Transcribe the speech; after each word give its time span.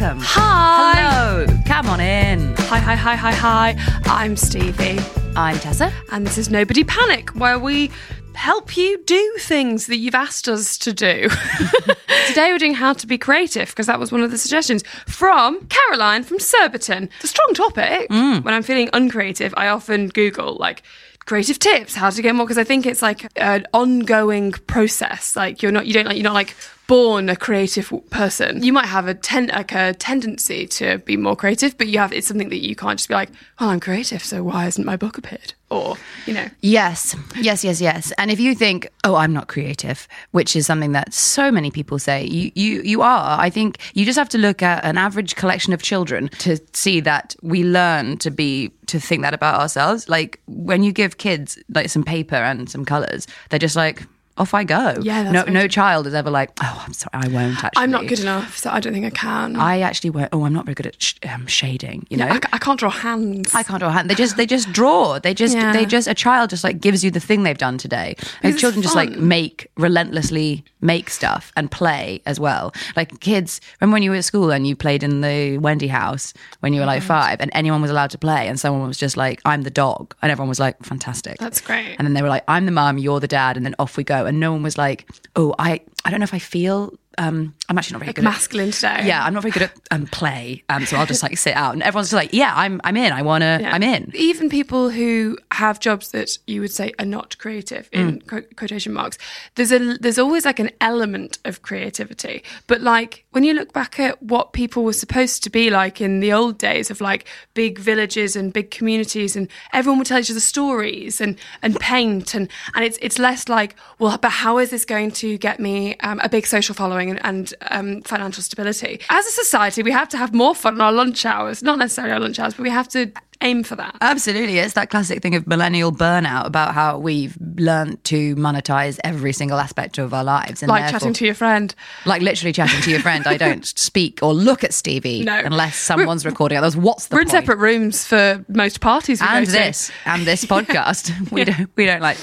Welcome. 0.00 0.22
Hi. 0.22 0.94
Hello. 0.94 1.46
Come 1.66 1.88
on 1.88 1.98
in. 1.98 2.54
Hi, 2.56 2.78
hi, 2.78 2.94
hi, 2.94 3.16
hi, 3.16 3.32
hi. 3.32 3.74
I'm 4.04 4.36
Stevie, 4.36 5.00
I'm 5.34 5.58
Tessa. 5.58 5.92
and 6.12 6.24
this 6.24 6.38
is 6.38 6.50
Nobody 6.50 6.84
Panic, 6.84 7.30
where 7.30 7.58
we 7.58 7.90
help 8.34 8.76
you 8.76 9.02
do 9.06 9.36
things 9.40 9.88
that 9.88 9.96
you've 9.96 10.14
asked 10.14 10.46
us 10.46 10.78
to 10.78 10.92
do. 10.92 11.28
Today 12.28 12.52
we're 12.52 12.58
doing 12.58 12.74
how 12.74 12.92
to 12.92 13.08
be 13.08 13.18
creative 13.18 13.70
because 13.70 13.86
that 13.86 13.98
was 13.98 14.12
one 14.12 14.22
of 14.22 14.30
the 14.30 14.38
suggestions 14.38 14.84
from 15.08 15.66
Caroline 15.66 16.22
from 16.22 16.38
Surbiton. 16.38 17.10
It's 17.16 17.24
a 17.24 17.28
strong 17.28 17.52
topic. 17.54 18.08
Mm. 18.08 18.44
When 18.44 18.54
I'm 18.54 18.62
feeling 18.62 18.90
uncreative, 18.92 19.52
I 19.56 19.66
often 19.66 20.10
Google 20.10 20.54
like 20.60 20.84
creative 21.26 21.58
tips, 21.58 21.96
how 21.96 22.10
to 22.10 22.22
get 22.22 22.36
more 22.36 22.46
because 22.46 22.58
I 22.58 22.62
think 22.64 22.86
it's 22.86 23.02
like 23.02 23.26
an 23.36 23.66
ongoing 23.74 24.52
process. 24.52 25.34
Like 25.34 25.60
you're 25.60 25.72
not, 25.72 25.88
you 25.88 25.92
don't 25.92 26.06
like, 26.06 26.16
you're 26.16 26.22
not 26.22 26.34
like 26.34 26.54
born 26.88 27.28
a 27.28 27.36
creative 27.36 27.92
person. 28.10 28.64
You 28.64 28.72
might 28.72 28.86
have 28.86 29.06
a 29.06 29.14
ten, 29.14 29.46
like 29.48 29.72
a 29.72 29.94
tendency 29.94 30.66
to 30.66 30.98
be 30.98 31.16
more 31.16 31.36
creative, 31.36 31.78
but 31.78 31.86
you 31.86 31.98
have 31.98 32.12
it's 32.12 32.26
something 32.26 32.48
that 32.48 32.66
you 32.66 32.74
can't 32.74 32.98
just 32.98 33.08
be 33.08 33.14
like, 33.14 33.30
well, 33.60 33.68
I'm 33.68 33.78
creative, 33.78 34.24
so 34.24 34.42
why 34.42 34.64
hasn't 34.64 34.86
my 34.86 34.96
book 34.96 35.18
appeared? 35.18 35.52
Or 35.70 35.96
you 36.26 36.32
know, 36.32 36.48
Yes, 36.62 37.14
yes, 37.36 37.62
yes, 37.62 37.80
yes. 37.80 38.10
And 38.16 38.30
if 38.30 38.40
you 38.40 38.54
think, 38.54 38.88
oh, 39.04 39.16
I'm 39.16 39.34
not 39.34 39.48
creative, 39.48 40.08
which 40.30 40.56
is 40.56 40.66
something 40.66 40.92
that 40.92 41.12
so 41.12 41.52
many 41.52 41.70
people 41.70 41.98
say, 41.98 42.24
you, 42.24 42.50
you, 42.54 42.80
you 42.82 43.02
are. 43.02 43.38
I 43.38 43.50
think 43.50 43.78
you 43.92 44.06
just 44.06 44.18
have 44.18 44.30
to 44.30 44.38
look 44.38 44.62
at 44.62 44.82
an 44.84 44.96
average 44.96 45.36
collection 45.36 45.74
of 45.74 45.82
children 45.82 46.28
to 46.38 46.58
see 46.72 47.00
that 47.00 47.36
we 47.42 47.64
learn 47.64 48.16
to 48.18 48.30
be 48.30 48.72
to 48.86 48.98
think 48.98 49.20
that 49.22 49.34
about 49.34 49.60
ourselves. 49.60 50.08
Like 50.08 50.40
when 50.46 50.82
you 50.82 50.90
give 50.90 51.18
kids 51.18 51.58
like 51.68 51.90
some 51.90 52.02
paper 52.02 52.36
and 52.36 52.70
some 52.70 52.86
colors, 52.86 53.26
they're 53.50 53.58
just 53.58 53.76
like. 53.76 54.06
Off 54.38 54.54
I 54.54 54.64
go. 54.64 54.94
Yeah, 55.02 55.24
that's 55.24 55.46
no, 55.48 55.52
no 55.52 55.68
child 55.68 56.06
is 56.06 56.14
ever 56.14 56.30
like, 56.30 56.50
oh, 56.62 56.84
I'm 56.86 56.92
sorry, 56.92 57.10
I 57.12 57.28
won't 57.28 57.62
actually. 57.62 57.82
I'm 57.82 57.90
not 57.90 58.06
good 58.06 58.20
enough, 58.20 58.56
so 58.56 58.70
I 58.70 58.80
don't 58.80 58.92
think 58.92 59.04
I 59.06 59.10
can. 59.10 59.56
I 59.56 59.80
actually 59.80 60.10
won't. 60.10 60.28
Oh, 60.32 60.44
I'm 60.44 60.52
not 60.52 60.64
very 60.64 60.74
good 60.74 60.86
at 60.86 61.02
sh- 61.02 61.14
um, 61.28 61.46
shading. 61.46 62.06
You 62.10 62.16
know, 62.18 62.28
I, 62.28 62.38
ca- 62.38 62.48
I 62.52 62.58
can't 62.58 62.78
draw 62.78 62.90
hands. 62.90 63.54
I 63.54 63.62
can't 63.62 63.80
draw 63.80 63.90
hands. 63.90 64.08
They 64.08 64.14
just 64.14 64.36
they 64.36 64.46
just 64.46 64.72
draw. 64.72 65.18
They 65.18 65.34
just 65.34 65.54
Yeah. 65.56 65.72
they 65.72 65.84
just 65.84 66.06
a 66.08 66.14
child 66.14 66.50
just 66.50 66.64
like 66.64 66.80
gives 66.80 67.02
you 67.04 67.10
the 67.10 67.20
thing 67.20 67.42
they've 67.42 67.58
done 67.58 67.78
today. 67.78 68.14
And 68.42 68.58
children 68.58 68.82
just 68.82 68.94
like 68.96 69.10
make 69.10 69.70
relentlessly 69.76 70.64
make 70.80 71.10
stuff 71.10 71.52
and 71.56 71.70
play 71.70 72.22
as 72.24 72.38
well. 72.38 72.72
Like 72.94 73.18
kids, 73.20 73.60
remember 73.80 73.94
when 73.94 74.02
you 74.04 74.10
were 74.10 74.16
at 74.16 74.24
school 74.24 74.52
and 74.52 74.64
you 74.66 74.76
played 74.76 75.02
in 75.02 75.20
the 75.22 75.58
Wendy 75.58 75.88
house 75.88 76.32
when 76.60 76.72
you 76.72 76.80
were 76.80 76.86
like 76.86 77.02
five 77.02 77.40
and 77.40 77.50
anyone 77.52 77.82
was 77.82 77.90
allowed 77.90 78.10
to 78.10 78.18
play 78.18 78.46
and 78.46 78.60
someone 78.60 78.86
was 78.86 78.96
just 78.96 79.16
like, 79.16 79.40
I'm 79.44 79.62
the 79.62 79.70
dog 79.70 80.14
and 80.22 80.30
everyone 80.30 80.48
was 80.48 80.60
like, 80.60 80.80
fantastic. 80.84 81.38
That's 81.38 81.60
great. 81.60 81.96
And 81.98 82.06
then 82.06 82.14
they 82.14 82.22
were 82.22 82.28
like, 82.28 82.44
I'm 82.46 82.64
the 82.66 82.70
mum, 82.72 82.98
you're 82.98 83.18
the 83.18 83.26
dad, 83.26 83.56
and 83.56 83.66
then 83.66 83.74
off 83.80 83.96
we 83.96 84.04
go. 84.04 84.24
And 84.28 84.38
no 84.40 84.52
one 84.52 84.62
was 84.62 84.78
like, 84.78 85.08
Oh, 85.36 85.54
I 85.58 85.80
I 86.04 86.10
don't 86.10 86.20
know 86.20 86.24
if 86.24 86.34
I 86.34 86.38
feel 86.38 86.94
um 87.18 87.54
I'm 87.68 87.76
actually 87.76 87.94
not 87.94 87.98
very 88.00 88.12
good 88.14 88.24
at 88.24 88.30
masculine 88.30 88.70
today. 88.70 89.02
yeah, 89.06 89.22
I'm 89.24 89.34
not 89.34 89.42
very 89.42 89.52
good 89.52 89.64
at 89.64 89.72
um, 89.90 90.06
play, 90.06 90.64
um, 90.70 90.86
so 90.86 90.96
I'll 90.96 91.04
just 91.04 91.22
like 91.22 91.36
sit 91.36 91.54
out, 91.54 91.74
and 91.74 91.82
everyone's 91.82 92.06
just 92.08 92.14
like, 92.14 92.32
"Yeah, 92.32 92.52
I'm, 92.56 92.80
I'm 92.84 92.96
in. 92.96 93.12
I 93.12 93.20
wanna, 93.20 93.58
Yeah. 93.60 93.74
I'm 93.74 93.82
in." 93.82 94.10
Even 94.14 94.48
people 94.48 94.88
who 94.88 95.36
have 95.52 95.78
jobs 95.78 96.12
that 96.12 96.30
you 96.46 96.62
would 96.62 96.72
say 96.72 96.92
are 96.98 97.04
not 97.04 97.36
creative 97.38 97.90
Mm. 97.90 97.98
in 98.30 98.44
quotation 98.56 98.92
marks, 98.94 99.18
there's 99.56 99.70
a 99.72 99.98
there's 99.98 100.18
always 100.18 100.46
like 100.46 100.58
an 100.60 100.70
element 100.80 101.38
of 101.44 101.60
creativity. 101.60 102.42
But 102.66 102.80
like 102.80 103.24
when 103.32 103.44
you 103.44 103.52
look 103.52 103.72
back 103.74 104.00
at 104.00 104.22
what 104.22 104.52
people 104.54 104.82
were 104.84 104.94
supposed 104.94 105.42
to 105.44 105.50
be 105.50 105.68
like 105.68 106.00
in 106.00 106.20
the 106.20 106.32
old 106.32 106.56
days 106.58 106.90
of 106.90 107.00
like 107.02 107.26
big 107.54 107.78
villages 107.78 108.34
and 108.36 108.52
big 108.52 108.70
communities, 108.70 109.36
and 109.36 109.48
everyone 109.74 109.98
would 109.98 110.06
tell 110.06 110.20
each 110.20 110.30
other 110.30 110.40
stories 110.40 111.20
and 111.20 111.36
and 111.62 111.76
paint, 111.80 112.34
and 112.34 112.48
and 112.74 112.84
it's 112.84 112.98
it's 113.02 113.18
less 113.18 113.48
like 113.48 113.76
well, 113.98 114.16
but 114.16 114.30
how 114.30 114.56
is 114.58 114.70
this 114.70 114.84
going 114.86 115.10
to 115.10 115.36
get 115.38 115.60
me 115.60 115.96
um, 116.00 116.18
a 116.22 116.28
big 116.30 116.46
social 116.46 116.74
following 116.74 117.07
and, 117.10 117.20
and 117.24 117.54
um, 117.70 118.02
financial 118.02 118.42
stability? 118.42 119.00
As 119.10 119.26
a 119.26 119.30
society, 119.30 119.82
we 119.82 119.92
have 119.92 120.08
to 120.10 120.16
have 120.18 120.34
more 120.34 120.54
fun 120.54 120.74
in 120.74 120.80
our 120.80 120.92
lunch 120.92 121.24
hours, 121.26 121.62
not 121.62 121.78
necessarily 121.78 122.12
our 122.14 122.20
lunch 122.20 122.38
hours, 122.38 122.54
but 122.54 122.62
we 122.62 122.70
have 122.70 122.88
to 122.88 123.10
aim 123.40 123.62
for 123.62 123.76
that. 123.76 123.96
Absolutely, 124.00 124.58
it's 124.58 124.72
that 124.74 124.90
classic 124.90 125.22
thing 125.22 125.36
of 125.36 125.46
millennial 125.46 125.92
burnout 125.92 126.44
about 126.44 126.74
how 126.74 126.98
we've 126.98 127.38
learned 127.56 128.02
to 128.02 128.34
monetize 128.34 128.98
every 129.04 129.32
single 129.32 129.60
aspect 129.60 129.96
of 129.98 130.12
our 130.12 130.24
lives, 130.24 130.60
and 130.60 130.68
like 130.68 130.90
chatting 130.90 131.12
to 131.12 131.24
your 131.24 131.34
friend. 131.36 131.72
like 132.04 132.20
literally 132.20 132.52
chatting 132.52 132.80
to 132.80 132.90
your 132.90 132.98
friend. 132.98 133.28
I 133.28 133.36
don't 133.36 133.64
speak 133.78 134.18
or 134.22 134.34
look 134.34 134.64
at 134.64 134.74
Stevie 134.74 135.22
No. 135.22 135.38
unless 135.38 135.76
someone's 135.76 136.26
recording. 136.26 136.58
Otherwise, 136.58 136.76
what's 136.76 137.06
the 137.06 137.14
We're 137.14 137.22
in 137.22 137.28
separate 137.28 137.58
rooms 137.58 138.04
for 138.04 138.44
most 138.48 138.80
parties. 138.80 139.20
We 139.20 139.28
and 139.28 139.46
go 139.46 139.52
to. 139.52 139.56
this 139.56 139.92
and 140.04 140.22
this 140.26 140.44
podcast 140.56 141.30
we 141.30 141.44
don't 141.44 141.70
we 141.76 141.86
don't 141.86 142.02
like 142.02 142.18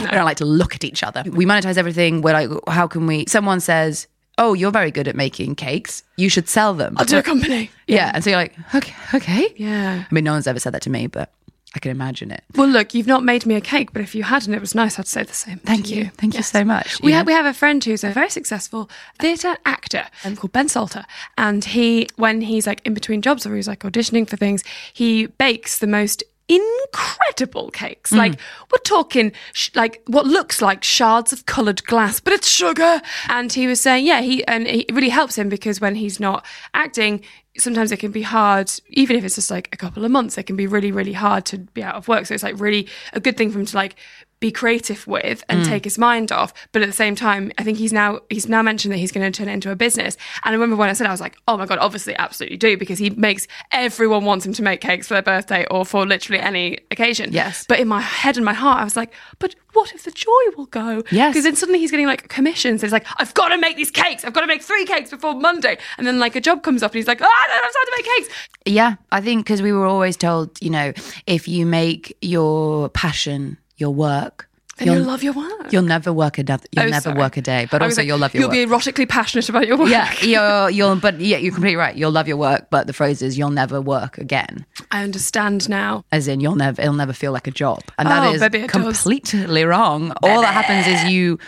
we 0.00 0.06
don't 0.06 0.24
like 0.24 0.36
to 0.36 0.44
look 0.44 0.76
at 0.76 0.84
each 0.84 1.02
other 1.02 1.24
we 1.32 1.46
monetize 1.46 1.78
everything 1.78 2.22
we're 2.22 2.32
like 2.32 2.48
how 2.68 2.86
can 2.86 3.06
we 3.08 3.24
someone 3.26 3.58
says 3.58 4.06
oh 4.40 4.52
you're 4.54 4.72
very 4.72 4.90
good 4.90 5.06
at 5.06 5.14
making 5.14 5.54
cakes 5.54 6.02
you 6.16 6.28
should 6.28 6.48
sell 6.48 6.74
them 6.74 6.94
I'll 6.98 7.04
do 7.04 7.18
a 7.18 7.22
company. 7.22 7.70
yeah 7.86 8.10
and 8.12 8.24
so 8.24 8.30
you're 8.30 8.38
like 8.38 8.54
okay 8.74 8.94
okay 9.14 9.54
Yeah. 9.56 10.04
i 10.10 10.14
mean 10.14 10.24
no 10.24 10.32
one's 10.32 10.48
ever 10.48 10.58
said 10.58 10.74
that 10.74 10.82
to 10.82 10.90
me 10.90 11.06
but 11.06 11.30
i 11.76 11.78
can 11.78 11.92
imagine 11.92 12.32
it 12.32 12.42
Well, 12.56 12.66
look, 12.68 12.94
you've 12.94 13.06
not 13.06 13.22
made 13.22 13.46
me 13.46 13.54
a 13.54 13.60
cake, 13.60 13.92
but 13.92 14.02
if 14.02 14.12
you 14.16 14.24
had 14.24 14.44
and 14.46 14.54
it 14.56 14.60
was 14.60 14.74
nice, 14.74 14.98
I'd 14.98 15.06
say 15.06 15.22
the 15.22 15.32
same. 15.44 15.58
Thank 15.58 15.86
to 15.86 15.94
you. 15.94 16.04
Thank 16.20 16.34
you 16.34 16.42
so 16.42 16.64
much. 16.64 17.00
We 17.00 17.12
You 17.12 17.16
have 17.18 17.26
we 17.28 17.32
have 17.32 17.46
a 17.46 17.54
friend 17.54 17.78
who's 17.84 18.02
a 18.02 18.10
very 18.10 18.28
successful 18.28 18.90
theatre 19.20 19.54
actor 19.64 20.04
um, 20.24 20.34
called 20.34 20.50
Ben 20.52 20.68
Salter, 20.68 21.04
and 21.38 21.64
he 21.64 22.08
when 22.16 22.40
he's 22.40 22.66
like 22.66 22.80
in 22.84 22.92
between 22.92 23.22
jobs 23.22 23.46
or 23.46 23.54
he's 23.54 23.68
like 23.68 23.80
auditioning 23.88 24.26
for 24.28 24.36
things, 24.36 24.64
he 24.92 25.26
bakes 25.26 25.78
the 25.78 25.86
most 25.86 26.24
incredible 26.50 27.70
cakes. 27.70 28.12
Like 28.12 28.32
mm. 28.32 28.40
we're 28.70 28.78
talking 28.78 29.32
sh- 29.52 29.70
like 29.74 30.02
what 30.06 30.26
looks 30.26 30.60
like 30.60 30.82
shards 30.82 31.32
of 31.32 31.46
coloured 31.46 31.84
glass, 31.84 32.20
but 32.20 32.32
it's 32.32 32.48
sugar. 32.48 33.00
And 33.28 33.52
he 33.52 33.66
was 33.66 33.80
saying, 33.80 34.04
yeah, 34.06 34.20
he 34.20 34.44
and 34.46 34.66
it 34.66 34.92
really 34.92 35.08
helps 35.08 35.36
him 35.38 35.48
because 35.48 35.80
when 35.80 35.94
he's 35.94 36.20
not 36.20 36.44
acting. 36.74 37.22
Sometimes 37.58 37.90
it 37.90 37.96
can 37.96 38.12
be 38.12 38.22
hard, 38.22 38.70
even 38.90 39.16
if 39.16 39.24
it's 39.24 39.34
just 39.34 39.50
like 39.50 39.68
a 39.72 39.76
couple 39.76 40.04
of 40.04 40.10
months, 40.12 40.38
it 40.38 40.44
can 40.44 40.54
be 40.54 40.68
really, 40.68 40.92
really 40.92 41.12
hard 41.12 41.44
to 41.46 41.58
be 41.58 41.82
out 41.82 41.96
of 41.96 42.06
work. 42.06 42.24
So 42.26 42.32
it's 42.32 42.44
like 42.44 42.58
really 42.60 42.86
a 43.12 43.18
good 43.18 43.36
thing 43.36 43.50
for 43.50 43.58
him 43.58 43.66
to 43.66 43.76
like 43.76 43.96
be 44.40 44.50
creative 44.50 45.06
with 45.06 45.44
and 45.48 45.62
mm. 45.62 45.68
take 45.68 45.84
his 45.84 45.98
mind 45.98 46.32
off. 46.32 46.52
But 46.72 46.82
at 46.82 46.86
the 46.86 46.94
same 46.94 47.14
time, 47.14 47.52
I 47.58 47.62
think 47.62 47.78
he's 47.78 47.92
now 47.92 48.20
he's 48.30 48.48
now 48.48 48.62
mentioned 48.62 48.92
that 48.92 48.98
he's 48.98 49.12
going 49.12 49.30
to 49.30 49.36
turn 49.36 49.48
it 49.48 49.52
into 49.52 49.70
a 49.70 49.76
business. 49.76 50.16
And 50.44 50.52
I 50.52 50.54
remember 50.54 50.76
when 50.76 50.88
I 50.88 50.94
said, 50.94 51.06
I 51.06 51.10
was 51.10 51.20
like, 51.20 51.36
oh 51.46 51.56
my 51.56 51.66
god, 51.66 51.78
obviously, 51.78 52.16
absolutely 52.16 52.56
do 52.56 52.76
because 52.76 52.98
he 52.98 53.10
makes 53.10 53.46
everyone 53.70 54.24
wants 54.24 54.46
him 54.46 54.52
to 54.54 54.62
make 54.62 54.80
cakes 54.80 55.08
for 55.08 55.14
their 55.14 55.22
birthday 55.22 55.66
or 55.70 55.84
for 55.84 56.06
literally 56.06 56.40
any 56.40 56.78
occasion. 56.90 57.32
Yes. 57.32 57.66
But 57.68 57.80
in 57.80 57.88
my 57.88 58.00
head 58.00 58.36
and 58.36 58.44
my 58.44 58.54
heart, 58.54 58.80
I 58.80 58.84
was 58.84 58.96
like, 58.96 59.12
but 59.38 59.54
what 59.72 59.92
if 59.94 60.04
the 60.04 60.10
joy 60.10 60.30
will 60.56 60.66
go? 60.66 61.02
Yes. 61.10 61.32
Because 61.32 61.44
then 61.44 61.56
suddenly 61.56 61.78
he's 61.78 61.90
getting 61.90 62.06
like 62.06 62.28
commissions. 62.28 62.82
It's 62.82 62.92
like, 62.92 63.06
I've 63.18 63.34
got 63.34 63.48
to 63.48 63.58
make 63.58 63.76
these 63.76 63.90
cakes. 63.90 64.24
I've 64.24 64.32
got 64.32 64.40
to 64.40 64.46
make 64.46 64.62
three 64.62 64.84
cakes 64.84 65.10
before 65.10 65.34
Monday. 65.34 65.78
And 65.98 66.06
then 66.06 66.18
like 66.18 66.34
a 66.34 66.40
job 66.40 66.62
comes 66.62 66.82
up 66.82 66.92
and 66.92 66.96
he's 66.96 67.06
like, 67.06 67.20
oh, 67.20 67.26
I 67.26 67.46
don't 67.48 67.62
have 67.62 67.72
time 67.72 67.84
to 67.84 67.92
make 67.96 68.06
cakes. 68.16 68.48
Yeah, 68.66 68.94
I 69.12 69.20
think 69.20 69.44
because 69.44 69.62
we 69.62 69.72
were 69.72 69.86
always 69.86 70.16
told, 70.16 70.60
you 70.62 70.70
know, 70.70 70.92
if 71.26 71.46
you 71.46 71.66
make 71.66 72.16
your 72.20 72.88
passion 72.88 73.58
your 73.80 73.90
work, 73.94 74.48
And 74.78 74.86
you'll, 74.86 75.02
love 75.04 75.22
your 75.22 75.32
work. 75.34 75.72
You'll 75.72 75.82
never 75.82 76.12
work 76.12 76.38
another. 76.38 76.64
You'll 76.72 76.86
Oh, 76.86 76.88
never 76.88 77.00
sorry. 77.02 77.18
work 77.18 77.36
a 77.36 77.42
day, 77.42 77.68
but 77.70 77.82
also 77.82 78.00
like, 78.00 78.06
you'll 78.06 78.18
love 78.18 78.32
your 78.34 78.48
work. 78.48 78.54
You'll 78.54 78.66
work. 78.68 78.82
be 78.82 78.92
erotically 78.92 79.08
passionate 79.08 79.48
about 79.48 79.66
your 79.66 79.76
work. 79.76 79.90
yeah, 79.90 80.12
you're, 80.22 80.70
you'll, 80.70 80.96
but 80.96 81.20
yeah, 81.20 81.36
you're 81.38 81.52
completely 81.52 81.76
right. 81.76 81.94
You'll 81.96 82.12
love 82.12 82.28
your 82.28 82.36
work, 82.38 82.68
but 82.70 82.86
the 82.86 82.92
phrase 82.92 83.20
is 83.22 83.36
you'll 83.36 83.50
never 83.50 83.80
work 83.80 84.16
again. 84.18 84.64
I 84.90 85.02
understand 85.02 85.68
now. 85.68 86.04
As 86.12 86.28
in, 86.28 86.40
you'll 86.40 86.56
never, 86.56 86.80
it'll 86.80 86.94
never 86.94 87.12
feel 87.12 87.32
like 87.32 87.46
a 87.46 87.50
job, 87.50 87.82
and 87.98 88.08
that 88.08 88.26
Oh, 88.26 88.32
is 88.32 88.40
baby, 88.40 88.58
it 88.60 88.70
does. 88.72 89.02
completely 89.02 89.64
wrong. 89.64 90.12
All 90.22 90.40
that 90.42 90.54
happens 90.54 90.86
is 90.86 91.10
you 91.10 91.38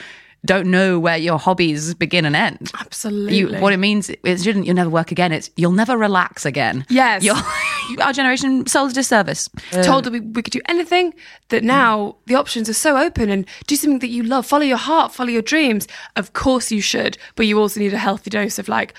don't 0.45 0.67
know 0.73 0.99
where 0.99 1.17
your 1.17 1.39
hobbies 1.39 1.95
begin 1.95 2.25
and 2.25 2.35
end. 2.35 2.71
Absolutely. 2.81 3.39
You, 3.39 3.61
what 3.61 3.73
it 3.73 3.77
means 3.77 4.11
it 4.11 4.41
shouldn't. 4.43 4.67
You'll 4.67 4.75
never 4.75 4.91
work 4.91 5.13
again. 5.13 5.31
It's 5.33 5.49
you'll 5.57 5.71
never 5.71 5.97
relax 5.97 6.45
again. 6.45 6.85
Yes. 6.91 7.23
You'll, 7.23 7.37
our 8.01 8.13
generation 8.13 8.67
sold 8.67 8.91
a 8.91 8.95
disservice. 8.95 9.49
told 9.83 10.05
that 10.05 10.13
we, 10.13 10.21
we 10.21 10.43
could 10.43 10.53
do 10.53 10.61
anything 10.69 11.15
that 11.49 11.63
now 11.65 12.17
the 12.27 12.35
options 12.35 12.69
are 12.69 12.75
so 12.75 12.97
open 12.97 13.31
and 13.31 13.47
do 13.67 13.77
something 13.77 13.99
that 14.01 14.09
you 14.11 14.23
love 14.23 14.47
follow 14.47 14.65
your 14.65 14.77
heart 14.79 15.13
follow 15.13 15.31
your 15.31 15.43
dreams 15.43 15.87
of 16.17 16.33
course 16.33 16.71
you 16.71 16.81
should 16.81 17.17
but 17.37 17.47
you 17.47 17.59
also 17.59 17.81
need 17.81 17.93
a 17.95 17.99
healthy 17.99 18.31
dose 18.31 18.59
of 18.59 18.69
like 18.69 18.95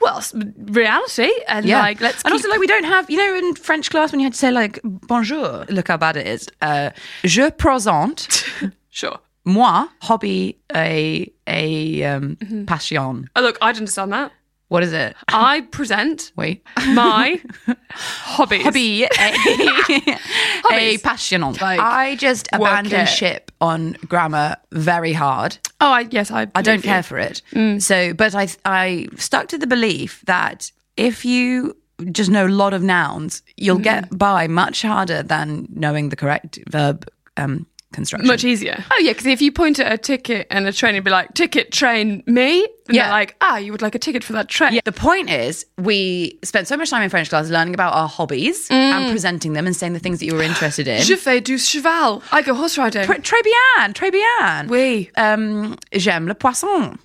well, 0.00 0.22
reality 0.58 1.30
and 1.48 1.64
Yeah. 1.66 1.80
like 1.80 2.00
let's 2.00 2.16
and 2.24 2.24
keep- 2.24 2.32
also 2.32 2.48
like 2.48 2.58
we 2.60 2.66
don't 2.66 2.84
have 2.84 3.08
you 3.10 3.16
know 3.16 3.34
in 3.36 3.54
French 3.54 3.90
class 3.90 4.10
when 4.12 4.20
you 4.20 4.26
had 4.26 4.32
to 4.32 4.38
say 4.38 4.50
like 4.50 4.80
bonjour. 4.84 5.64
Look 5.68 5.88
how 5.88 5.96
bad 5.96 6.16
it 6.16 6.26
is. 6.26 6.48
Uh, 6.60 6.90
je 7.22 7.48
présente 7.50 8.44
sure. 8.90 9.18
moi 9.44 9.88
hobby 10.02 10.58
a 10.74 11.30
a 11.46 12.02
um, 12.04 12.36
Mm-hmm. 12.36 12.64
passion. 12.64 13.28
Oh, 13.36 13.40
look, 13.42 13.56
I'd 13.62 13.76
understand 13.76 14.12
that. 14.12 14.32
What 14.68 14.82
is 14.82 14.92
it? 14.92 15.14
I 15.28 15.60
present 15.60 16.32
Wait. 16.36 16.64
my 16.88 17.40
hobbies. 17.90 18.62
hobby 18.62 19.04
a, 20.70 20.98
passion. 20.98 21.42
Like, 21.42 21.80
I 21.80 22.16
just 22.16 22.48
abandon 22.52 23.06
ship 23.06 23.52
on 23.60 23.92
grammar 24.08 24.56
very 24.72 25.12
hard. 25.12 25.58
Oh, 25.80 25.90
I, 25.92 26.00
yes, 26.10 26.30
I. 26.30 26.48
I 26.54 26.62
don't 26.62 26.76
you. 26.76 26.82
care 26.82 27.02
for 27.02 27.18
it. 27.18 27.42
So, 27.82 28.14
but 28.14 28.34
I 28.34 28.48
I 28.64 29.08
stuck 29.16 29.48
to 29.48 29.58
the 29.58 29.66
belief 29.66 30.22
that 30.26 30.72
if 30.96 31.24
you 31.24 31.76
just 32.10 32.30
know 32.30 32.46
a 32.46 32.48
lot 32.48 32.74
of 32.74 32.82
nouns, 32.82 33.42
you'll 33.56 33.78
get 33.78 34.16
by 34.16 34.48
much 34.48 34.82
harder 34.82 35.22
than 35.22 35.68
knowing 35.70 36.08
the 36.08 36.16
correct 36.16 36.58
verb 36.68 37.06
um, 37.36 37.66
construction. 37.94 38.26
Much 38.26 38.44
easier. 38.44 38.84
Oh 38.92 38.98
yeah, 39.00 39.12
because 39.12 39.26
if 39.26 39.40
you 39.40 39.50
point 39.52 39.78
at 39.78 39.90
a 39.92 39.96
ticket 39.98 40.46
and 40.50 40.66
a 40.66 40.72
train, 40.72 40.94
you'd 40.94 41.04
be 41.04 41.10
like, 41.10 41.32
"Ticket, 41.34 41.72
train, 41.72 42.22
me." 42.26 42.66
And 42.88 42.96
Yeah. 42.96 43.10
like, 43.10 43.34
"Ah, 43.40 43.56
you 43.56 43.72
would 43.72 43.80
like 43.80 43.94
a 43.94 43.98
ticket 43.98 44.22
for 44.22 44.34
that 44.34 44.48
train." 44.48 44.74
Yeah. 44.74 44.80
The 44.84 44.92
point 44.92 45.30
is, 45.30 45.64
we 45.78 46.38
spent 46.42 46.68
so 46.68 46.76
much 46.76 46.90
time 46.90 47.02
in 47.02 47.08
French 47.10 47.30
class 47.30 47.48
learning 47.48 47.74
about 47.74 47.94
our 47.94 48.08
hobbies 48.08 48.68
and 48.70 49.10
presenting 49.10 49.54
them 49.54 49.66
and 49.66 49.74
saying 49.74 49.94
the 49.94 50.00
things 50.00 50.18
that 50.18 50.26
you 50.26 50.34
were 50.34 50.42
interested 50.42 50.86
in. 50.88 51.00
Je 51.02 51.16
fais 51.16 51.40
du 51.40 51.56
cheval. 51.58 52.22
I 52.32 52.42
go 52.42 52.54
horse 52.54 52.76
riding. 52.76 53.06
Très 53.06 53.20
très 53.22 53.42
bien, 53.42 53.92
très 53.94 54.10
bien. 54.10 54.68
Oui. 54.68 55.10
Um, 55.16 55.76
j'aime 55.94 56.26
le 56.28 56.34
poisson. 56.34 56.98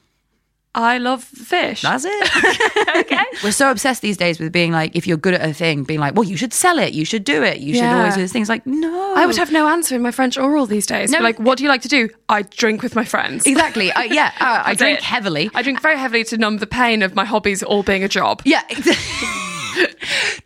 I 0.84 0.98
love 0.98 1.24
fish. 1.24 1.82
That's 1.82 2.06
it. 2.06 2.88
okay. 2.98 3.24
We're 3.44 3.52
so 3.52 3.70
obsessed 3.72 4.02
these 4.02 4.18
days 4.18 4.40
with 4.40 4.52
being 4.52 4.72
like, 4.72 4.96
if 4.96 5.08
you're 5.08 5.18
good 5.18 5.34
at 5.34 5.48
a 5.48 5.54
thing, 5.54 5.84
being 5.84 6.00
like, 6.00 6.16
well, 6.16 6.24
you 6.24 6.38
should 6.38 6.54
sell 6.54 6.80
it, 6.80 6.94
you 6.94 7.06
should 7.06 7.24
do 7.24 7.44
it, 7.44 7.60
you 7.60 7.76
should 7.76 7.84
always 7.84 8.16
do 8.16 8.22
this 8.22 8.32
things 8.32 8.50
like, 8.50 8.66
no. 8.66 9.14
I 9.16 9.26
would 9.26 9.38
have 9.38 9.52
no 9.52 9.68
answer 9.68 9.96
in 9.96 10.02
my 10.02 10.12
French 10.12 10.38
oral 10.38 10.66
these 10.66 10.86
days. 10.86 11.12
No. 11.12 11.20
Like, 11.20 11.40
what 11.40 11.58
do 11.58 11.64
you 11.64 11.70
like 11.70 11.82
to 11.84 11.88
do? 11.88 12.10
I 12.28 12.44
drink 12.44 12.82
with 12.82 12.96
my 12.96 13.06
friends. 13.06 13.46
exactly. 13.46 13.92
I, 13.92 14.04
yeah, 14.06 14.32
uh, 14.40 14.64
I 14.66 14.76
drink 14.76 15.00
it. 15.00 15.04
heavily. 15.04 15.50
I 15.54 15.62
drink 15.62 15.82
very 15.82 15.98
heavily 15.98 16.24
to 16.26 16.38
numb 16.38 16.58
the 16.58 16.68
pain 16.68 17.02
of 17.02 17.16
my 17.16 17.26
hobbies 17.26 17.64
all 17.64 17.84
being 17.84 18.04
a 18.04 18.10
job. 18.10 18.42
yeah, 18.46 18.62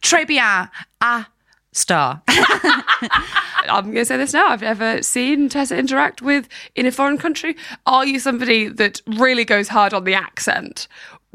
très 0.01 0.25
bien. 0.27 0.69
Ah, 1.01 1.27
star. 1.73 2.21
I'm 2.27 3.85
going 3.85 3.95
to 3.95 4.05
say 4.05 4.17
this 4.17 4.33
now. 4.33 4.47
I've 4.47 4.61
never 4.61 5.01
seen 5.01 5.49
Tessa 5.49 5.77
interact 5.77 6.21
with 6.21 6.47
in 6.75 6.85
a 6.85 6.91
foreign 6.91 7.17
country. 7.17 7.55
Are 7.85 8.05
you 8.05 8.19
somebody 8.19 8.67
that 8.67 9.01
really 9.07 9.45
goes 9.45 9.67
hard 9.67 9.93
on 9.93 10.03
the 10.03 10.13
accent, 10.13 10.87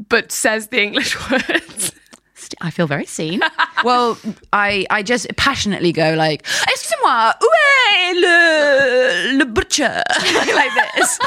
but 0.09 0.31
says 0.31 0.67
the 0.67 0.81
English 0.81 1.17
words? 1.31 1.91
I 2.61 2.71
feel 2.71 2.87
very 2.87 3.05
seen. 3.05 3.41
well, 3.83 4.17
I, 4.53 4.85
I 4.89 5.03
just 5.03 5.27
passionately 5.37 5.91
go 5.91 6.13
like, 6.15 6.41
excusez-moi, 6.71 7.33
où 7.41 7.49
est 7.91 8.13
le, 8.15 9.37
le 9.39 9.45
butcher? 9.45 10.03
like 10.53 10.71
this. 10.95 11.19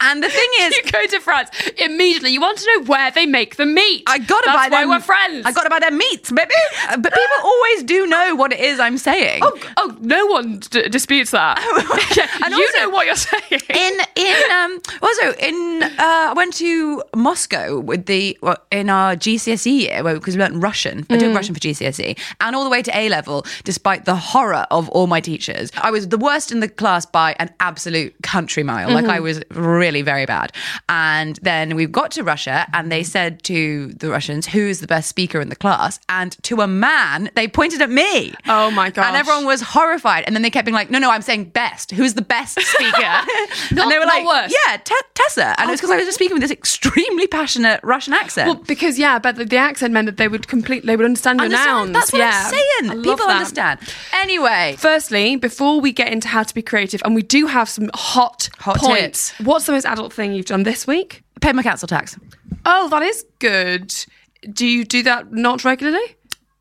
And 0.00 0.22
the 0.22 0.28
thing 0.28 0.48
is, 0.60 0.76
you 0.84 0.90
go 0.92 1.06
to 1.06 1.20
France 1.20 1.50
immediately. 1.78 2.30
You 2.30 2.40
want 2.40 2.58
to 2.58 2.66
know 2.76 2.84
where 2.84 3.10
they 3.10 3.26
make 3.26 3.56
the 3.56 3.66
meat. 3.66 4.04
I 4.06 4.18
gotta 4.18 4.42
That's 4.46 4.56
buy 4.56 4.68
why 4.68 4.80
them. 4.82 4.90
we're 4.90 5.00
friends. 5.00 5.44
I 5.44 5.52
gotta 5.52 5.70
buy 5.70 5.80
their 5.80 5.90
meats, 5.90 6.30
baby. 6.30 6.50
But 6.90 7.02
people 7.12 7.38
always 7.42 7.82
do 7.82 8.06
know 8.06 8.34
what 8.36 8.52
it 8.52 8.60
is 8.60 8.78
I'm 8.78 8.96
saying. 8.98 9.40
Oh, 9.42 9.58
oh, 9.76 9.96
no 10.00 10.26
one 10.26 10.60
d- 10.60 10.88
disputes 10.88 11.32
that. 11.32 11.58
And 12.44 12.54
you 12.54 12.62
also- 12.64 12.78
know 12.78 12.90
what 12.90 13.06
you're 13.06 13.16
saying. 13.16 13.60
in 13.70 13.92
in 14.16 14.50
um 14.52 14.80
also 15.02 15.32
in 15.40 15.82
uh 15.82 15.90
I 15.98 16.32
went 16.36 16.54
to 16.54 17.02
Moscow 17.16 17.78
with 17.80 18.06
the 18.06 18.38
well, 18.40 18.56
in 18.70 18.90
our 18.90 19.16
GCSE 19.16 19.80
year 19.80 20.02
because 20.04 20.36
we 20.36 20.42
learned 20.42 20.57
Russian. 20.60 21.06
I 21.10 21.18
took 21.18 21.32
mm. 21.32 21.36
Russian 21.36 21.54
for 21.54 21.60
GCSE 21.60 22.18
and 22.40 22.56
all 22.56 22.64
the 22.64 22.70
way 22.70 22.82
to 22.82 22.96
A 22.96 23.08
level 23.08 23.44
despite 23.64 24.04
the 24.04 24.16
horror 24.16 24.66
of 24.70 24.88
all 24.90 25.06
my 25.06 25.20
teachers. 25.20 25.70
I 25.82 25.90
was 25.90 26.08
the 26.08 26.18
worst 26.18 26.52
in 26.52 26.60
the 26.60 26.68
class 26.68 27.06
by 27.06 27.36
an 27.38 27.50
absolute 27.60 28.14
country 28.22 28.62
mile. 28.62 28.90
Like 28.90 29.06
I 29.06 29.16
mm-hmm. 29.16 29.24
was 29.24 29.42
really 29.50 30.02
very 30.02 30.26
bad. 30.26 30.52
And 30.88 31.36
then 31.42 31.76
we 31.76 31.86
got 31.86 32.10
to 32.12 32.24
Russia 32.24 32.66
and 32.72 32.90
they 32.90 33.02
said 33.02 33.42
to 33.44 33.88
the 33.94 34.10
Russians 34.10 34.46
who's 34.46 34.80
the 34.80 34.86
best 34.86 35.08
speaker 35.08 35.40
in 35.40 35.48
the 35.48 35.56
class? 35.56 36.00
And 36.08 36.36
to 36.44 36.60
a 36.60 36.66
man 36.66 37.30
they 37.34 37.48
pointed 37.48 37.82
at 37.82 37.90
me. 37.90 38.34
Oh 38.48 38.70
my 38.70 38.90
gosh. 38.90 39.06
and 39.06 39.16
everyone 39.16 39.44
was 39.44 39.60
horrified. 39.60 40.24
And 40.26 40.34
then 40.34 40.42
they 40.42 40.50
kept 40.50 40.64
being 40.64 40.74
like 40.74 40.90
no 40.90 40.98
no 40.98 41.10
I'm 41.10 41.22
saying 41.22 41.44
best. 41.50 41.90
Who's 41.92 42.14
the 42.14 42.22
best 42.22 42.60
speaker? 42.60 42.98
And 43.70 43.90
they 43.90 43.98
were 43.98 44.06
like, 44.06 44.26
worse. 44.26 44.52
"Yeah, 44.66 44.76
Te- 44.76 44.94
Tessa," 45.14 45.54
and 45.58 45.68
it 45.68 45.72
was 45.72 45.80
because 45.80 45.90
I 45.90 45.96
was 45.96 46.06
just 46.06 46.16
speaking 46.16 46.34
with 46.34 46.42
this 46.42 46.50
extremely 46.50 47.26
passionate 47.26 47.80
Russian 47.82 48.12
accent. 48.12 48.48
Well, 48.48 48.64
because 48.64 48.98
yeah, 48.98 49.18
but 49.18 49.36
the, 49.36 49.44
the 49.44 49.56
accent 49.56 49.92
meant 49.92 50.06
that 50.06 50.16
they 50.16 50.28
would 50.28 50.47
complete, 50.48 50.84
they 50.84 50.96
would 50.96 51.04
understand 51.04 51.38
your 51.38 51.44
Understand? 51.46 51.92
nouns. 51.92 51.92
That's 51.92 52.12
what 52.12 52.18
yeah. 52.18 52.42
I'm 52.44 52.50
saying. 52.50 53.00
I 53.00 53.02
People 53.02 53.26
understand. 53.26 53.80
Anyway, 54.12 54.74
Firstly, 54.78 55.36
before 55.36 55.80
we 55.80 55.92
get 55.92 56.12
into 56.12 56.28
how 56.28 56.42
to 56.42 56.54
be 56.54 56.62
creative, 56.62 57.00
and 57.04 57.14
we 57.14 57.22
do 57.22 57.46
have 57.46 57.68
some 57.68 57.90
hot, 57.94 58.48
Hot 58.58 58.76
points. 58.78 59.30
tips. 59.30 59.46
What's 59.46 59.66
the 59.66 59.72
most 59.72 59.86
adult 59.86 60.12
thing 60.12 60.32
you've 60.32 60.46
done 60.46 60.64
this 60.64 60.86
week? 60.86 61.22
pay 61.40 61.52
my 61.52 61.62
council 61.62 61.86
tax. 61.86 62.18
Oh, 62.66 62.88
that 62.88 63.02
is 63.02 63.24
good. 63.38 63.94
Do 64.52 64.66
you 64.66 64.84
do 64.84 65.04
that 65.04 65.32
not 65.32 65.64
regularly? 65.64 66.16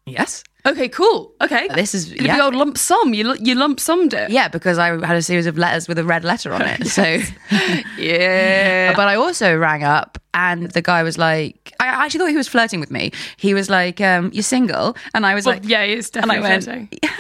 Yes. 0.06 0.44
Okay, 0.68 0.90
cool. 0.90 1.34
Okay, 1.42 1.68
This 1.74 1.96
is- 1.96 2.10
Did 2.10 2.22
a 2.22 2.24
yeah. 2.26 2.34
big 2.36 2.42
old 2.44 2.56
lump 2.56 2.78
sum. 2.78 3.14
You 3.14 3.36
you 3.40 3.56
lump 3.56 3.80
summed 3.80 4.14
it. 4.14 4.30
Yeah, 4.30 4.48
because 4.50 4.78
I 4.78 4.88
had 5.06 5.16
a 5.18 5.22
series 5.22 5.48
of 5.48 5.58
letters 5.58 5.88
with 5.88 5.98
a 5.98 6.04
red 6.04 6.24
letter 6.24 6.54
on 6.54 6.62
it. 6.62 6.88
So, 6.88 7.04
yeah. 7.98 8.94
but 8.96 9.08
I 9.08 9.16
also 9.16 9.56
rang 9.58 9.84
up, 9.84 10.18
and 10.34 10.70
the 10.72 10.82
guy 10.82 11.04
was 11.04 11.18
like, 11.18 11.74
I 11.80 11.88
actually 11.88 12.20
thought 12.20 12.30
he 12.30 12.38
was 12.38 12.48
flirting 12.48 12.80
with 12.80 12.92
me. 12.92 13.12
He 13.38 13.54
was 13.54 13.70
like, 13.70 14.02
um, 14.02 14.30
"You're 14.34 14.44
single," 14.44 14.96
and 15.14 15.26
I 15.26 15.34
was 15.36 15.46
Well, 15.46 15.56
like, 15.56 15.68
yeah, 15.68 15.82
it's 15.84 16.10
and 16.10 16.32
I 16.32 16.36
definitely 16.36 16.50
went, 16.50 16.64
flirting. 16.64 16.90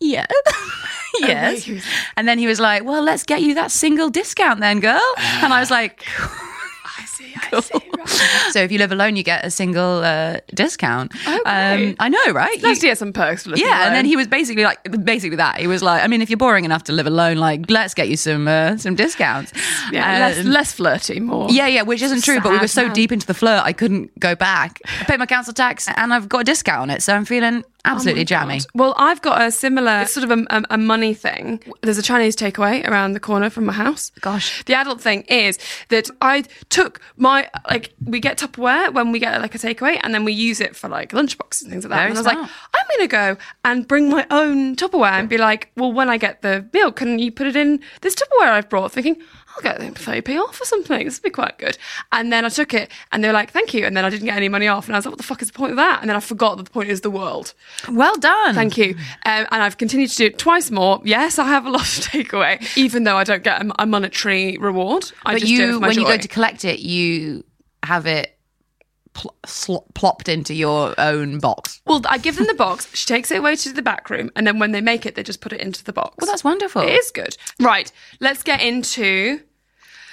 Yeah. 0.00 0.26
yes. 1.18 1.68
And 2.16 2.28
then 2.28 2.38
he 2.38 2.46
was 2.46 2.60
like, 2.60 2.84
Well, 2.84 3.02
let's 3.02 3.24
get 3.24 3.42
you 3.42 3.54
that 3.54 3.72
single 3.72 4.10
discount 4.10 4.60
then, 4.60 4.78
girl. 4.78 5.02
And 5.42 5.52
I 5.52 5.58
was 5.58 5.72
like, 5.72 6.04
I 6.18 6.47
see. 7.18 7.34
I 7.52 7.60
see. 7.60 7.74
Right. 7.74 7.94
So 8.52 8.60
if 8.60 8.72
you 8.72 8.78
live 8.78 8.90
alone, 8.92 9.16
you 9.16 9.22
get 9.22 9.44
a 9.44 9.50
single 9.50 10.02
uh, 10.02 10.38
discount. 10.54 11.12
Um, 11.26 11.94
I 11.98 12.08
know, 12.08 12.32
right? 12.32 12.58
To 12.60 12.74
get 12.74 12.96
some 12.96 13.12
perks 13.12 13.46
yeah, 13.46 13.86
and 13.86 13.94
then 13.94 14.06
he 14.06 14.16
was 14.16 14.26
basically 14.26 14.64
like, 14.64 14.78
basically 15.04 15.36
that. 15.36 15.58
He 15.58 15.66
was 15.66 15.82
like, 15.82 16.02
I 16.02 16.06
mean, 16.06 16.22
if 16.22 16.30
you're 16.30 16.38
boring 16.38 16.64
enough 16.64 16.84
to 16.84 16.92
live 16.92 17.06
alone, 17.06 17.36
like, 17.36 17.70
let's 17.70 17.92
get 17.94 18.08
you 18.08 18.16
some 18.16 18.48
uh, 18.48 18.76
some 18.78 18.94
discounts. 18.94 19.52
yeah, 19.92 20.18
less, 20.18 20.38
Um, 20.38 20.46
less 20.46 20.72
flirty, 20.72 21.20
more. 21.20 21.48
yeah, 21.50 21.66
yeah, 21.66 21.82
which 21.82 22.00
isn't 22.02 22.24
true, 22.24 22.40
but 22.40 22.52
we 22.52 22.58
were 22.58 22.68
so 22.68 22.84
man. 22.86 22.94
deep 22.94 23.12
into 23.12 23.26
the 23.26 23.34
flirt, 23.34 23.62
I 23.64 23.72
couldn't 23.72 24.18
go 24.18 24.34
back. 24.34 24.80
I 25.00 25.04
paid 25.04 25.18
my 25.18 25.26
council 25.26 25.52
tax, 25.52 25.86
and 25.96 26.14
I've 26.14 26.28
got 26.28 26.40
a 26.40 26.44
discount 26.44 26.80
on 26.82 26.90
it, 26.90 27.02
so 27.02 27.14
I'm 27.14 27.24
feeling 27.26 27.64
absolutely 27.92 28.22
Oh 28.22 28.24
jammy. 28.24 28.58
God. 28.58 28.66
Well, 28.74 28.94
I've 28.96 29.22
got 29.22 29.42
a 29.42 29.50
similar 29.50 30.02
it's 30.02 30.12
sort 30.12 30.30
of 30.30 30.38
a, 30.38 30.46
a, 30.50 30.62
a 30.70 30.78
money 30.78 31.14
thing. 31.14 31.62
There's 31.82 31.98
a 31.98 32.02
Chinese 32.02 32.36
takeaway 32.36 32.86
around 32.86 33.12
the 33.12 33.20
corner 33.20 33.50
from 33.50 33.66
my 33.66 33.72
house. 33.72 34.10
Gosh. 34.20 34.64
The 34.64 34.74
adult 34.74 35.00
thing 35.00 35.22
is 35.22 35.58
that 35.88 36.08
I 36.20 36.44
took 36.68 37.00
my 37.16 37.50
like 37.68 37.94
we 38.04 38.20
get 38.20 38.38
Tupperware 38.38 38.92
when 38.92 39.12
we 39.12 39.18
get 39.18 39.40
like 39.40 39.54
a 39.54 39.58
takeaway 39.58 39.98
and 40.02 40.14
then 40.14 40.24
we 40.24 40.32
use 40.32 40.60
it 40.60 40.76
for 40.76 40.88
like 40.88 41.12
lunchboxes 41.12 41.62
and 41.62 41.70
things 41.70 41.84
like 41.84 41.90
that. 41.90 41.96
Very 41.96 42.10
and 42.10 42.18
I 42.18 42.20
was 42.20 42.26
like. 42.26 42.38
I'm 42.74 42.86
gonna 42.96 43.08
go 43.08 43.36
and 43.64 43.86
bring 43.86 44.08
my 44.08 44.26
own 44.30 44.76
Tupperware 44.76 45.12
and 45.12 45.28
be 45.28 45.38
like, 45.38 45.70
well, 45.76 45.92
when 45.92 46.08
I 46.08 46.16
get 46.16 46.42
the 46.42 46.68
meal, 46.72 46.92
can 46.92 47.18
you 47.18 47.30
put 47.32 47.46
it 47.46 47.56
in 47.56 47.80
this 48.02 48.14
Tupperware 48.14 48.48
I've 48.50 48.68
brought? 48.68 48.92
Thinking. 48.92 49.22
I'll 49.56 49.62
get 49.62 49.80
30p 49.80 50.38
off 50.40 50.60
or 50.60 50.64
something. 50.64 51.04
This 51.04 51.18
would 51.18 51.24
be 51.24 51.30
quite 51.30 51.58
good. 51.58 51.76
And 52.12 52.32
then 52.32 52.44
I 52.44 52.48
took 52.48 52.74
it 52.74 52.92
and 53.10 53.24
they 53.24 53.28
were 53.28 53.34
like, 53.34 53.50
thank 53.50 53.74
you. 53.74 53.86
And 53.86 53.96
then 53.96 54.04
I 54.04 54.10
didn't 54.10 54.26
get 54.26 54.36
any 54.36 54.48
money 54.48 54.68
off. 54.68 54.86
And 54.86 54.94
I 54.94 54.98
was 54.98 55.04
like, 55.04 55.12
what 55.12 55.18
the 55.18 55.24
fuck 55.24 55.42
is 55.42 55.48
the 55.50 55.58
point 55.58 55.72
of 55.72 55.76
that? 55.76 56.00
And 56.00 56.08
then 56.08 56.16
I 56.16 56.20
forgot 56.20 56.58
that 56.58 56.62
the 56.64 56.70
point 56.70 56.90
is 56.90 57.00
the 57.00 57.10
world. 57.10 57.54
Well 57.88 58.16
done. 58.16 58.54
Thank 58.54 58.76
you. 58.76 58.94
Um, 59.24 59.46
and 59.50 59.62
I've 59.62 59.78
continued 59.78 60.10
to 60.10 60.16
do 60.16 60.26
it 60.26 60.38
twice 60.38 60.70
more. 60.70 61.00
Yes, 61.04 61.38
I 61.38 61.46
have 61.46 61.64
a 61.64 61.70
lot 61.70 61.82
of 61.82 61.86
takeaway, 62.04 62.76
even 62.76 63.04
though 63.04 63.16
I 63.16 63.24
don't 63.24 63.44
get 63.44 63.64
a, 63.64 63.82
a 63.82 63.86
monetary 63.86 64.58
reward. 64.58 65.10
I 65.24 65.34
But 65.34 65.40
just 65.40 65.54
do 65.54 65.62
it 65.62 65.66
you, 65.72 65.80
when 65.80 65.98
you 65.98 66.04
go 66.04 66.16
to 66.16 66.28
collect 66.28 66.64
it, 66.64 66.80
you 66.80 67.44
have 67.84 68.06
it 68.06 68.36
pl- 69.12 69.34
sl- 69.46 69.86
plopped 69.94 70.28
into 70.28 70.54
your 70.54 70.94
own 70.98 71.38
box. 71.38 71.80
well, 71.86 72.02
I 72.08 72.18
give 72.18 72.36
them 72.36 72.46
the 72.46 72.54
box. 72.54 72.88
She 72.94 73.06
takes 73.06 73.30
it 73.30 73.38
away 73.38 73.54
to 73.56 73.72
the 73.72 73.82
back 73.82 74.10
room, 74.10 74.30
and 74.34 74.46
then 74.46 74.58
when 74.58 74.72
they 74.72 74.80
make 74.80 75.06
it, 75.06 75.14
they 75.14 75.22
just 75.22 75.40
put 75.40 75.52
it 75.52 75.60
into 75.60 75.84
the 75.84 75.92
box. 75.92 76.16
Well, 76.20 76.26
that's 76.30 76.44
wonderful. 76.44 76.82
It 76.82 76.90
is 76.90 77.10
good. 77.12 77.36
Right. 77.60 77.90
Let's 78.20 78.42
get 78.42 78.60
into 78.60 79.40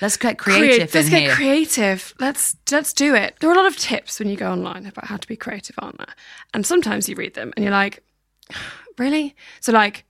Let's 0.02 0.18
get 0.18 0.38
crea- 0.38 0.58
creative 0.58 0.94
Let's 0.94 1.08
in 1.08 1.12
get 1.12 1.22
here. 1.22 1.36
creative. 1.36 2.14
Let's 2.20 2.56
let's 2.72 2.94
do 2.94 3.16
it. 3.16 3.36
There 3.40 3.50
are 3.50 3.54
a 3.54 3.56
lot 3.56 3.66
of 3.66 3.78
tips 3.78 4.20
when 4.20 4.30
you 4.30 4.36
go 4.36 4.52
online 4.52 4.86
about 4.86 5.06
how 5.06 5.18
to 5.18 5.28
be 5.28 5.36
creative, 5.36 5.76
aren't 5.80 5.98
there? 5.98 6.14
And 6.54 6.66
sometimes 6.66 7.08
you 7.08 7.16
read 7.16 7.34
them 7.34 7.54
and 7.56 7.64
you're 7.64 7.72
like, 7.72 8.04
really? 8.98 9.36
So 9.62 9.72
like 9.72 10.06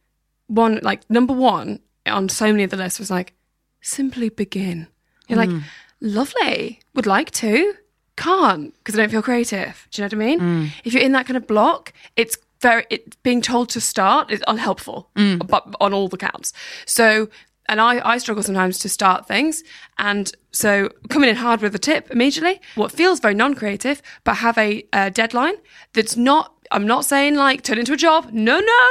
one 0.48 0.80
like 0.82 1.08
number 1.10 1.34
one 1.34 1.80
on 2.06 2.30
so 2.30 2.52
many 2.52 2.64
of 2.64 2.70
the 2.70 2.78
lists 2.78 3.00
was 3.00 3.12
like, 3.12 3.34
simply 3.82 4.30
begin. 4.30 4.88
You're 5.28 5.40
like, 5.40 5.50
mm. 5.50 5.64
lovely. 6.02 6.80
Would 6.94 7.08
like 7.08 7.32
to. 7.32 7.74
Can't 8.16 8.74
because 8.78 8.96
I 8.96 9.00
don't 9.00 9.10
feel 9.10 9.22
creative. 9.22 9.88
Do 9.92 10.02
you 10.02 10.08
know 10.08 10.18
what 10.18 10.24
I 10.24 10.28
mean? 10.28 10.40
Mm. 10.40 10.70
If 10.84 10.94
you're 10.94 11.04
in 11.04 11.12
that 11.12 11.26
kind 11.26 11.38
of 11.38 11.48
block, 11.48 11.92
it's 12.16 12.38
very 12.62 12.86
it, 12.90 13.22
being 13.24 13.42
told 13.42 13.70
to 13.70 13.82
start 13.82 14.32
is 14.32 14.44
unhelpful, 14.48 15.10
mm. 15.16 15.46
but 15.46 15.76
on 15.82 15.94
all 15.94 16.08
the 16.08 16.18
counts. 16.18 16.54
So 16.86 17.30
and 17.68 17.82
I, 17.82 18.02
I 18.08 18.18
struggle 18.18 18.44
sometimes 18.44 18.80
to 18.80 18.90
start 18.90 19.28
things. 19.28 19.64
And 19.98 20.32
so 20.52 20.90
coming 21.10 21.30
in 21.30 21.36
hard 21.36 21.62
with 21.62 21.76
a 21.76 21.80
tip 21.80 22.12
immediately, 22.12 22.62
what 22.76 22.92
feels 22.92 23.20
very 23.20 23.34
non-creative, 23.34 24.02
but 24.24 24.36
have 24.36 24.58
a, 24.58 24.86
a 24.94 25.12
deadline 25.12 25.56
that's 25.94 26.16
not, 26.16 26.54
I'm 26.72 26.88
not 26.88 27.06
saying 27.06 27.36
like 27.36 27.64
turn 27.64 27.78
into 27.78 27.94
a 27.94 27.98
job. 27.98 28.32
No, 28.32 28.60
no. 28.60 28.88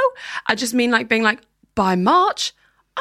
I 0.47 0.55
just 0.55 0.73
mean 0.73 0.91
like 0.91 1.07
being 1.09 1.23
like, 1.23 1.41
by 1.75 1.95
March, 1.95 2.53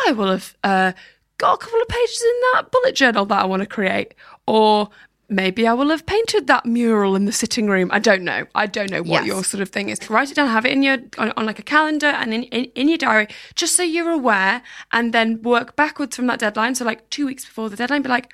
I 0.07 0.12
will 0.12 0.31
have 0.31 0.57
uh, 0.64 0.93
got 1.38 1.54
a 1.54 1.59
couple 1.59 1.81
of 1.81 1.88
pages 1.88 2.23
in 2.23 2.40
that 2.52 2.71
bullet 2.73 2.95
journal 2.95 3.25
that 3.26 3.40
I 3.40 3.45
want 3.45 3.61
to 3.61 3.66
create. 3.66 4.14
Or 4.47 4.90
maybe 5.28 5.66
I 5.66 5.73
will 5.73 5.90
have 5.90 6.07
painted 6.07 6.47
that 6.47 6.66
mural 6.66 7.16
in 7.16 7.25
the 7.25 7.33
sitting 7.33 7.66
room. 7.69 7.90
I 7.93 7.99
don't 7.99 8.23
know. 8.23 8.47
I 8.54 8.66
don't 8.66 8.90
know 8.90 9.02
what 9.02 9.25
Yes. 9.25 9.26
your 9.26 9.45
sort 9.45 9.61
of 9.62 9.71
thing 9.71 9.88
is. 9.88 9.99
Write 10.11 10.31
it 10.31 10.35
down, 10.35 10.49
have 10.49 10.66
it 10.66 10.73
in 10.73 10.83
your 10.83 10.99
on, 11.19 11.33
on 11.37 11.47
like 11.47 11.59
a 11.59 11.62
calendar 11.62 12.07
and 12.07 12.35
in, 12.35 12.43
in 12.45 12.64
in 12.75 12.88
your 12.88 12.99
diary, 12.99 13.28
just 13.54 13.76
so 13.76 13.83
you're 13.83 14.11
aware, 14.11 14.62
and 14.93 15.12
then 15.12 15.43
work 15.43 15.76
backwards 15.76 16.16
from 16.16 16.26
that 16.26 16.38
deadline. 16.40 16.75
So 16.75 16.85
like 16.85 17.09
two 17.11 17.26
weeks 17.26 17.45
before 17.45 17.71
the 17.71 17.76
deadline, 17.76 18.02
be 18.02 18.09
like, 18.09 18.33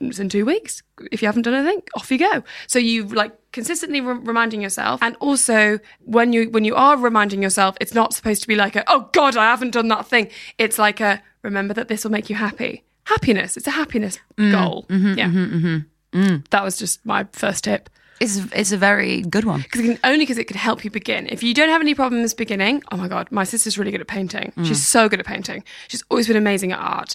it's 0.00 0.18
in 0.18 0.28
two 0.28 0.44
weeks. 0.44 0.82
If 1.12 1.22
you 1.22 1.28
haven't 1.28 1.42
done 1.42 1.54
anything, 1.54 1.82
off 1.94 2.10
you 2.10 2.18
go. 2.18 2.42
So 2.66 2.78
you 2.78 3.06
like 3.06 3.32
consistently 3.52 4.00
re- 4.00 4.18
reminding 4.22 4.60
yourself, 4.62 5.02
and 5.02 5.16
also 5.20 5.78
when 6.00 6.32
you 6.32 6.50
when 6.50 6.64
you 6.64 6.74
are 6.74 6.96
reminding 6.96 7.42
yourself, 7.42 7.76
it's 7.80 7.94
not 7.94 8.14
supposed 8.14 8.42
to 8.42 8.48
be 8.48 8.56
like 8.56 8.76
a 8.76 8.84
oh 8.88 9.08
god, 9.12 9.36
I 9.36 9.44
haven't 9.44 9.70
done 9.70 9.88
that 9.88 10.06
thing. 10.06 10.30
It's 10.58 10.78
like 10.78 11.00
a 11.00 11.22
remember 11.42 11.74
that 11.74 11.88
this 11.88 12.04
will 12.04 12.10
make 12.10 12.28
you 12.30 12.36
happy. 12.36 12.84
Happiness. 13.04 13.56
It's 13.56 13.66
a 13.66 13.70
happiness 13.70 14.18
mm. 14.36 14.52
goal. 14.52 14.84
Mm-hmm, 14.88 15.18
yeah. 15.18 15.28
Mm-hmm, 15.28 15.56
mm-hmm. 15.56 15.78
Mm. 16.12 16.48
That 16.50 16.64
was 16.64 16.76
just 16.76 17.04
my 17.04 17.26
first 17.32 17.64
tip. 17.64 17.90
It's 18.20 18.40
it's 18.52 18.72
a 18.72 18.76
very 18.76 19.22
good 19.22 19.44
one. 19.44 19.62
Because 19.62 19.82
can, 19.82 19.98
only 20.02 20.20
because 20.20 20.38
it 20.38 20.48
can 20.48 20.56
help 20.56 20.84
you 20.84 20.90
begin. 20.90 21.28
If 21.28 21.42
you 21.42 21.54
don't 21.54 21.68
have 21.68 21.80
any 21.80 21.94
problems 21.94 22.34
beginning, 22.34 22.82
oh 22.90 22.96
my 22.96 23.08
god, 23.08 23.30
my 23.30 23.44
sister's 23.44 23.78
really 23.78 23.92
good 23.92 24.00
at 24.00 24.08
painting. 24.08 24.52
Mm. 24.56 24.66
She's 24.66 24.84
so 24.84 25.08
good 25.08 25.20
at 25.20 25.26
painting. 25.26 25.62
She's 25.86 26.02
always 26.10 26.26
been 26.26 26.36
amazing 26.36 26.72
at 26.72 26.80
art. 26.80 27.14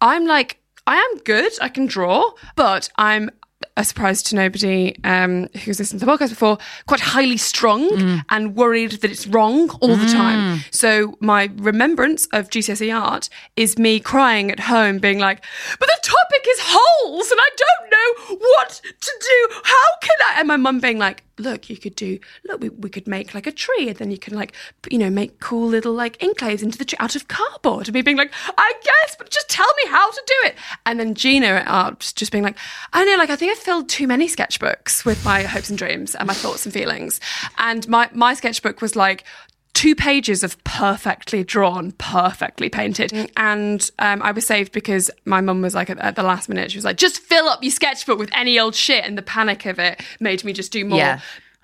I'm 0.00 0.26
like, 0.26 0.60
I 0.86 0.96
am 0.96 1.18
good. 1.24 1.52
I 1.60 1.68
can 1.68 1.86
draw, 1.86 2.32
but 2.56 2.88
I'm 2.96 3.30
a 3.76 3.84
surprise 3.84 4.22
to 4.22 4.36
nobody 4.36 4.94
um, 5.04 5.48
who's 5.64 5.78
listened 5.78 6.00
to 6.00 6.06
the 6.06 6.12
podcast 6.12 6.30
before. 6.30 6.58
Quite 6.86 7.00
highly 7.00 7.36
strung 7.36 8.22
and 8.30 8.54
worried 8.54 8.92
that 9.02 9.10
it's 9.10 9.26
wrong 9.26 9.70
all 9.80 9.96
the 9.96 10.06
time. 10.06 10.60
So 10.70 11.16
my 11.20 11.50
remembrance 11.56 12.26
of 12.32 12.50
GCSE 12.50 12.94
art 12.94 13.28
is 13.56 13.78
me 13.78 14.00
crying 14.00 14.50
at 14.50 14.60
home, 14.60 14.98
being 14.98 15.18
like, 15.18 15.44
"But 15.78 15.88
the 15.88 15.98
topic 16.02 16.46
is 16.48 16.58
holes, 16.62 17.30
and 17.30 17.40
I 17.40 17.48
don't 17.56 17.90
know 17.90 18.36
what 18.36 18.80
to 19.00 19.12
do. 19.20 19.54
How 19.64 19.86
can 20.00 20.16
I?" 20.28 20.34
And 20.38 20.48
my 20.48 20.56
mum 20.56 20.78
being 20.80 20.98
like, 20.98 21.24
look, 21.38 21.68
you 21.68 21.76
could 21.76 21.94
do, 21.96 22.18
look, 22.46 22.60
we, 22.60 22.68
we 22.68 22.88
could 22.88 23.08
make 23.08 23.34
like 23.34 23.46
a 23.46 23.52
tree 23.52 23.88
and 23.88 23.96
then 23.96 24.10
you 24.10 24.18
can 24.18 24.34
like, 24.34 24.52
you 24.90 24.98
know, 24.98 25.10
make 25.10 25.40
cool 25.40 25.66
little 25.66 25.92
like 25.92 26.18
enclaves 26.18 26.62
into 26.62 26.78
the 26.78 26.84
tree 26.84 26.96
out 27.00 27.16
of 27.16 27.26
cardboard. 27.28 27.88
And 27.88 27.94
me 27.94 28.02
being 28.02 28.16
like, 28.16 28.32
I 28.56 28.72
guess, 28.82 29.16
but 29.16 29.30
just 29.30 29.48
tell 29.48 29.66
me 29.82 29.90
how 29.90 30.10
to 30.10 30.22
do 30.26 30.48
it. 30.48 30.54
And 30.86 31.00
then 31.00 31.14
Gina 31.14 31.46
at 31.46 31.66
Arts 31.68 32.12
just 32.12 32.30
being 32.30 32.44
like, 32.44 32.56
I 32.92 33.04
know, 33.04 33.16
like, 33.16 33.30
I 33.30 33.36
think 33.36 33.50
I 33.50 33.54
filled 33.64 33.88
too 33.88 34.06
many 34.06 34.28
sketchbooks 34.28 35.04
with 35.04 35.24
my 35.24 35.42
hopes 35.42 35.70
and 35.70 35.78
dreams 35.78 36.14
and 36.14 36.26
my 36.26 36.34
thoughts 36.34 36.66
and 36.66 36.72
feelings. 36.72 37.18
And 37.56 37.88
my, 37.88 38.10
my 38.12 38.34
sketchbook 38.34 38.82
was 38.82 38.94
like, 38.94 39.24
two 39.72 39.94
pages 39.94 40.44
of 40.44 40.62
perfectly 40.64 41.42
drawn, 41.42 41.92
perfectly 41.92 42.68
painted. 42.68 43.30
And 43.36 43.90
um, 43.98 44.22
I 44.22 44.30
was 44.30 44.46
saved 44.46 44.72
because 44.72 45.10
my 45.24 45.40
mum 45.40 45.62
was 45.62 45.74
like, 45.74 45.90
at, 45.90 45.98
at 45.98 46.14
the 46.14 46.22
last 46.22 46.48
minute, 46.48 46.70
she 46.70 46.78
was 46.78 46.84
like, 46.84 46.96
just 46.96 47.20
fill 47.20 47.46
up 47.48 47.62
your 47.62 47.72
sketchbook 47.72 48.18
with 48.18 48.30
any 48.32 48.58
old 48.58 48.74
shit. 48.74 49.04
And 49.04 49.18
the 49.18 49.22
panic 49.22 49.66
of 49.66 49.78
it 49.78 50.00
made 50.20 50.44
me 50.44 50.52
just 50.52 50.70
do 50.70 50.84
more. 50.84 50.98
Yeah. 50.98 51.20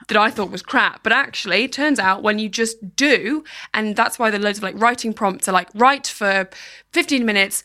That 0.08 0.16
I 0.16 0.30
thought 0.30 0.50
was 0.50 0.62
crap, 0.62 1.04
but 1.04 1.12
actually, 1.12 1.64
it 1.64 1.72
turns 1.72 2.00
out 2.00 2.22
when 2.22 2.38
you 2.38 2.48
just 2.48 2.96
do, 2.96 3.44
and 3.74 3.94
that's 3.94 4.18
why 4.18 4.30
the 4.30 4.40
loads 4.40 4.58
of 4.58 4.64
like 4.64 4.80
writing 4.80 5.12
prompts 5.12 5.46
are 5.46 5.52
like 5.52 5.68
write 5.74 6.06
for 6.06 6.48
15 6.92 7.24
minutes 7.24 7.62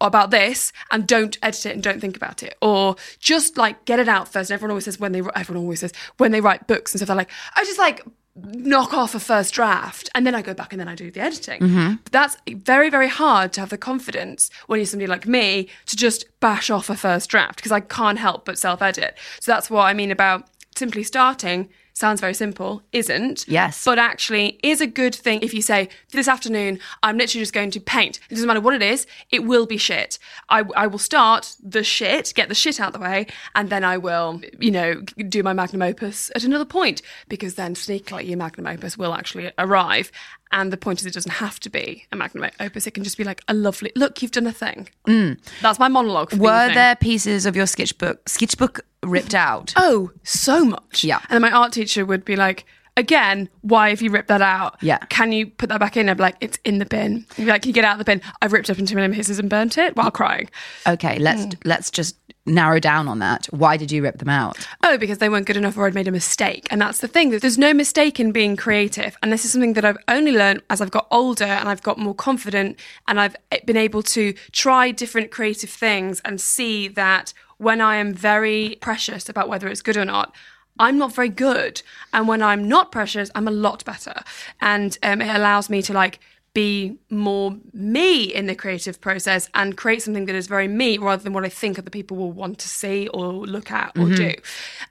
about 0.00 0.30
this 0.30 0.72
and 0.90 1.06
don't 1.06 1.38
edit 1.42 1.66
it 1.66 1.72
and 1.74 1.82
don't 1.82 2.00
think 2.00 2.16
about 2.16 2.42
it, 2.42 2.56
or 2.60 2.96
just 3.18 3.56
like 3.56 3.84
get 3.84 3.98
it 3.98 4.08
out 4.08 4.28
first. 4.28 4.50
And 4.50 4.54
everyone 4.54 4.72
always 4.72 4.84
says 4.84 5.00
when 5.00 5.12
they 5.12 5.22
everyone 5.34 5.62
always 5.64 5.80
says 5.80 5.92
when 6.18 6.32
they 6.32 6.40
write 6.40 6.66
books 6.66 6.92
and 6.92 6.98
stuff, 6.98 7.06
they're 7.08 7.16
like, 7.16 7.30
I 7.56 7.64
just 7.64 7.78
like 7.78 8.02
knock 8.34 8.94
off 8.94 9.14
a 9.14 9.20
first 9.20 9.52
draft 9.52 10.08
and 10.14 10.26
then 10.26 10.34
I 10.34 10.40
go 10.40 10.54
back 10.54 10.72
and 10.72 10.80
then 10.80 10.88
I 10.88 10.94
do 10.94 11.10
the 11.10 11.20
editing. 11.20 11.60
But 12.04 12.12
that's 12.12 12.36
very, 12.48 12.88
very 12.88 13.08
hard 13.08 13.52
to 13.54 13.60
have 13.60 13.68
the 13.68 13.76
confidence 13.78 14.50
when 14.66 14.78
you're 14.78 14.86
somebody 14.86 15.06
like 15.06 15.26
me 15.26 15.68
to 15.86 15.96
just 15.96 16.24
bash 16.40 16.70
off 16.70 16.88
a 16.88 16.96
first 16.96 17.28
draft 17.28 17.56
because 17.56 17.72
I 17.72 17.80
can't 17.80 18.18
help 18.18 18.44
but 18.46 18.58
self 18.58 18.80
edit. 18.80 19.18
So 19.40 19.52
that's 19.52 19.68
what 19.70 19.82
I 19.82 19.92
mean 19.92 20.10
about 20.10 20.48
simply 20.74 21.02
starting. 21.02 21.68
Sounds 21.94 22.20
very 22.20 22.34
simple, 22.34 22.82
isn't? 22.92 23.46
Yes. 23.46 23.84
But 23.84 23.98
actually 23.98 24.58
is 24.62 24.80
a 24.80 24.86
good 24.86 25.14
thing 25.14 25.40
if 25.42 25.52
you 25.52 25.60
say, 25.60 25.88
this 26.10 26.26
afternoon, 26.26 26.78
I'm 27.02 27.18
literally 27.18 27.42
just 27.42 27.52
going 27.52 27.70
to 27.72 27.80
paint. 27.80 28.18
It 28.30 28.34
doesn't 28.34 28.46
matter 28.46 28.60
what 28.60 28.74
it 28.74 28.82
is, 28.82 29.06
it 29.30 29.44
will 29.44 29.66
be 29.66 29.76
shit. 29.76 30.18
I, 30.48 30.64
I 30.74 30.86
will 30.86 30.98
start 30.98 31.54
the 31.62 31.84
shit, 31.84 32.32
get 32.34 32.48
the 32.48 32.54
shit 32.54 32.80
out 32.80 32.88
of 32.88 32.92
the 32.94 33.00
way, 33.00 33.26
and 33.54 33.68
then 33.68 33.84
I 33.84 33.98
will, 33.98 34.40
you 34.58 34.70
know, 34.70 35.00
do 35.00 35.42
my 35.42 35.52
magnum 35.52 35.82
opus 35.82 36.30
at 36.34 36.44
another 36.44 36.64
point 36.64 37.02
because 37.28 37.54
then 37.54 37.74
sneakily 37.74 38.26
your 38.26 38.38
magnum 38.38 38.66
opus 38.66 38.96
will 38.96 39.14
actually 39.14 39.52
arrive. 39.58 40.10
And 40.52 40.72
the 40.72 40.76
point 40.76 41.00
is, 41.00 41.06
it 41.06 41.14
doesn't 41.14 41.32
have 41.32 41.58
to 41.60 41.70
be 41.70 42.04
a 42.12 42.16
magnum 42.16 42.50
opus. 42.60 42.86
It 42.86 42.92
can 42.92 43.04
just 43.04 43.16
be 43.16 43.24
like 43.24 43.42
a 43.48 43.54
lovely 43.54 43.90
look. 43.96 44.22
You've 44.22 44.30
done 44.30 44.46
a 44.46 44.52
thing. 44.52 44.88
Mm. 45.06 45.38
That's 45.62 45.78
my 45.78 45.88
monologue. 45.88 46.30
For 46.30 46.36
Were 46.36 46.66
thing. 46.66 46.74
there 46.74 46.96
pieces 46.96 47.46
of 47.46 47.56
your 47.56 47.66
sketchbook 47.66 48.28
sketchbook 48.28 48.80
ripped 49.02 49.34
out? 49.34 49.74
Oh, 49.84 50.12
so 50.22 50.64
much. 50.64 51.02
Yeah. 51.02 51.18
And 51.28 51.30
then 51.30 51.42
my 51.42 51.50
art 51.50 51.72
teacher 51.72 52.04
would 52.04 52.24
be 52.24 52.36
like, 52.36 52.64
again, 52.96 53.48
why 53.62 53.90
have 53.90 54.00
you 54.02 54.10
ripped 54.10 54.28
that 54.28 54.42
out? 54.42 54.76
Yeah. 54.80 54.98
Can 55.08 55.32
you 55.32 55.46
put 55.46 55.68
that 55.70 55.80
back 55.80 55.96
in? 55.96 56.08
I'd 56.08 56.18
be 56.18 56.22
like, 56.22 56.36
it's 56.40 56.58
in 56.64 56.78
the 56.78 56.86
bin. 56.86 57.26
He'd 57.36 57.44
be 57.44 57.50
like, 57.50 57.62
can 57.62 57.70
you 57.70 57.74
get 57.74 57.84
out 57.84 57.94
of 57.94 57.98
the 57.98 58.04
bin? 58.04 58.20
I've 58.40 58.52
ripped 58.52 58.70
up 58.70 58.78
into 58.78 58.94
millimeters 58.94 59.38
and 59.38 59.50
burnt 59.50 59.78
it 59.78 59.96
while 59.96 60.10
crying. 60.10 60.48
Okay, 60.86 61.18
let's 61.18 61.46
mm. 61.46 61.56
let's 61.64 61.90
just 61.90 62.16
narrow 62.44 62.80
down 62.80 63.08
on 63.08 63.20
that. 63.20 63.46
Why 63.50 63.76
did 63.76 63.92
you 63.92 64.02
rip 64.02 64.18
them 64.18 64.28
out? 64.28 64.66
Oh, 64.82 64.98
because 64.98 65.18
they 65.18 65.28
weren't 65.28 65.46
good 65.46 65.56
enough 65.56 65.76
or 65.76 65.86
I'd 65.86 65.94
made 65.94 66.08
a 66.08 66.12
mistake. 66.12 66.66
And 66.70 66.80
that's 66.80 66.98
the 66.98 67.08
thing. 67.08 67.30
that 67.30 67.40
There's 67.40 67.58
no 67.58 67.72
mistake 67.72 68.18
in 68.18 68.32
being 68.32 68.56
creative. 68.56 69.16
And 69.22 69.32
this 69.32 69.44
is 69.44 69.52
something 69.52 69.74
that 69.74 69.84
I've 69.84 69.98
only 70.08 70.32
learned 70.32 70.62
as 70.68 70.80
I've 70.80 70.90
got 70.90 71.06
older 71.10 71.44
and 71.44 71.68
I've 71.68 71.82
got 71.82 71.98
more 71.98 72.14
confident 72.14 72.78
and 73.06 73.20
I've 73.20 73.36
been 73.64 73.76
able 73.76 74.02
to 74.02 74.34
try 74.50 74.90
different 74.90 75.30
creative 75.30 75.70
things 75.70 76.20
and 76.24 76.40
see 76.40 76.88
that 76.88 77.32
when 77.58 77.80
I 77.80 77.96
am 77.96 78.12
very 78.12 78.76
precious 78.80 79.28
about 79.28 79.48
whether 79.48 79.68
it's 79.68 79.82
good 79.82 79.96
or 79.96 80.04
not, 80.04 80.34
I'm 80.78 80.98
not 80.98 81.14
very 81.14 81.28
good. 81.28 81.82
And 82.12 82.26
when 82.26 82.42
I'm 82.42 82.66
not 82.66 82.90
precious, 82.90 83.30
I'm 83.34 83.46
a 83.46 83.52
lot 83.52 83.84
better. 83.84 84.14
And 84.60 84.98
um, 85.02 85.20
it 85.20 85.34
allows 85.34 85.70
me 85.70 85.82
to 85.82 85.92
like 85.92 86.18
be 86.54 86.98
more 87.08 87.56
me 87.72 88.24
in 88.24 88.46
the 88.46 88.54
creative 88.54 89.00
process 89.00 89.48
and 89.54 89.76
create 89.76 90.02
something 90.02 90.26
that 90.26 90.34
is 90.34 90.46
very 90.46 90.68
me 90.68 90.98
rather 90.98 91.22
than 91.22 91.32
what 91.32 91.44
I 91.44 91.48
think 91.48 91.78
other 91.78 91.90
people 91.90 92.16
will 92.16 92.32
want 92.32 92.58
to 92.58 92.68
see 92.68 93.08
or 93.08 93.32
look 93.32 93.70
at 93.70 93.96
or 93.98 94.10
do. 94.10 94.34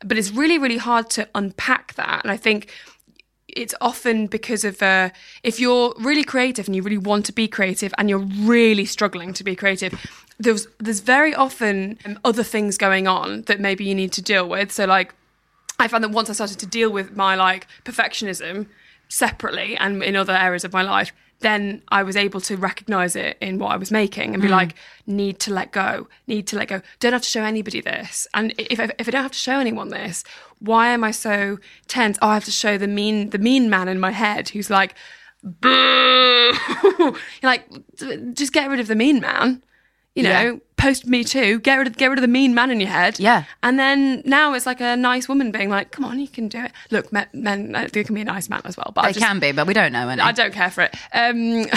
But 0.04 0.18
it's 0.18 0.32
really, 0.32 0.58
really 0.58 0.78
hard 0.78 1.10
to 1.12 1.28
unpack 1.36 1.94
that. 1.96 2.24
And 2.24 2.32
I 2.32 2.38
think 2.38 2.72
it's 3.48 3.76
often 3.82 4.28
because 4.28 4.64
of 4.64 4.82
uh, 4.82 5.10
if 5.44 5.60
you're 5.60 5.94
really 6.00 6.24
creative 6.24 6.68
and 6.68 6.76
you 6.76 6.82
really 6.82 6.98
want 6.98 7.26
to 7.26 7.34
be 7.34 7.48
creative 7.48 7.94
and 7.98 8.10
you're 8.10 8.26
really 8.40 8.86
struggling 8.86 9.34
to 9.34 9.44
be 9.44 9.58
creative 9.58 9.94
there's 10.40 10.68
there's 10.80 11.02
very 11.02 11.36
often 11.36 12.00
um, 12.06 12.18
other 12.24 12.44
things 12.44 12.78
going 12.78 13.08
on 13.08 13.42
that 13.44 13.60
maybe 13.60 13.84
you 13.84 13.94
need 13.94 14.14
to 14.14 14.22
deal 14.22 14.48
with 14.48 14.72
so 14.72 14.86
like 14.86 15.14
I 15.82 15.88
found 15.88 16.04
that 16.04 16.12
once 16.12 16.30
I 16.30 16.34
started 16.34 16.60
to 16.60 16.68
deal 16.68 16.92
with 16.92 17.16
my 17.16 17.36
like 17.36 17.68
perfectionism 17.84 18.68
separately 19.10 19.76
and 19.76 20.04
in 20.04 20.16
other 20.16 20.34
areas 20.34 20.64
of 20.64 20.72
my 20.72 20.84
life, 20.84 21.12
then 21.42 21.82
I 21.90 22.04
was 22.04 22.16
able 22.16 22.42
to 22.42 22.56
recognize 22.56 23.16
it 23.16 23.38
in 23.42 23.60
what 23.60 23.72
I 23.72 23.78
was 23.78 23.92
making 23.92 24.34
and 24.34 24.42
be 24.42 24.48
mm. 24.48 24.52
like, 24.52 24.76
need 25.06 25.40
to 25.40 25.54
let 25.54 25.72
go, 25.72 26.08
need 26.28 26.48
to 26.48 26.56
let 26.56 26.68
go. 26.68 26.82
Don't 27.00 27.14
have 27.14 27.22
to 27.22 27.28
show 27.28 27.44
anybody 27.44 27.82
this. 27.82 28.28
And 28.34 28.54
if 28.58 28.80
I, 28.80 28.90
if 28.98 29.08
I 29.08 29.12
don't 29.12 29.24
have 29.24 29.32
to 29.32 29.38
show 29.38 29.60
anyone 29.60 29.90
this, 29.90 30.24
why 30.60 30.88
am 30.90 31.04
I 31.04 31.12
so 31.12 31.58
tense? 31.88 32.18
Oh, 32.22 32.30
I 32.30 32.34
have 32.36 32.46
to 32.46 32.52
show 32.52 32.78
the 32.78 32.88
mean 32.88 33.32
the 33.32 33.40
mean 33.40 33.70
man 33.70 33.88
in 33.88 34.00
my 34.00 34.12
head 34.12 34.50
who's 34.50 34.70
like, 34.70 34.96
boo. 35.44 36.18
Like, 37.44 37.68
just 38.34 38.54
get 38.54 38.70
rid 38.70 38.80
of 38.80 38.88
the 38.88 38.96
mean 38.96 39.20
man. 39.22 39.64
You 40.16 40.24
know, 40.24 40.30
Yeah. 40.30 40.56
Post 40.82 41.06
me 41.06 41.24
too. 41.24 41.60
Get 41.60 41.76
rid 41.76 41.88
of 41.88 41.96
get 41.98 42.08
rid 42.08 42.18
of 42.18 42.22
the 42.22 42.28
mean 42.28 42.56
man 42.56 42.72
in 42.72 42.80
your 42.80 42.90
head. 42.90 43.20
Yeah. 43.20 43.44
And 43.62 43.78
then 43.78 44.24
now 44.26 44.54
it's 44.54 44.66
like 44.66 44.82
a 44.82 44.98
nice 44.98 45.30
woman 45.30 45.52
being 45.52 45.70
like, 45.70 45.92
"Come 45.92 46.04
on, 46.04 46.20
you 46.20 46.28
can 46.28 46.48
do 46.48 46.64
it." 46.64 46.72
Look, 46.90 47.14
men, 47.14 47.28
men 47.34 47.76
uh, 47.76 47.88
they 47.92 48.04
can 48.04 48.16
be 48.16 48.22
a 48.22 48.26
nice 48.26 48.50
man 48.50 48.62
as 48.66 48.76
well, 48.76 48.92
but 48.94 49.04
They 49.04 49.14
just, 49.14 49.26
can 49.26 49.40
be, 49.40 49.52
but 49.52 49.68
we 49.68 49.74
don't 49.74 49.94
know. 49.94 50.10
Any. 50.10 50.22
I 50.22 50.32
don't 50.32 50.54
care 50.54 50.72
for 50.72 50.82
it. 50.82 50.96
Um, 51.14 51.68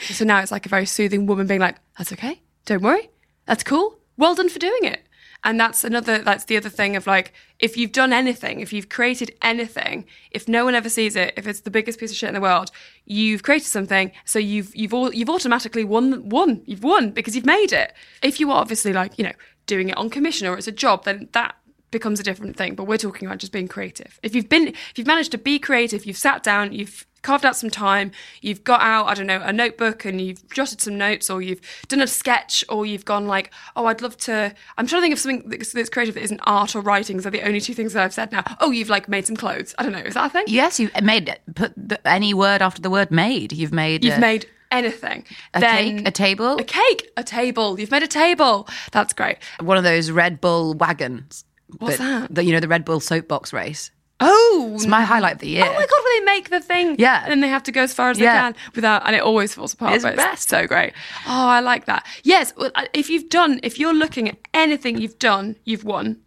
so 0.00 0.24
now 0.24 0.40
it's 0.40 0.50
like 0.50 0.66
a 0.66 0.68
very 0.68 0.86
soothing 0.86 1.26
woman 1.26 1.46
being 1.46 1.60
like, 1.60 1.76
"That's 1.98 2.12
okay. 2.12 2.40
Don't 2.64 2.82
worry. 2.82 3.10
That's 3.44 3.62
cool. 3.62 3.98
Well 4.16 4.34
done 4.34 4.48
for 4.48 4.58
doing 4.58 4.84
it." 4.84 5.05
And 5.44 5.60
that's 5.60 5.84
another. 5.84 6.18
That's 6.18 6.44
the 6.44 6.56
other 6.56 6.68
thing 6.68 6.96
of 6.96 7.06
like, 7.06 7.32
if 7.58 7.76
you've 7.76 7.92
done 7.92 8.12
anything, 8.12 8.60
if 8.60 8.72
you've 8.72 8.88
created 8.88 9.34
anything, 9.42 10.04
if 10.30 10.48
no 10.48 10.64
one 10.64 10.74
ever 10.74 10.88
sees 10.88 11.16
it, 11.16 11.34
if 11.36 11.46
it's 11.46 11.60
the 11.60 11.70
biggest 11.70 12.00
piece 12.00 12.10
of 12.10 12.16
shit 12.16 12.28
in 12.28 12.34
the 12.34 12.40
world, 12.40 12.70
you've 13.04 13.42
created 13.42 13.66
something. 13.66 14.12
So 14.24 14.38
you've 14.38 14.74
you've 14.74 14.94
all 14.94 15.12
you've 15.14 15.30
automatically 15.30 15.84
won. 15.84 16.28
Won. 16.28 16.62
You've 16.66 16.82
won 16.82 17.10
because 17.10 17.36
you've 17.36 17.46
made 17.46 17.72
it. 17.72 17.92
If 18.22 18.40
you 18.40 18.50
are 18.50 18.60
obviously 18.60 18.92
like 18.92 19.18
you 19.18 19.24
know 19.24 19.34
doing 19.66 19.88
it 19.88 19.96
on 19.96 20.10
commission 20.10 20.46
or 20.46 20.56
it's 20.56 20.68
a 20.68 20.72
job, 20.72 21.04
then 21.04 21.28
that 21.32 21.56
becomes 21.96 22.20
a 22.20 22.22
different 22.22 22.56
thing. 22.56 22.74
But 22.74 22.84
we're 22.84 22.98
talking 22.98 23.26
about 23.26 23.38
just 23.38 23.52
being 23.52 23.68
creative. 23.68 24.18
If 24.22 24.34
you've 24.34 24.48
been, 24.48 24.68
if 24.68 24.92
you've 24.96 25.06
managed 25.06 25.32
to 25.32 25.38
be 25.38 25.58
creative, 25.58 26.04
you've 26.04 26.16
sat 26.16 26.42
down, 26.42 26.72
you've 26.72 27.06
carved 27.22 27.44
out 27.44 27.56
some 27.56 27.70
time, 27.70 28.12
you've 28.40 28.62
got 28.62 28.80
out, 28.82 29.06
I 29.06 29.14
don't 29.14 29.26
know, 29.26 29.40
a 29.42 29.52
notebook 29.52 30.04
and 30.04 30.20
you've 30.20 30.48
jotted 30.50 30.80
some 30.80 30.96
notes 30.96 31.28
or 31.28 31.42
you've 31.42 31.60
done 31.88 32.00
a 32.00 32.06
sketch 32.06 32.64
or 32.68 32.86
you've 32.86 33.04
gone 33.04 33.26
like, 33.26 33.50
oh, 33.74 33.86
I'd 33.86 34.00
love 34.00 34.16
to, 34.18 34.54
I'm 34.78 34.86
trying 34.86 35.00
to 35.00 35.04
think 35.04 35.12
of 35.14 35.18
something 35.18 35.48
that's, 35.50 35.72
that's 35.72 35.88
creative 35.90 36.14
that 36.14 36.22
isn't 36.22 36.40
art 36.44 36.76
or 36.76 36.80
writing. 36.82 37.20
So 37.20 37.30
the 37.30 37.42
only 37.42 37.60
two 37.60 37.74
things 37.74 37.94
that 37.94 38.04
I've 38.04 38.14
said 38.14 38.30
now. 38.30 38.44
Oh, 38.60 38.70
you've 38.70 38.88
like 38.90 39.08
made 39.08 39.26
some 39.26 39.34
clothes. 39.36 39.74
I 39.76 39.82
don't 39.82 39.92
know. 39.92 39.98
Is 39.98 40.14
that 40.14 40.26
a 40.26 40.30
thing? 40.30 40.44
Yes, 40.46 40.78
you 40.78 40.88
made. 41.02 41.36
Put 41.56 41.72
the, 41.76 41.98
any 42.06 42.32
word 42.32 42.62
after 42.62 42.80
the 42.80 42.90
word 42.90 43.10
made. 43.10 43.52
You've 43.52 43.72
made. 43.72 44.04
You've 44.04 44.14
uh, 44.14 44.20
made 44.20 44.46
anything. 44.70 45.24
a 45.54 45.60
Then- 45.60 45.96
cake, 45.98 46.08
a 46.08 46.10
table, 46.12 46.58
A 46.58 46.64
cake, 46.64 47.10
a 47.16 47.24
table. 47.24 47.80
You've 47.80 47.90
made 47.90 48.04
a 48.04 48.08
table. 48.08 48.68
That's 48.92 49.12
great. 49.12 49.38
one 49.60 49.76
of 49.78 49.82
those 49.84 50.12
Red 50.12 50.40
Bull 50.40 50.74
wagons. 50.74 51.44
What's 51.78 51.98
that? 51.98 52.34
The, 52.34 52.44
you 52.44 52.52
know 52.52 52.60
the 52.60 52.68
Red 52.68 52.84
Bull 52.84 53.00
soapbox 53.00 53.52
race. 53.52 53.90
Oh, 54.18 54.72
It's 54.74 54.86
my 54.86 55.02
highlight 55.02 55.34
of 55.34 55.38
the 55.40 55.48
year. 55.48 55.64
Oh 55.64 55.68
my 55.74 55.74
god, 55.74 55.90
where 56.04 56.20
they 56.20 56.24
make 56.24 56.48
the 56.48 56.60
thing, 56.60 56.96
Yeah. 56.98 57.22
and 57.22 57.30
then 57.30 57.40
they 57.42 57.48
have 57.48 57.64
to 57.64 57.72
go 57.72 57.82
as 57.82 57.92
far 57.92 58.08
as 58.08 58.18
Yeah. 58.18 58.32
they 58.32 58.38
can 58.54 58.62
without, 58.74 59.02
and 59.06 59.14
it 59.14 59.20
always 59.20 59.52
falls 59.54 59.74
apart. 59.74 59.92
It's 59.94 60.04
but 60.04 60.16
best. 60.16 60.48
so 60.48 60.66
great. 60.66 60.94
Oh, 61.26 61.46
I 61.48 61.60
like 61.60 61.84
that. 61.84 62.06
Yes, 62.22 62.54
well, 62.56 62.70
if 62.94 63.10
you've 63.10 63.28
done, 63.28 63.60
if 63.62 63.78
you're 63.78 63.92
looking 63.92 64.28
at 64.30 64.38
anything 64.54 64.96
you've 64.98 65.18
done, 65.18 65.56
you've 65.64 65.84
won. 65.84 66.18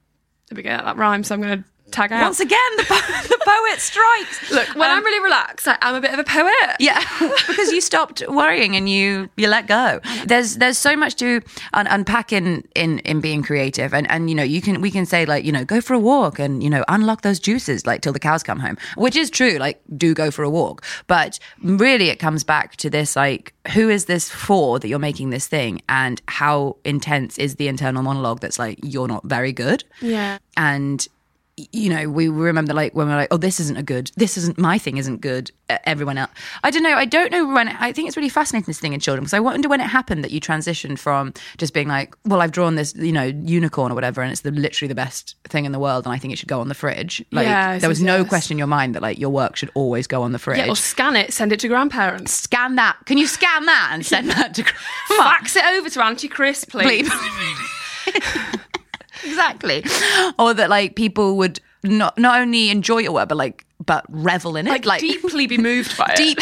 There 0.49 0.55
we 0.57 0.61
go. 0.61 0.69
That 0.69 0.97
rhyme. 0.97 1.23
So 1.23 1.33
I'm 1.33 1.41
going 1.41 1.63
to 1.63 1.69
tag 1.91 2.11
out. 2.11 2.21
Once 2.23 2.39
again, 2.39 2.59
the, 2.77 2.83
po- 2.83 2.95
the 3.27 3.39
poet 3.45 3.79
strikes. 3.79 4.51
Look, 4.51 4.75
when 4.75 4.89
I'm 4.89 4.99
um, 4.99 5.03
really 5.05 5.23
relaxed, 5.23 5.67
I, 5.67 5.77
I'm 5.81 5.95
a 5.95 6.01
bit 6.01 6.13
of 6.13 6.19
a 6.19 6.23
poet. 6.23 6.75
Yeah, 6.79 7.03
because 7.47 7.71
you 7.71 7.81
stopped 7.81 8.23
worrying 8.27 8.75
and 8.75 8.89
you 8.89 9.29
you 9.37 9.47
let 9.47 9.67
go. 9.67 9.99
There's 10.25 10.57
there's 10.57 10.77
so 10.77 10.95
much 10.95 11.15
to 11.15 11.41
un- 11.73 11.87
unpack 11.87 12.31
in, 12.33 12.63
in 12.75 12.99
in 12.99 13.21
being 13.21 13.43
creative, 13.43 13.93
and 13.93 14.09
and 14.09 14.29
you 14.29 14.35
know 14.35 14.43
you 14.43 14.61
can 14.61 14.81
we 14.81 14.91
can 14.91 15.05
say 15.05 15.25
like 15.25 15.43
you 15.45 15.51
know 15.51 15.65
go 15.65 15.81
for 15.81 15.93
a 15.93 15.99
walk 15.99 16.39
and 16.39 16.63
you 16.63 16.69
know 16.69 16.83
unlock 16.87 17.21
those 17.21 17.39
juices 17.39 17.85
like 17.85 18.01
till 18.01 18.13
the 18.13 18.19
cows 18.19 18.43
come 18.43 18.59
home, 18.59 18.77
which 18.95 19.15
is 19.15 19.29
true. 19.29 19.57
Like 19.57 19.81
do 19.97 20.13
go 20.13 20.31
for 20.31 20.43
a 20.43 20.49
walk, 20.49 20.85
but 21.07 21.39
really 21.63 22.09
it 22.09 22.19
comes 22.19 22.43
back 22.43 22.75
to 22.77 22.89
this 22.89 23.15
like 23.15 23.53
who 23.73 23.89
is 23.89 24.05
this 24.05 24.29
for 24.29 24.79
that 24.79 24.87
you're 24.87 24.99
making 24.99 25.29
this 25.29 25.47
thing, 25.47 25.81
and 25.89 26.21
how 26.27 26.77
intense 26.85 27.37
is 27.37 27.55
the 27.55 27.67
internal 27.67 28.03
monologue 28.03 28.39
that's 28.39 28.59
like 28.59 28.79
you're 28.83 29.07
not 29.07 29.23
very 29.25 29.53
good. 29.53 29.83
Yeah. 30.01 30.37
and 30.57 31.07
you 31.71 31.89
know, 31.89 32.09
we 32.09 32.27
remember 32.27 32.73
like 32.73 32.93
when 32.93 33.07
we're 33.07 33.15
like, 33.15 33.29
oh, 33.31 33.37
this 33.37 33.59
isn't 33.59 33.77
a 33.77 33.83
good, 33.83 34.11
this 34.15 34.37
isn't 34.37 34.57
my 34.57 34.77
thing, 34.77 34.97
isn't 34.97 35.21
good. 35.21 35.51
Uh, 35.69 35.77
everyone 35.83 36.17
else, 36.17 36.31
I 36.63 36.71
don't 36.71 36.83
know. 36.83 36.95
I 36.95 37.05
don't 37.05 37.31
know 37.31 37.47
when. 37.47 37.67
I 37.67 37.91
think 37.91 38.07
it's 38.07 38.17
really 38.17 38.29
fascinating 38.29 38.65
this 38.65 38.79
thing 38.79 38.93
in 38.93 38.99
children 38.99 39.23
because 39.23 39.33
I 39.33 39.39
wonder 39.39 39.69
when 39.69 39.81
it 39.81 39.87
happened 39.87 40.23
that 40.23 40.31
you 40.31 40.39
transitioned 40.39 40.99
from 40.99 41.33
just 41.57 41.73
being 41.73 41.87
like, 41.87 42.15
well, 42.25 42.41
I've 42.41 42.51
drawn 42.51 42.75
this, 42.75 42.95
you 42.95 43.11
know, 43.11 43.23
unicorn 43.25 43.91
or 43.91 43.95
whatever, 43.95 44.21
and 44.21 44.31
it's 44.31 44.41
the, 44.41 44.51
literally 44.51 44.87
the 44.87 44.95
best 44.95 45.35
thing 45.47 45.65
in 45.65 45.71
the 45.71 45.79
world, 45.79 46.05
and 46.05 46.13
I 46.13 46.17
think 46.17 46.33
it 46.33 46.37
should 46.37 46.49
go 46.49 46.59
on 46.59 46.67
the 46.69 46.75
fridge. 46.75 47.23
Like 47.31 47.45
Yes, 47.45 47.81
there 47.81 47.89
was 47.89 48.01
no 48.01 48.17
yes. 48.19 48.29
question 48.29 48.55
in 48.55 48.57
your 48.57 48.67
mind 48.67 48.95
that 48.95 49.01
like 49.01 49.19
your 49.19 49.29
work 49.29 49.55
should 49.55 49.71
always 49.75 50.07
go 50.07 50.23
on 50.23 50.31
the 50.31 50.39
fridge. 50.39 50.57
Yeah, 50.59 50.69
or 50.69 50.75
scan 50.75 51.15
it, 51.15 51.33
send 51.33 51.51
it 51.51 51.59
to 51.61 51.67
grandparents. 51.67 52.33
Scan 52.33 52.75
that. 52.75 52.97
Can 53.05 53.17
you 53.17 53.27
scan 53.27 53.65
that 53.65 53.89
and 53.93 54.05
send 54.05 54.29
that 54.31 54.53
to? 54.55 54.63
Fax 55.07 55.55
it 55.55 55.63
over 55.65 55.89
to 55.89 56.03
Auntie 56.03 56.27
Chris, 56.27 56.65
please. 56.65 57.11
exactly. 59.23 59.83
Or 60.37 60.53
that 60.53 60.69
like 60.69 60.95
people 60.95 61.37
would 61.37 61.59
not 61.83 62.17
not 62.17 62.39
only 62.41 62.69
enjoy 62.69 62.99
your 62.99 63.11
work, 63.13 63.29
but 63.29 63.37
like 63.37 63.65
but 63.85 64.05
revel 64.09 64.57
in 64.57 64.67
it, 64.67 64.85
Like, 64.85 64.99
deeply 64.99 65.47
be 65.47 65.57
moved 65.57 65.97
by 65.97 66.13
it. 66.17 66.17
deep 66.17 66.37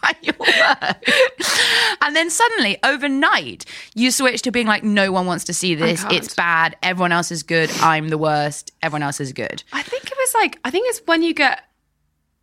by 0.00 0.14
your 0.22 0.34
work. 0.38 1.04
And 2.02 2.14
then 2.14 2.28
suddenly, 2.28 2.76
overnight, 2.84 3.64
you 3.94 4.10
switch 4.10 4.42
to 4.42 4.50
being 4.50 4.66
like, 4.66 4.84
no 4.84 5.10
one 5.10 5.24
wants 5.26 5.44
to 5.44 5.54
see 5.54 5.74
this. 5.74 6.04
It's 6.10 6.34
bad. 6.34 6.76
Everyone 6.82 7.12
else 7.12 7.32
is 7.32 7.42
good. 7.42 7.70
I'm 7.80 8.08
the 8.08 8.18
worst. 8.18 8.72
Everyone 8.82 9.02
else 9.02 9.20
is 9.20 9.32
good. 9.32 9.62
I 9.72 9.82
think 9.82 10.04
it 10.04 10.16
was 10.16 10.34
like 10.34 10.58
I 10.64 10.70
think 10.70 10.88
it's 10.90 11.00
when 11.06 11.22
you 11.22 11.32
get 11.32 11.62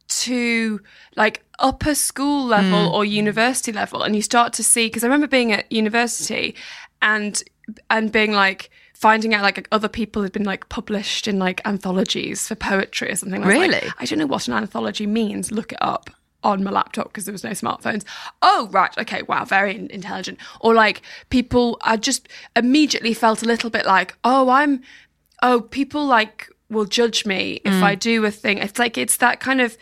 to 0.08 0.82
like 1.16 1.44
upper 1.60 1.96
school 1.96 2.46
level 2.46 2.90
Hmm. 2.90 2.96
or 2.96 3.06
university 3.06 3.72
level 3.72 4.02
and 4.04 4.16
you 4.16 4.22
start 4.22 4.52
to 4.54 4.64
see 4.64 4.88
because 4.88 5.04
I 5.04 5.08
remember 5.08 5.28
being 5.28 5.52
at 5.54 5.72
university 5.72 6.56
and 7.02 7.42
and 7.90 8.12
being 8.12 8.32
like 8.32 8.70
finding 8.94 9.34
out 9.34 9.42
like 9.44 9.68
other 9.72 9.88
people 9.88 10.22
had 10.22 10.32
been 10.32 10.44
like 10.44 10.70
published 10.70 11.28
in 11.28 11.40
like 11.40 11.60
anthologies 11.66 12.48
for 12.48 12.56
poetry 12.56 13.12
or 13.12 13.16
something. 13.16 13.44
I 13.44 13.48
was 13.48 13.56
like, 13.58 13.72
Really? 13.72 13.92
I 14.00 14.06
don't 14.06 14.20
know 14.20 14.28
what 14.28 14.48
an 14.48 14.54
anthology 14.54 15.08
means. 15.08 15.52
Look 15.52 15.72
it 15.74 15.80
up 15.82 16.10
on 16.44 16.64
my 16.64 16.72
laptop 16.72 17.08
because 17.08 17.26
there 17.26 17.32
was 17.32 17.44
no 17.44 17.52
smartphones. 17.52 18.04
Oh, 18.42 18.68
right. 18.72 18.96
Okay. 18.98 19.22
Wow. 19.24 19.46
Very 19.46 19.76
intelligent. 19.76 20.40
Or 20.60 20.74
like 20.74 21.02
people, 21.30 21.78
I 21.82 21.98
just 21.98 22.28
immediately 22.56 23.14
felt 23.14 23.42
a 23.44 23.46
little 23.46 23.70
bit 23.70 23.86
like, 23.86 24.16
oh, 24.24 24.50
I'm, 24.50 24.82
oh, 25.44 25.62
people 25.62 26.06
like 26.06 26.50
will 26.70 26.86
judge 26.86 27.26
me 27.26 27.60
if 27.66 27.74
Mm. 27.74 27.84
I 27.84 27.96
do 27.96 28.26
a 28.26 28.32
thing. 28.32 28.58
It's 28.60 28.80
like, 28.80 28.98
it's 28.98 29.18
that 29.18 29.40
kind 29.40 29.62
of, 29.62 29.78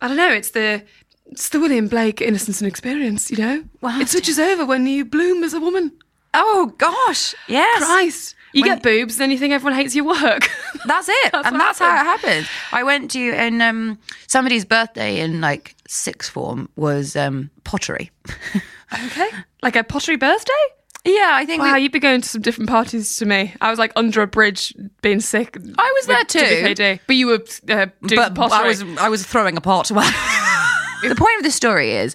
I 0.00 0.08
don't 0.08 0.16
know, 0.16 0.32
it's 0.32 0.50
the, 0.50 0.82
it's 1.26 1.48
the 1.50 1.60
William 1.60 1.88
Blake 1.88 2.20
innocence 2.22 2.60
and 2.60 2.68
experience, 2.68 3.30
you 3.30 3.36
know? 3.38 3.64
Wow. 3.82 4.00
It 4.00 4.08
switches 4.08 4.38
over 4.38 4.64
when 4.64 4.86
you 4.86 5.04
bloom 5.04 5.42
as 5.42 5.52
a 5.52 5.60
woman. 5.60 5.92
Oh 6.34 6.72
gosh, 6.78 7.34
yes. 7.48 7.84
Christ. 7.84 8.34
You 8.52 8.62
When- 8.62 8.74
get 8.76 8.82
boobs, 8.82 9.16
then 9.18 9.30
you 9.30 9.36
think 9.38 9.52
everyone 9.52 9.78
hates 9.78 9.94
your 9.94 10.06
work. 10.06 10.48
That's 10.86 11.08
it, 11.08 11.32
That's 11.32 11.48
and 11.48 11.60
that's 11.60 11.78
how 11.78 11.86
it 11.90 11.98
happens. 11.98 12.46
happens. 12.46 12.48
I 12.72 12.82
went 12.82 13.10
to 13.10 13.32
and 13.32 13.60
um, 13.60 13.98
somebody's 14.26 14.64
birthday 14.64 15.20
in 15.20 15.40
like 15.42 15.74
sixth 15.86 16.30
form 16.30 16.68
was 16.76 17.14
um, 17.16 17.50
pottery. 17.64 18.10
okay. 19.06 19.28
Like 19.62 19.76
a 19.76 19.84
pottery 19.84 20.16
birthday? 20.16 20.52
Yeah, 21.04 21.30
I 21.32 21.44
think 21.46 21.62
Wow, 21.62 21.74
we- 21.74 21.80
you'd 21.82 21.92
be 21.92 21.98
going 22.00 22.20
to 22.22 22.28
some 22.28 22.40
different 22.42 22.70
parties 22.70 23.16
to 23.16 23.26
me. 23.26 23.54
I 23.60 23.68
was 23.70 23.78
like 23.78 23.92
under 23.96 24.22
a 24.22 24.26
bridge, 24.26 24.74
being 25.02 25.20
sick. 25.20 25.56
I 25.78 25.92
was 25.98 26.06
there 26.06 26.24
too. 26.24 26.38
WKD. 26.74 27.00
but 27.06 27.16
you 27.16 27.26
were 27.26 27.42
uh, 27.68 27.86
doing 28.06 28.16
but 28.16 28.34
pottery. 28.34 28.58
I 28.58 28.66
was 28.66 28.82
I 28.98 29.08
was 29.10 29.26
throwing 29.26 29.56
a 29.58 29.60
pot. 29.60 29.90
the 31.02 31.14
point 31.14 31.36
of 31.38 31.42
the 31.42 31.50
story 31.50 31.92
is 31.92 32.14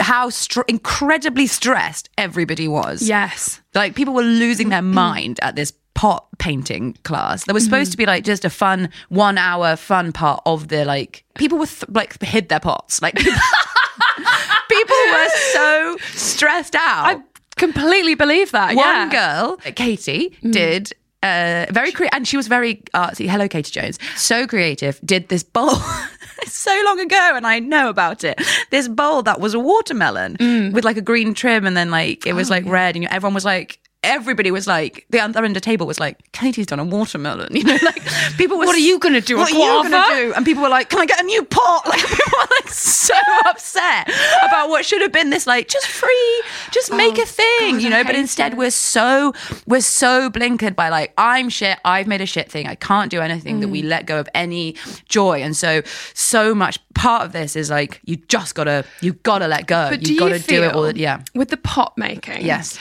how 0.00 0.30
str- 0.30 0.62
incredibly 0.68 1.46
stressed 1.46 2.08
everybody 2.18 2.68
was. 2.68 3.02
yes. 3.02 3.60
like 3.74 3.94
people 3.94 4.14
were 4.14 4.22
losing 4.22 4.68
their 4.68 4.80
mm-hmm. 4.80 4.94
mind 4.94 5.40
at 5.42 5.56
this 5.56 5.72
pot 5.94 6.28
painting 6.38 6.96
class. 7.02 7.44
There 7.44 7.54
was 7.54 7.64
mm-hmm. 7.64 7.72
supposed 7.72 7.90
to 7.90 7.96
be 7.96 8.06
like 8.06 8.24
just 8.24 8.44
a 8.44 8.50
fun 8.50 8.90
one 9.08 9.36
hour 9.36 9.74
fun 9.74 10.12
part 10.12 10.40
of 10.46 10.68
the 10.68 10.84
like 10.84 11.24
people 11.36 11.58
were 11.58 11.66
th- 11.66 11.88
like 11.88 12.22
hid 12.22 12.48
their 12.48 12.60
pots 12.60 13.02
like 13.02 13.16
people 14.68 14.96
were 15.10 15.28
so 15.52 15.96
stressed 16.12 16.76
out. 16.76 17.06
I 17.06 17.20
completely 17.56 18.14
believe 18.14 18.52
that. 18.52 18.76
One 18.76 18.86
yeah. 18.86 19.10
girl, 19.10 19.56
Katie, 19.74 20.36
mm. 20.42 20.52
did 20.52 20.92
uh, 21.22 21.66
very 21.70 21.92
creative, 21.92 22.16
and 22.16 22.28
she 22.28 22.36
was 22.36 22.46
very 22.46 22.76
artsy. 22.94 23.28
Hello, 23.28 23.48
Katie 23.48 23.72
Jones. 23.72 23.98
So 24.16 24.46
creative. 24.46 25.00
Did 25.04 25.28
this 25.28 25.42
bowl 25.42 25.74
so 26.46 26.82
long 26.84 27.00
ago, 27.00 27.32
and 27.34 27.46
I 27.46 27.58
know 27.58 27.88
about 27.88 28.24
it. 28.24 28.40
This 28.70 28.88
bowl 28.88 29.22
that 29.22 29.40
was 29.40 29.54
a 29.54 29.58
watermelon 29.58 30.36
with 30.72 30.84
like 30.84 30.96
a 30.96 31.02
green 31.02 31.34
trim, 31.34 31.66
and 31.66 31.76
then 31.76 31.90
like 31.90 32.26
it 32.26 32.34
was 32.34 32.50
like 32.50 32.64
red, 32.66 32.96
and 32.96 33.04
everyone 33.06 33.34
was 33.34 33.44
like. 33.44 33.80
Everybody 34.04 34.52
was 34.52 34.66
like, 34.68 35.06
the 35.10 35.18
other 35.18 35.44
end 35.44 35.56
of 35.56 35.60
the 35.60 35.64
table 35.64 35.84
was 35.86 35.98
like, 35.98 36.30
Katie's 36.32 36.66
done 36.66 36.78
a 36.78 36.84
watermelon. 36.84 37.48
You 37.58 37.64
know, 37.64 37.78
like 37.82 38.00
people 38.36 38.56
were. 38.56 38.64
What 38.66 38.76
are 38.76 38.78
you 38.78 38.98
gonna 39.00 39.20
do, 39.20 39.36
a 39.36 39.40
What 39.40 39.52
are 39.52 39.56
you 39.58 39.90
gonna 39.90 40.04
do? 40.14 40.32
And 40.34 40.44
people 40.46 40.62
were 40.62 40.68
like, 40.68 40.88
"Can 40.88 41.00
I 41.00 41.06
get 41.06 41.20
a 41.20 41.24
new 41.24 41.42
pot?" 41.44 41.82
Like 41.88 42.00
people 42.06 42.38
were 42.38 42.46
like 42.60 42.68
so 42.68 43.14
upset 43.46 44.08
about 44.46 44.68
what 44.68 44.84
should 44.84 45.02
have 45.02 45.10
been 45.10 45.30
this 45.30 45.46
like 45.48 45.66
just 45.68 45.86
free, 45.88 46.42
just 46.70 46.92
make 46.92 47.18
Oh, 47.18 47.22
a 47.22 47.26
thing, 47.26 47.72
God, 47.74 47.82
you 47.82 47.90
know. 47.90 48.04
But 48.04 48.14
instead, 48.14 48.52
it. 48.52 48.58
we're 48.58 48.70
so 48.70 49.32
we're 49.66 49.80
so 49.80 50.30
blinkered 50.30 50.76
by 50.76 50.88
like 50.90 51.12
I'm 51.18 51.48
shit. 51.48 51.78
I've 51.84 52.06
made 52.06 52.20
a 52.20 52.26
shit 52.26 52.48
thing. 52.50 52.68
I 52.68 52.76
can't 52.76 53.10
do 53.10 53.20
anything 53.20 53.58
that 53.60 53.68
we 53.68 53.82
Mm. 53.82 53.88
let 53.88 54.06
go 54.06 54.20
of 54.20 54.28
any 54.34 54.76
joy. 55.08 55.42
And 55.42 55.56
so 55.56 55.82
so 56.14 56.54
much 56.54 56.78
part 56.94 57.24
of 57.24 57.32
this 57.32 57.56
is 57.56 57.70
like 57.70 58.00
you 58.04 58.16
just 58.28 58.54
gotta 58.54 58.84
you 59.00 59.14
gotta 59.14 59.48
let 59.48 59.66
go. 59.66 59.88
But 59.90 60.00
do 60.02 60.12
you 60.14 60.20
gotta 60.20 60.36
you 60.38 60.42
do 60.44 60.62
it 60.62 60.72
all. 60.74 60.96
Yeah. 60.96 61.22
With 61.34 61.48
the 61.48 61.56
pot 61.56 61.98
making. 61.98 62.44
Yes. 62.44 62.78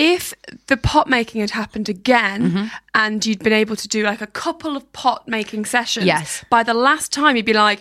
If 0.00 0.32
the 0.66 0.76
pot 0.76 1.06
making 1.08 1.40
had 1.42 1.50
happened 1.50 1.88
again 1.88 2.40
Mm-hmm. 2.50 2.66
and 2.94 3.26
you'd 3.26 3.42
been 3.44 3.52
able 3.64 3.76
to 3.76 3.86
do 3.88 4.02
like 4.04 4.20
a 4.22 4.26
couple 4.44 4.76
of 4.76 4.90
pot 4.92 5.28
making 5.28 5.66
sessions, 5.66 6.06
Yes. 6.06 6.44
by 6.50 6.62
the 6.62 6.74
last 6.74 7.12
time 7.12 7.36
you'd 7.36 7.44
be 7.44 7.52
like, 7.68 7.80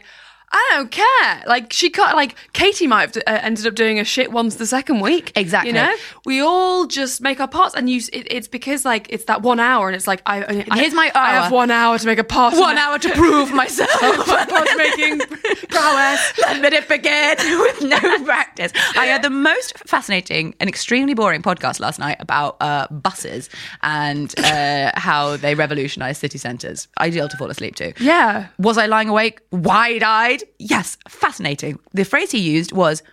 I 0.51 0.67
don't 0.73 0.91
care. 0.91 1.43
Like 1.47 1.71
she 1.73 1.89
cut. 1.89 2.15
Like 2.15 2.35
Katie 2.53 2.87
might 2.87 3.13
have 3.13 3.23
uh, 3.27 3.39
ended 3.43 3.67
up 3.67 3.75
doing 3.75 3.99
a 3.99 4.03
shit 4.03 4.31
once 4.31 4.55
the 4.55 4.65
second 4.65 4.99
week. 4.99 5.31
Exactly. 5.35 5.69
You 5.69 5.75
know, 5.75 5.95
we 6.25 6.41
all 6.41 6.87
just 6.87 7.21
make 7.21 7.39
our 7.39 7.47
parts, 7.47 7.75
and 7.75 7.89
you. 7.89 8.01
It, 8.11 8.27
it's 8.31 8.47
because 8.47 8.85
like 8.85 9.07
it's 9.09 9.25
that 9.25 9.41
one 9.41 9.59
hour, 9.59 9.87
and 9.87 9.95
it's 9.95 10.07
like 10.07 10.21
I. 10.25 10.43
I 10.71 10.79
Here's 10.79 10.93
my 10.93 11.11
I 11.13 11.31
have 11.33 11.51
one 11.51 11.71
hour 11.71 11.97
to 11.99 12.05
make 12.05 12.19
a 12.19 12.23
pot. 12.23 12.53
One 12.59 12.77
hour 12.77 12.97
to 12.99 13.09
prove 13.11 13.53
myself. 13.53 13.89
pot 13.89 14.67
making 14.77 15.19
prowess. 15.69 16.33
Let 16.39 16.73
it 16.73 16.87
begin 16.89 17.35
with 17.59 17.81
no 17.83 17.99
practice. 18.25 18.71
I 18.97 19.05
had 19.05 19.21
the 19.23 19.29
most 19.29 19.77
fascinating 19.87 20.55
and 20.59 20.67
extremely 20.69 21.13
boring 21.13 21.41
podcast 21.41 21.79
last 21.79 21.99
night 21.99 22.17
about 22.19 22.57
uh, 22.61 22.87
buses 22.91 23.49
and 23.81 24.33
uh, 24.39 24.91
how 24.95 25.37
they 25.37 25.55
revolutionized 25.55 26.19
city 26.21 26.37
centres. 26.37 26.87
Ideal 26.99 27.29
to 27.29 27.37
fall 27.37 27.49
asleep 27.49 27.75
to. 27.75 27.93
Yeah. 27.99 28.47
Was 28.57 28.77
I 28.77 28.87
lying 28.87 29.09
awake, 29.09 29.39
wide 29.51 30.03
eyed? 30.03 30.38
Yes, 30.57 30.97
fascinating. 31.07 31.79
The 31.93 32.05
phrase 32.05 32.31
he 32.31 32.39
used 32.39 32.71
was 32.71 33.03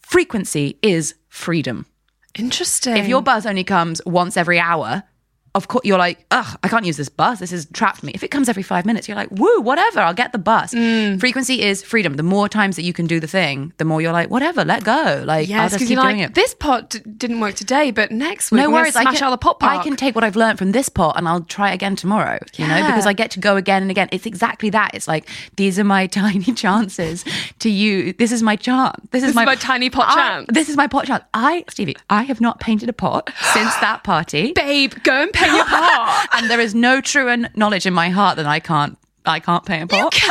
frequency 0.00 0.78
is 0.82 1.14
freedom. 1.28 1.86
Interesting. 2.34 2.96
If 2.96 3.08
your 3.08 3.22
bus 3.22 3.46
only 3.46 3.64
comes 3.64 4.00
once 4.06 4.36
every 4.36 4.60
hour, 4.60 5.02
of 5.54 5.68
course, 5.68 5.84
you're 5.84 5.98
like, 5.98 6.24
ugh, 6.30 6.58
I 6.62 6.68
can't 6.68 6.84
use 6.84 6.96
this 6.96 7.08
bus. 7.08 7.38
This 7.40 7.50
has 7.50 7.66
trapped 7.72 8.02
me. 8.02 8.12
If 8.14 8.22
it 8.22 8.28
comes 8.28 8.48
every 8.48 8.62
five 8.62 8.84
minutes, 8.86 9.08
you're 9.08 9.16
like, 9.16 9.30
woo, 9.30 9.60
whatever, 9.60 10.00
I'll 10.00 10.14
get 10.14 10.32
the 10.32 10.38
bus. 10.38 10.74
Mm. 10.74 11.18
Frequency 11.20 11.62
is 11.62 11.82
freedom. 11.82 12.14
The 12.14 12.22
more 12.22 12.48
times 12.48 12.76
that 12.76 12.82
you 12.82 12.92
can 12.92 13.06
do 13.06 13.18
the 13.20 13.26
thing, 13.26 13.72
the 13.78 13.84
more 13.84 14.00
you're 14.00 14.12
like, 14.12 14.30
whatever, 14.30 14.64
let 14.64 14.84
go. 14.84 15.22
Like, 15.26 15.50
I'll 15.50 15.68
just 15.68 15.80
keep 15.80 15.88
doing 15.98 16.18
like, 16.18 16.30
it. 16.30 16.34
this 16.34 16.54
pot 16.54 16.90
d- 16.90 17.00
didn't 17.16 17.40
work 17.40 17.54
today, 17.54 17.90
but 17.90 18.10
next 18.10 18.50
week 18.50 18.60
no 18.60 18.70
worries. 18.70 18.94
I 18.96 19.02
smash 19.02 19.18
can, 19.18 19.24
out 19.24 19.30
the 19.30 19.38
pop 19.38 19.60
park. 19.60 19.80
I 19.80 19.82
can 19.82 19.96
take 19.96 20.14
what 20.14 20.24
I've 20.24 20.36
learned 20.36 20.58
from 20.58 20.72
this 20.72 20.88
pot 20.88 21.16
and 21.16 21.26
I'll 21.28 21.42
try 21.42 21.72
again 21.72 21.96
tomorrow. 21.96 22.38
You 22.56 22.66
know, 22.66 22.86
because 22.86 23.06
I 23.06 23.12
get 23.12 23.30
to 23.32 23.40
go 23.40 23.56
again 23.56 23.82
and 23.82 23.90
again. 23.90 24.08
It's 24.12 24.26
exactly 24.26 24.70
that. 24.70 24.92
It's 24.94 25.08
like 25.08 25.28
these 25.56 25.78
are 25.78 25.84
my 25.84 26.06
tiny 26.18 26.52
chances 26.52 27.24
to 27.60 27.70
you. 27.70 28.12
This 28.12 28.32
is 28.32 28.42
my 28.42 28.56
chance. 28.56 28.96
This 29.10 29.22
is 29.22 29.34
This 29.34 29.42
is 29.42 29.46
my 29.46 29.54
tiny 29.54 29.90
pot 29.90 30.08
I- 30.10 30.14
chance. 30.14 30.46
This 30.52 30.68
is 30.68 30.76
my 30.76 30.86
pot 30.86 31.06
chance. 31.06 31.24
I, 31.34 31.64
Stevie, 31.68 31.96
I 32.10 32.22
have 32.22 32.40
not 32.40 32.60
painted 32.60 32.88
a 32.88 32.92
pot 32.92 33.30
since 33.52 33.74
that 33.76 34.04
party, 34.04 34.52
Babe, 34.52 34.92
go 35.02 35.22
and 35.22 35.32
pay 35.38 35.54
your 35.54 35.64
pot. 35.64 36.28
and 36.34 36.50
there 36.50 36.60
is 36.60 36.74
no 36.74 37.00
truer 37.00 37.36
knowledge 37.54 37.86
in 37.86 37.94
my 37.94 38.10
heart 38.10 38.36
that 38.36 38.46
I 38.46 38.60
can't. 38.60 38.98
I 39.24 39.40
can't 39.40 39.64
paint 39.64 39.84
a 39.84 39.86
pot. 39.86 40.18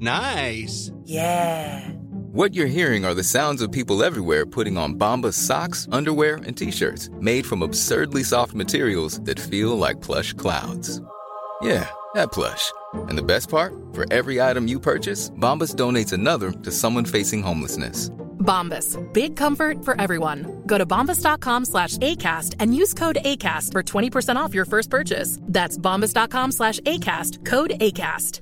Nice. 0.00 0.90
Yeah. 1.04 1.86
What 2.32 2.54
you're 2.54 2.66
hearing 2.66 3.04
are 3.04 3.12
the 3.12 3.22
sounds 3.22 3.60
of 3.60 3.70
people 3.70 4.02
everywhere 4.02 4.46
putting 4.46 4.78
on 4.78 4.94
Bombas 4.94 5.34
socks, 5.34 5.86
underwear, 5.92 6.36
and 6.36 6.56
t-shirts 6.56 7.10
made 7.20 7.44
from 7.44 7.60
absurdly 7.60 8.22
soft 8.22 8.54
materials 8.54 9.20
that 9.22 9.38
feel 9.38 9.76
like 9.76 10.00
plush 10.00 10.32
clouds. 10.32 11.02
Yeah, 11.60 11.86
that 12.14 12.32
plush. 12.32 12.72
And 12.94 13.18
the 13.18 13.22
best 13.22 13.50
part? 13.50 13.74
For 13.92 14.10
every 14.10 14.40
item 14.40 14.66
you 14.68 14.80
purchase, 14.80 15.28
Bombas 15.30 15.74
donates 15.74 16.14
another 16.14 16.50
to 16.50 16.70
someone 16.70 17.04
facing 17.04 17.42
homelessness. 17.42 18.10
Bombas. 18.40 18.98
Big 19.12 19.36
comfort 19.36 19.84
for 19.84 20.00
everyone. 20.00 20.62
Go 20.66 20.78
to 20.78 20.86
bombas.com 20.86 21.66
slash 21.66 21.96
ACAST 21.98 22.56
and 22.58 22.74
use 22.74 22.94
code 22.94 23.18
ACAST 23.24 23.72
for 23.72 23.82
20% 23.82 24.36
off 24.36 24.54
your 24.54 24.64
first 24.64 24.90
purchase. 24.90 25.38
That's 25.42 25.78
bombas.com 25.78 26.52
slash 26.52 26.80
ACAST. 26.80 27.44
Code 27.44 27.70
ACAST. 27.80 28.40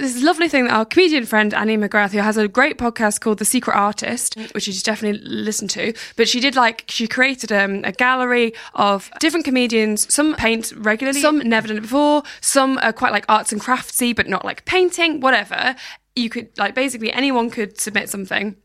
This 0.00 0.22
lovely 0.22 0.48
thing 0.48 0.64
that 0.64 0.72
our 0.72 0.84
comedian 0.86 1.26
friend 1.26 1.52
Annie 1.52 1.76
McGrath, 1.76 2.12
who 2.12 2.18
has 2.18 2.38
a 2.38 2.48
great 2.48 2.78
podcast 2.78 3.20
called 3.20 3.38
The 3.38 3.44
Secret 3.44 3.76
Artist, 3.76 4.36
which 4.52 4.66
you 4.66 4.72
should 4.72 4.84
definitely 4.84 5.20
listen 5.22 5.68
to. 5.68 5.92
But 6.16 6.28
she 6.28 6.40
did 6.40 6.56
like 6.56 6.84
she 6.88 7.06
created 7.06 7.52
um, 7.52 7.82
a 7.84 7.92
gallery 7.92 8.54
of 8.74 9.10
different 9.20 9.44
comedians. 9.44 10.12
Some 10.12 10.34
paint 10.34 10.72
regularly, 10.76 11.20
some 11.20 11.38
never 11.40 11.68
done 11.68 11.76
it 11.76 11.82
before. 11.82 12.22
Some 12.40 12.78
are 12.78 12.92
quite 12.92 13.12
like 13.12 13.26
arts 13.28 13.52
and 13.52 13.60
craftsy, 13.60 14.16
but 14.16 14.28
not 14.28 14.46
like 14.46 14.64
painting. 14.64 15.20
Whatever 15.20 15.76
you 16.16 16.28
could 16.30 16.56
like, 16.58 16.74
basically 16.74 17.12
anyone 17.12 17.50
could 17.50 17.80
submit 17.80 18.08
something. 18.08 18.56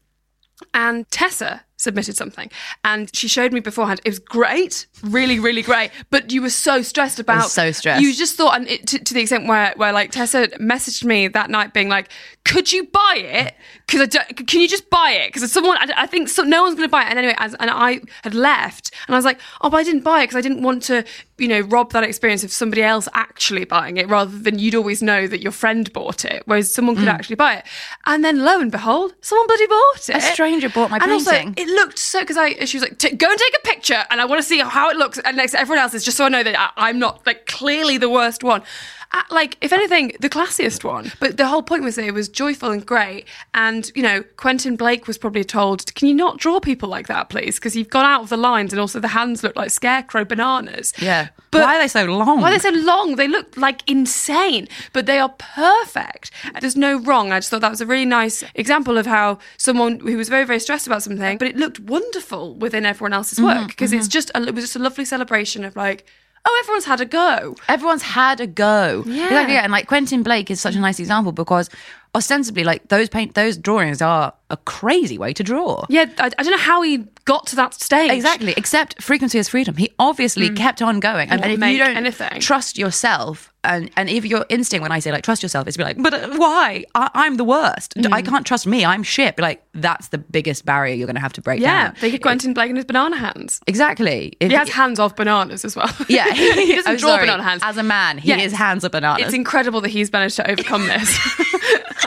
And 0.73 1.09
Tessa 1.11 1.63
submitted 1.77 2.17
something, 2.17 2.49
and 2.83 3.15
she 3.15 3.27
showed 3.27 3.53
me 3.53 3.59
beforehand. 3.59 4.01
It 4.03 4.09
was 4.09 4.17
great, 4.17 4.87
really, 5.03 5.39
really 5.39 5.61
great. 5.61 5.91
But 6.09 6.31
you 6.31 6.41
were 6.41 6.49
so 6.49 6.81
stressed 6.81 7.19
about. 7.19 7.51
so 7.51 7.71
stressed. 7.71 8.01
You 8.01 8.11
just 8.11 8.35
thought, 8.35 8.55
and 8.55 8.67
it, 8.67 8.87
to, 8.87 8.97
to 8.97 9.13
the 9.13 9.21
extent 9.21 9.47
where, 9.47 9.73
where 9.77 9.93
like 9.93 10.11
Tessa 10.11 10.47
messaged 10.59 11.03
me 11.03 11.27
that 11.27 11.51
night, 11.51 11.73
being 11.73 11.89
like, 11.89 12.09
"Could 12.43 12.71
you 12.71 12.85
buy 12.85 13.17
it? 13.17 13.53
Because 13.85 14.01
I 14.01 14.05
don't, 14.07 14.47
can 14.47 14.61
you 14.61 14.67
just 14.67 14.89
buy 14.89 15.11
it? 15.11 15.31
Because 15.31 15.51
someone, 15.51 15.77
I, 15.77 15.93
I 15.95 16.07
think 16.07 16.29
so, 16.29 16.41
no 16.41 16.63
one's 16.63 16.73
going 16.73 16.87
to 16.87 16.91
buy 16.91 17.03
it." 17.03 17.09
And 17.09 17.19
anyway, 17.19 17.35
as, 17.37 17.53
and 17.53 17.69
I 17.69 18.01
had 18.23 18.33
left, 18.33 18.91
and 19.07 19.13
I 19.15 19.17
was 19.17 19.25
like, 19.25 19.39
"Oh, 19.61 19.69
but 19.69 19.77
I 19.77 19.83
didn't 19.83 20.03
buy 20.03 20.21
it 20.21 20.23
because 20.23 20.37
I 20.37 20.41
didn't 20.41 20.63
want 20.63 20.81
to, 20.83 21.03
you 21.37 21.47
know, 21.47 21.59
rob 21.61 21.91
that 21.93 22.03
experience 22.03 22.43
of 22.43 22.51
somebody 22.51 22.81
else 22.83 23.07
actually 23.13 23.65
buying 23.65 23.97
it, 23.97 24.07
rather 24.09 24.37
than 24.37 24.59
you'd 24.59 24.75
always 24.75 25.01
know 25.01 25.27
that 25.27 25.41
your 25.41 25.51
friend 25.51 25.91
bought 25.93 26.25
it, 26.25 26.43
whereas 26.45 26.71
someone 26.73 26.95
Mm. 26.95 26.99
could 26.99 27.07
actually 27.09 27.35
buy 27.35 27.55
it." 27.55 27.65
And 28.05 28.23
then 28.25 28.43
lo 28.43 28.59
and 28.59 28.71
behold, 28.71 29.13
someone 29.21 29.47
bloody 29.47 29.67
bought 29.67 30.09
it. 30.09 30.15
A 30.15 30.21
stranger 30.21 30.69
bought 30.69 30.89
my 30.91 30.97
and 30.97 31.11
also, 31.11 31.31
painting. 31.31 31.53
it 31.57 31.67
looked 31.69 31.99
so 31.99 32.21
because 32.21 32.37
I 32.37 32.65
she 32.65 32.77
was 32.77 32.83
like, 32.83 32.97
"Go 32.97 33.29
and 33.29 33.39
take 33.39 33.55
a 33.57 33.67
picture," 33.67 34.03
and 34.09 34.19
I 34.21 34.25
want 34.25 34.41
to 34.41 34.47
see 34.47 34.59
how 34.59 34.89
it 34.89 34.97
looks. 34.97 35.17
And 35.19 35.37
next 35.37 35.51
to 35.51 35.59
everyone 35.59 35.81
else 35.83 35.93
is 35.93 36.03
just 36.03 36.17
so 36.17 36.25
I 36.25 36.29
know 36.29 36.43
that 36.43 36.59
I, 36.59 36.89
I'm 36.89 36.99
not 36.99 37.25
like 37.25 37.45
clearly 37.45 37.97
the 37.97 38.09
worst 38.09 38.43
one. 38.43 38.63
Uh, 39.11 39.21
like, 39.31 39.57
if 39.61 39.71
anything, 39.71 40.11
the 40.19 40.29
classiest 40.29 40.83
one. 40.83 41.11
But 41.19 41.37
the 41.37 41.47
whole 41.47 41.63
point 41.63 41.83
was 41.83 41.95
that 41.95 42.05
it 42.05 42.13
was 42.13 42.27
joyful 42.27 42.71
and 42.71 42.85
great. 42.85 43.25
And 43.53 43.89
you 43.95 44.03
know, 44.03 44.23
Quentin 44.35 44.75
Blake 44.75 45.07
was 45.07 45.17
probably 45.17 45.43
told, 45.43 45.93
"Can 45.95 46.07
you 46.07 46.13
not 46.13 46.37
draw 46.37 46.59
people 46.59 46.89
like 46.89 47.07
that, 47.07 47.29
please? 47.29 47.55
Because 47.55 47.75
you've 47.75 47.89
gone 47.89 48.05
out 48.05 48.21
of 48.21 48.29
the 48.29 48.37
lines, 48.37 48.73
and 48.73 48.79
also 48.79 48.99
the 48.99 49.07
hands 49.09 49.43
look 49.43 49.55
like 49.55 49.71
scarecrow 49.71 50.25
bananas." 50.25 50.93
Yeah. 50.99 51.29
But 51.51 51.63
Why 51.63 51.77
are 51.77 51.79
they 51.79 51.87
so 51.87 52.03
long? 52.05 52.41
Why 52.41 52.49
are 52.49 52.51
they 52.51 52.59
so 52.59 52.71
long? 52.71 53.15
They 53.15 53.27
look 53.29 53.55
like 53.55 53.81
insane, 53.89 54.67
but 54.91 55.05
they 55.05 55.17
are 55.19 55.29
perfect. 55.29 56.31
There's 56.59 56.75
no 56.75 56.99
wrong. 56.99 57.31
I 57.31 57.39
just 57.39 57.49
thought 57.49 57.61
that 57.61 57.71
was 57.71 57.81
a 57.81 57.85
really 57.85 58.05
nice 58.05 58.43
example 58.55 58.97
of 58.97 59.05
how 59.05 59.39
someone 59.57 59.99
who 60.01 60.17
was 60.17 60.27
very, 60.27 60.43
very 60.43 60.59
stressed 60.59 60.87
about 60.87 61.03
something, 61.03 61.37
but 61.37 61.47
it 61.47 61.55
looked 61.55 61.79
wonderful 61.79 62.55
within 62.55 62.85
everyone 62.85 63.13
else's 63.13 63.37
Mm-hmm, 63.39 63.59
work 63.61 63.67
because 63.69 63.93
it's 63.93 64.07
just 64.07 64.31
a, 64.35 64.41
it 64.43 64.53
was 64.55 64.63
just 64.65 64.75
a 64.75 64.79
lovely 64.79 65.05
celebration 65.05 65.63
of 65.63 65.75
like, 65.75 66.05
oh, 66.47 66.61
everyone's 66.63 66.85
had 66.85 67.01
a 67.01 67.05
go. 67.05 67.55
Everyone's 67.67 68.03
had 68.03 68.39
a 68.39 68.47
go. 68.47 69.03
Yeah. 69.05 69.25
Exactly, 69.25 69.53
yeah. 69.55 69.63
And 69.63 69.71
like 69.71 69.87
Quentin 69.87 70.23
Blake 70.23 70.49
is 70.49 70.61
such 70.61 70.75
a 70.75 70.79
nice 70.79 70.99
example 70.99 71.31
because 71.31 71.69
ostensibly, 72.17 72.63
like 72.63 72.87
those 72.89 73.07
paint, 73.09 73.35
those 73.35 73.55
drawings 73.57 74.01
are 74.01 74.33
a 74.49 74.57
crazy 74.57 75.17
way 75.17 75.33
to 75.33 75.43
draw. 75.43 75.85
Yeah, 75.89 76.05
I, 76.17 76.25
I 76.37 76.43
don't 76.43 76.51
know 76.51 76.57
how 76.57 76.81
he 76.81 77.05
got 77.25 77.45
to 77.47 77.55
that 77.57 77.73
stage. 77.73 78.09
Exactly. 78.11 78.53
Except 78.57 79.01
frequency 79.03 79.37
is 79.37 79.49
freedom. 79.49 79.75
He 79.75 79.93
obviously 79.99 80.49
kept 80.49 80.81
on 80.81 80.99
going. 81.01 81.29
And, 81.29 81.43
and 81.43 81.51
if 81.51 81.69
you 81.71 81.77
don't 81.77 81.97
anything. 81.97 82.39
trust 82.39 82.77
yourself, 82.77 83.53
and, 83.65 83.91
and 83.97 84.09
if 84.09 84.23
your 84.23 84.45
instinct 84.47 84.81
when 84.83 84.93
I 84.93 84.99
say 84.99 85.11
like 85.11 85.23
trust 85.25 85.43
yourself 85.43 85.67
is 85.67 85.73
to 85.73 85.79
be 85.79 85.83
like, 85.83 86.01
but 86.01 86.13
uh, 86.13 86.29
why? 86.37 86.85
I, 86.95 87.09
I'm 87.13 87.35
the 87.35 87.43
worst. 87.43 87.93
I 88.11 88.21
can't 88.21 88.45
trust 88.47 88.65
me. 88.65 88.85
I'm 88.85 89.03
shit. 89.03 89.35
Be 89.35 89.43
like, 89.43 89.61
that's 89.73 90.07
the 90.07 90.17
biggest 90.17 90.65
barrier 90.65 90.93
you're 90.95 91.07
going 91.07 91.15
to 91.15 91.21
have 91.21 91.33
to 91.33 91.41
break 91.41 91.59
Yeah, 91.59 91.87
down. 91.87 91.95
they 91.99 92.09
get 92.11 92.21
Quentin 92.21 92.53
Blake 92.53 92.69
in 92.69 92.77
his 92.77 92.85
banana 92.85 93.17
hands. 93.17 93.59
Exactly. 93.67 94.33
If- 94.39 94.49
He 94.51 94.55
has 94.55 94.69
hands 94.69 94.97
of 94.99 95.13
bananas 95.17 95.65
as 95.65 95.75
well. 95.75 95.93
Yeah, 96.07 96.31
he 96.33 96.73
doesn't 96.75 96.91
I'm 96.93 96.97
draw 96.97 97.09
sorry. 97.09 97.23
banana 97.25 97.43
hands. 97.43 97.61
As 97.65 97.75
a 97.75 97.83
man, 97.83 98.17
he 98.17 98.29
Yes. 98.29 98.45
is 98.45 98.53
hands 98.53 98.85
of 98.85 98.93
bananas. 98.93 99.25
It's 99.25 99.33
incredible 99.35 99.81
that 99.81 99.89
he's 99.89 100.09
managed 100.13 100.37
to 100.37 100.49
overcome 100.49 100.87
this. 100.87 101.19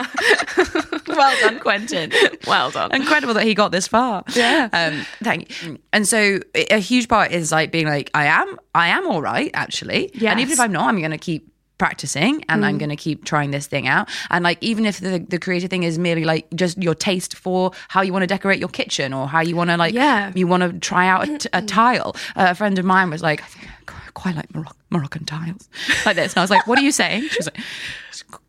well 1.07 1.39
done, 1.41 1.59
Quentin. 1.59 2.11
well 2.47 2.71
done. 2.71 2.93
Incredible 2.93 3.33
that 3.35 3.43
he 3.43 3.53
got 3.53 3.71
this 3.71 3.87
far. 3.87 4.23
Yeah. 4.35 4.69
Um, 4.73 5.05
thank 5.23 5.63
you. 5.63 5.77
And 5.93 6.07
so 6.07 6.39
a 6.55 6.79
huge 6.79 7.07
part 7.07 7.31
is 7.31 7.51
like 7.51 7.71
being 7.71 7.87
like, 7.87 8.09
I 8.13 8.25
am, 8.25 8.57
I 8.75 8.87
am 8.89 9.07
all 9.07 9.21
right, 9.21 9.51
actually. 9.53 10.11
Yeah. 10.13 10.31
And 10.31 10.39
even 10.39 10.53
if 10.53 10.59
I'm 10.59 10.71
not, 10.71 10.87
I'm 10.87 10.99
going 10.99 11.11
to 11.11 11.17
keep 11.17 11.47
practicing 11.77 12.45
and 12.47 12.63
I'm 12.63 12.77
going 12.77 12.91
to 12.91 12.95
keep 12.95 13.25
trying 13.25 13.49
this 13.49 13.65
thing 13.65 13.87
out. 13.87 14.07
And 14.29 14.43
like, 14.43 14.59
even 14.61 14.85
if 14.85 14.99
the, 14.99 15.17
the 15.17 15.39
creative 15.39 15.71
thing 15.71 15.81
is 15.81 15.97
merely 15.97 16.23
like 16.25 16.45
just 16.53 16.77
your 16.81 16.93
taste 16.93 17.35
for 17.35 17.71
how 17.87 18.01
you 18.03 18.13
want 18.13 18.21
to 18.21 18.27
decorate 18.27 18.59
your 18.59 18.69
kitchen 18.69 19.13
or 19.13 19.27
how 19.27 19.41
you 19.41 19.55
want 19.55 19.71
to 19.71 19.77
like, 19.77 19.95
Yeah. 19.95 20.31
you 20.35 20.45
want 20.45 20.61
to 20.61 20.77
try 20.79 21.07
out 21.07 21.27
a, 21.27 21.37
t- 21.39 21.49
a 21.53 21.61
tile. 21.63 22.15
Uh, 22.35 22.47
a 22.49 22.55
friend 22.55 22.77
of 22.77 22.85
mine 22.85 23.09
was 23.09 23.23
like, 23.23 23.41
I 23.95 24.11
quite 24.13 24.35
like 24.35 24.49
Moroc- 24.53 24.75
Moroccan 24.89 25.25
tiles 25.25 25.69
like 26.05 26.15
this. 26.15 26.33
And 26.33 26.39
I 26.39 26.41
was 26.41 26.49
like, 26.49 26.67
what 26.67 26.77
are 26.79 26.81
you 26.83 26.91
saying? 26.91 27.27
She 27.29 27.37
was 27.37 27.47
like, 27.47 27.59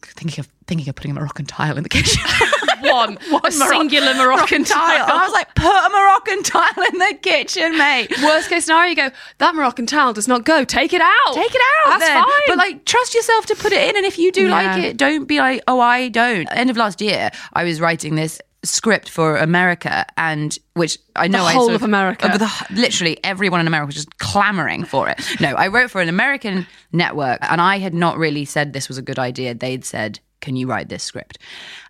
thinking 0.03 0.41
of 0.41 0.49
thinking 0.67 0.89
of 0.89 0.95
putting 0.95 1.11
a 1.11 1.15
Moroccan 1.15 1.47
tile 1.47 1.77
in 1.77 1.83
the 1.83 1.89
kitchen. 1.89 2.23
one, 2.83 3.17
One 3.31 3.41
a 3.45 3.51
Moroc- 3.51 3.69
singular 3.69 4.15
Moroccan 4.17 4.65
tile. 4.65 5.03
And 5.05 5.13
I 5.13 5.23
was 5.25 5.33
like, 5.33 5.55
put 5.55 5.67
a 5.67 5.89
Moroccan 5.91 6.43
tile 6.43 6.85
in 6.93 6.99
the 6.99 7.19
kitchen, 7.23 7.79
mate. 7.79 8.11
Worst 8.23 8.49
case 8.49 8.65
scenario, 8.65 8.91
you 8.91 8.97
go, 8.97 9.11
that 9.39 9.55
Moroccan 9.55 9.87
tile 9.87 10.13
does 10.13 10.27
not 10.29 10.45
go. 10.45 10.65
Take 10.65 10.93
it 10.93 11.01
out. 11.01 11.35
Take 11.35 11.55
it 11.55 11.61
out. 11.87 11.99
That's 11.99 12.05
then. 12.07 12.23
fine. 12.25 12.33
But 12.49 12.59
like, 12.59 12.85
trust 12.85 13.15
yourself 13.15 13.47
to 13.47 13.55
put 13.57 13.73
it 13.73 13.89
in. 13.89 13.97
And 13.97 14.05
if 14.05 14.19
you 14.19 14.33
do 14.33 14.49
Yeah. 14.49 14.51
like 14.51 14.83
it, 14.85 14.97
don't 14.97 15.27
be 15.27 15.39
like, 15.39 15.63
oh, 15.69 15.79
I 15.81 16.09
don't. 16.09 16.47
End 16.53 16.71
of 16.71 16.77
last 16.77 17.01
year, 17.01 17.31
I 17.53 17.65
was 17.65 17.81
writing 17.81 18.15
this 18.17 18.41
script 18.65 19.09
for 19.09 19.37
America, 19.37 20.07
and 20.17 20.57
which 20.75 20.99
I 21.17 21.29
know 21.29 21.45
I 21.45 21.53
whole 21.53 21.65
sort 21.67 21.77
of 21.77 21.83
America. 21.83 22.27
uh, 22.27 22.39
the- 22.39 22.67
literally 22.71 23.19
everyone 23.25 23.61
in 23.61 23.67
America 23.67 23.87
was 23.87 23.95
just 23.97 24.19
clamoring 24.19 24.85
for 24.85 25.09
it. 25.09 25.21
No, 25.41 25.49
I 25.55 25.67
wrote 25.69 25.91
for 25.91 26.01
an 26.01 26.09
American 26.09 26.67
network, 26.93 27.39
and 27.43 27.61
I 27.61 27.79
had 27.79 27.95
not 27.95 28.19
really 28.19 28.45
said 28.45 28.73
this 28.73 28.89
was 28.89 28.99
a 28.99 29.03
good 29.03 29.19
idea. 29.19 29.55
They'd 29.55 29.85
said, 29.85 30.21
"Can 30.41 30.55
you 30.57 30.67
write 30.69 30.89
this 30.89 31.03
script?" 31.03 31.39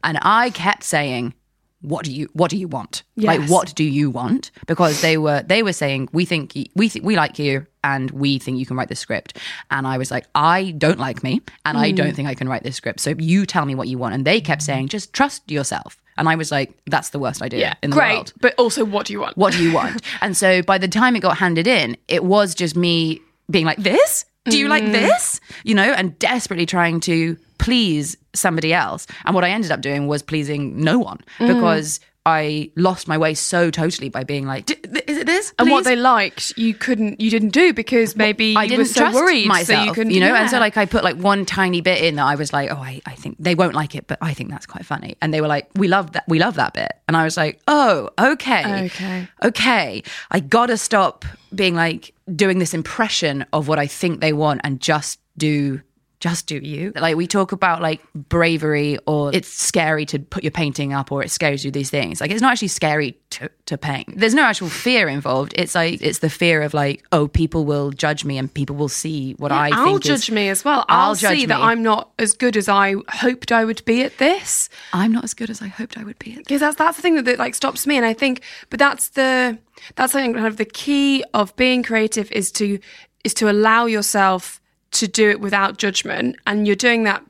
And 0.03 0.19
I 0.23 0.51
kept 0.51 0.83
saying. 0.85 1.35
What 1.83 2.05
do 2.05 2.13
you 2.13 2.29
What 2.33 2.51
do 2.51 2.57
you 2.57 2.69
want? 2.69 3.03
Like, 3.17 3.43
what 3.49 3.75
do 3.75 3.85
you 3.85 4.09
want? 4.11 4.51
Because 4.67 5.01
they 5.03 5.19
were 5.19 5.43
they 5.43 5.63
were 5.63 5.73
saying 5.73 6.09
we 6.13 6.25
think 6.25 6.55
we 6.75 6.89
th- 6.89 7.05
we 7.05 7.15
like 7.17 7.39
you 7.39 7.67
and 7.85 8.11
we 8.13 8.39
think 8.39 8.59
you 8.59 8.67
can 8.67 8.77
write 8.77 8.89
this 8.89 9.01
script. 9.01 9.37
And 9.71 9.87
I 9.87 9.99
was 9.99 10.11
like, 10.11 10.27
I 10.35 10.71
don't 10.79 10.99
like 11.01 11.23
me, 11.25 11.43
and 11.67 11.77
I 11.77 11.91
Mm. 11.93 11.97
don't 11.97 12.15
think 12.15 12.29
I 12.29 12.35
can 12.35 12.49
write 12.49 12.63
this 12.63 12.77
script. 12.77 13.01
So 13.01 13.11
you 13.19 13.45
tell 13.47 13.67
me 13.67 13.75
what 13.75 13.89
you 13.89 13.99
want. 13.99 14.15
And 14.15 14.25
they 14.25 14.41
kept 14.41 14.63
saying, 14.63 14.89
just 14.89 15.13
trust 15.13 15.51
yourself. 15.51 16.01
And 16.17 16.29
I 16.29 16.37
was 16.37 16.53
like, 16.53 16.73
that's 16.87 17.11
the 17.11 17.19
worst 17.19 17.43
idea 17.43 17.61
yeah, 17.61 17.75
in 17.83 17.91
the 17.91 17.97
great. 17.97 18.13
world 18.15 18.33
But 18.41 18.55
also, 18.59 18.85
what 18.85 19.07
do 19.07 19.13
you 19.15 19.21
want? 19.21 19.37
what 19.37 19.53
do 19.55 19.63
you 19.65 19.73
want? 19.73 20.03
and 20.21 20.37
so 20.37 20.63
by 20.63 20.79
the 20.79 20.87
time 20.89 21.17
it 21.17 21.21
got 21.21 21.39
handed 21.39 21.67
in, 21.67 21.97
it 22.07 22.23
was 22.23 22.55
just 22.55 22.77
me 22.77 23.21
being 23.51 23.65
like, 23.67 23.79
this? 23.79 24.25
Do 24.45 24.59
you 24.59 24.69
like 24.69 24.83
mm. 24.83 24.93
this? 24.93 25.41
You 25.65 25.75
know, 25.75 25.93
and 25.93 26.19
desperately 26.19 26.67
trying 26.67 27.01
to 27.01 27.37
please 27.59 28.17
somebody 28.35 28.73
else. 28.73 29.07
And 29.25 29.35
what 29.35 29.45
I 29.45 29.51
ended 29.51 29.71
up 29.71 29.81
doing 29.81 30.09
was 30.09 30.23
pleasing 30.23 30.81
no 30.81 30.99
one 30.99 31.21
mm. 31.39 31.47
because 31.47 32.01
I 32.25 32.71
lost 32.77 33.09
my 33.09 33.19
way 33.19 33.35
so 33.35 33.71
totally 33.71 34.09
by 34.09 34.23
being 34.23 34.47
like, 34.47 34.67
"D- 34.67 34.77
th- 34.77 35.05
is 35.09 35.19
it 35.19 35.27
this? 35.27 35.53
And 35.59 35.71
what 35.71 35.83
they 35.85 35.97
liked, 35.97 36.57
you 36.57 36.73
couldn't, 36.73 37.21
you 37.21 37.31
didn't 37.31 37.49
do 37.51 37.73
because 37.73 38.15
maybe 38.15 38.55
I 38.57 38.63
you 38.63 38.69
didn't 38.69 38.81
were 38.83 38.85
so 38.87 39.01
trust 39.01 39.15
worried, 39.17 39.49
myself, 39.49 39.81
so 39.81 39.85
you 39.85 39.93
couldn't, 39.93 40.13
you 40.13 40.21
know. 40.21 40.33
And 40.35 40.49
so 40.49 40.61
like 40.61 40.77
I 40.77 40.87
put 40.87 41.03
like 41.03 41.17
one 41.17 41.45
tiny 41.45 41.81
bit 41.81 42.03
in 42.05 42.15
that 42.17 42.25
I 42.27 42.37
was 42.37 42.53
like, 42.53 42.71
oh, 42.71 42.77
I, 42.77 43.01
I 43.07 43.15
think 43.17 43.37
they 43.41 43.55
won't 43.57 43.75
like 43.75 43.97
it, 43.97 44.07
but 44.07 44.19
I 44.23 44.35
think 44.35 44.51
that's 44.51 44.67
quite 44.67 44.87
funny. 44.87 45.17
And 45.21 45.35
they 45.35 45.41
were 45.41 45.49
like, 45.49 45.69
we 45.75 45.89
love 45.89 46.13
that, 46.13 46.23
we 46.29 46.39
love 46.39 46.55
that 46.55 46.75
bit. 46.75 46.93
And 47.09 47.17
I 47.17 47.25
was 47.25 47.37
like, 47.37 47.61
oh, 47.67 48.11
okay, 48.19 48.85
Okay. 48.87 49.29
okay. 49.43 50.03
I 50.31 50.39
gotta 50.41 50.77
stop 50.77 51.25
being 51.53 51.75
like 51.75 52.15
doing 52.35 52.59
this 52.61 52.73
impression 52.73 53.45
of 53.53 53.67
what 53.67 53.79
I 53.81 53.89
think 53.89 54.21
they 54.21 54.33
want 54.33 54.61
and 54.63 54.81
just 54.81 55.19
do. 55.37 55.81
Just 56.23 56.47
do 56.47 56.57
you. 56.57 56.93
Like 56.95 57.17
we 57.17 57.27
talk 57.27 57.51
about 57.51 57.83
like 57.83 58.01
bravery 58.15 58.97
or 59.07 59.35
it's 59.35 59.49
scary 59.49 60.07
to 60.07 60.21
put 60.21 60.45
your 60.45 60.53
painting 60.53 60.93
up 60.93 61.11
or 61.11 61.21
it 61.25 61.33
scares 61.33 61.65
you 61.65 61.73
these 61.73 61.91
things. 61.91 62.21
Like 62.21 62.31
it's 62.31 62.41
not 62.41 62.53
actually 62.53 62.69
scary 62.69 63.19
to, 63.31 63.51
to 63.67 63.77
paint. 63.77 64.17
There's 64.17 64.33
no 64.33 64.45
actual 64.45 64.69
fear 64.69 65.09
involved. 65.09 65.53
It's 65.57 65.75
like 65.75 66.01
it's 66.01 66.21
the 66.21 66.31
fear 66.31 66.63
of 66.63 66.75
like, 66.75 67.03
oh, 67.11 67.27
people 67.27 67.65
will 67.65 67.91
judge 67.91 68.25
me 68.25 68.39
and 68.39 68.55
people 68.55 68.77
will 68.77 68.89
see 68.89 69.33
what 69.33 69.51
I 69.51 69.71
I'll 69.73 69.85
think 69.85 70.05
judge 70.05 70.29
is, 70.29 70.31
me 70.31 70.49
as 70.49 70.65
well. 70.65 70.85
I'll, 70.89 71.09
I'll 71.09 71.15
see 71.17 71.45
that. 71.47 71.61
I'm 71.61 71.83
not 71.83 72.13
as 72.21 72.35
good 72.35 72.57
as 72.57 72.69
I 72.69 72.95
hoped 73.09 73.51
I 73.51 73.65
would 73.65 73.85
be 73.85 74.05
at 74.05 74.19
this. 74.19 74.69
I'm 74.93 75.11
not 75.11 75.25
as 75.25 75.35
good 75.35 75.51
as 75.51 75.61
I 75.61 75.67
hoped 75.67 75.99
I 75.99 76.05
would 76.05 76.21
be. 76.21 76.35
At 76.35 76.39
because 76.45 76.61
that's 76.61 76.77
that's 76.77 76.99
the 76.99 77.03
thing 77.03 77.17
that, 77.17 77.25
that 77.25 77.41
like 77.41 77.57
stops 77.57 77.85
me 77.85 77.97
and 77.97 78.07
i 78.07 78.13
think 78.13 78.43
but 78.71 78.79
that's 78.79 79.09
the 79.11 79.59
that's 79.97 80.13
something 80.13 80.35
kind 80.35 80.47
of 80.47 80.57
the 80.57 80.65
key 80.65 81.25
of 81.35 81.55
being 81.57 81.83
creative 81.83 82.31
is 82.31 82.53
to 82.53 82.79
is 83.25 83.35
to 83.35 83.51
allow 83.51 83.87
yourself 83.87 84.62
to 84.93 85.09
do 85.09 85.29
it 85.31 85.41
without 85.41 85.79
judgment 85.79 86.37
and 86.47 86.67
you're 86.67 86.77
doing 86.77 87.05
that 87.05 87.25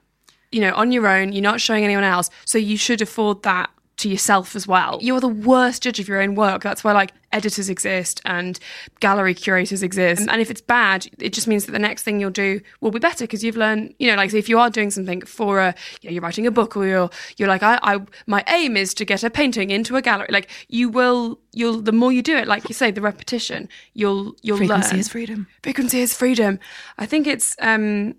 you 0.50 0.60
know 0.60 0.72
on 0.74 0.92
your 0.92 1.06
own 1.06 1.32
you're 1.32 1.42
not 1.42 1.60
showing 1.60 1.84
anyone 1.84 2.04
else 2.04 2.30
so 2.44 2.58
you 2.58 2.76
should 2.76 3.00
afford 3.00 3.42
that 3.42 3.70
to 4.02 4.08
yourself 4.08 4.54
as 4.54 4.66
well. 4.66 4.98
You're 5.00 5.20
the 5.20 5.28
worst 5.28 5.82
judge 5.82 5.98
of 6.00 6.06
your 6.08 6.20
own 6.20 6.34
work. 6.34 6.62
That's 6.62 6.84
why 6.84 6.92
like 6.92 7.12
editors 7.32 7.68
exist 7.70 8.20
and 8.26 8.58
gallery 9.00 9.34
curators 9.34 9.82
exist. 9.82 10.28
And 10.30 10.40
if 10.40 10.50
it's 10.50 10.60
bad 10.60 11.08
it 11.18 11.32
just 11.32 11.46
means 11.48 11.64
that 11.66 11.72
the 11.72 11.78
next 11.78 12.02
thing 12.02 12.20
you'll 12.20 12.30
do 12.30 12.60
will 12.80 12.90
be 12.90 12.98
better 12.98 13.24
because 13.24 13.42
you've 13.42 13.56
learned 13.56 13.94
you 13.98 14.06
know 14.08 14.16
like 14.16 14.34
if 14.34 14.48
you 14.48 14.58
are 14.58 14.68
doing 14.68 14.90
something 14.90 15.22
for 15.22 15.58
a 15.60 15.74
you 16.02 16.10
know, 16.10 16.14
you're 16.14 16.22
writing 16.22 16.46
a 16.46 16.50
book 16.50 16.76
or 16.76 16.86
you're 16.86 17.10
you're 17.38 17.48
like 17.48 17.62
I, 17.62 17.78
I 17.82 18.00
my 18.26 18.44
aim 18.48 18.76
is 18.76 18.92
to 18.94 19.04
get 19.06 19.22
a 19.24 19.30
painting 19.30 19.70
into 19.70 19.96
a 19.96 20.02
gallery 20.02 20.28
like 20.30 20.50
you 20.68 20.88
will 20.90 21.38
you'll 21.52 21.80
the 21.80 21.92
more 21.92 22.12
you 22.12 22.22
do 22.22 22.36
it 22.36 22.46
like 22.46 22.68
you 22.68 22.74
say 22.74 22.90
the 22.90 23.00
repetition 23.00 23.68
you'll 23.94 24.34
you'll 24.42 24.58
Frequency 24.58 24.90
learn. 24.90 25.00
is 25.00 25.08
freedom. 25.08 25.46
frequency 25.62 26.00
is 26.00 26.14
freedom. 26.14 26.58
I 26.98 27.06
think 27.06 27.26
it's 27.26 27.56
um 27.60 28.14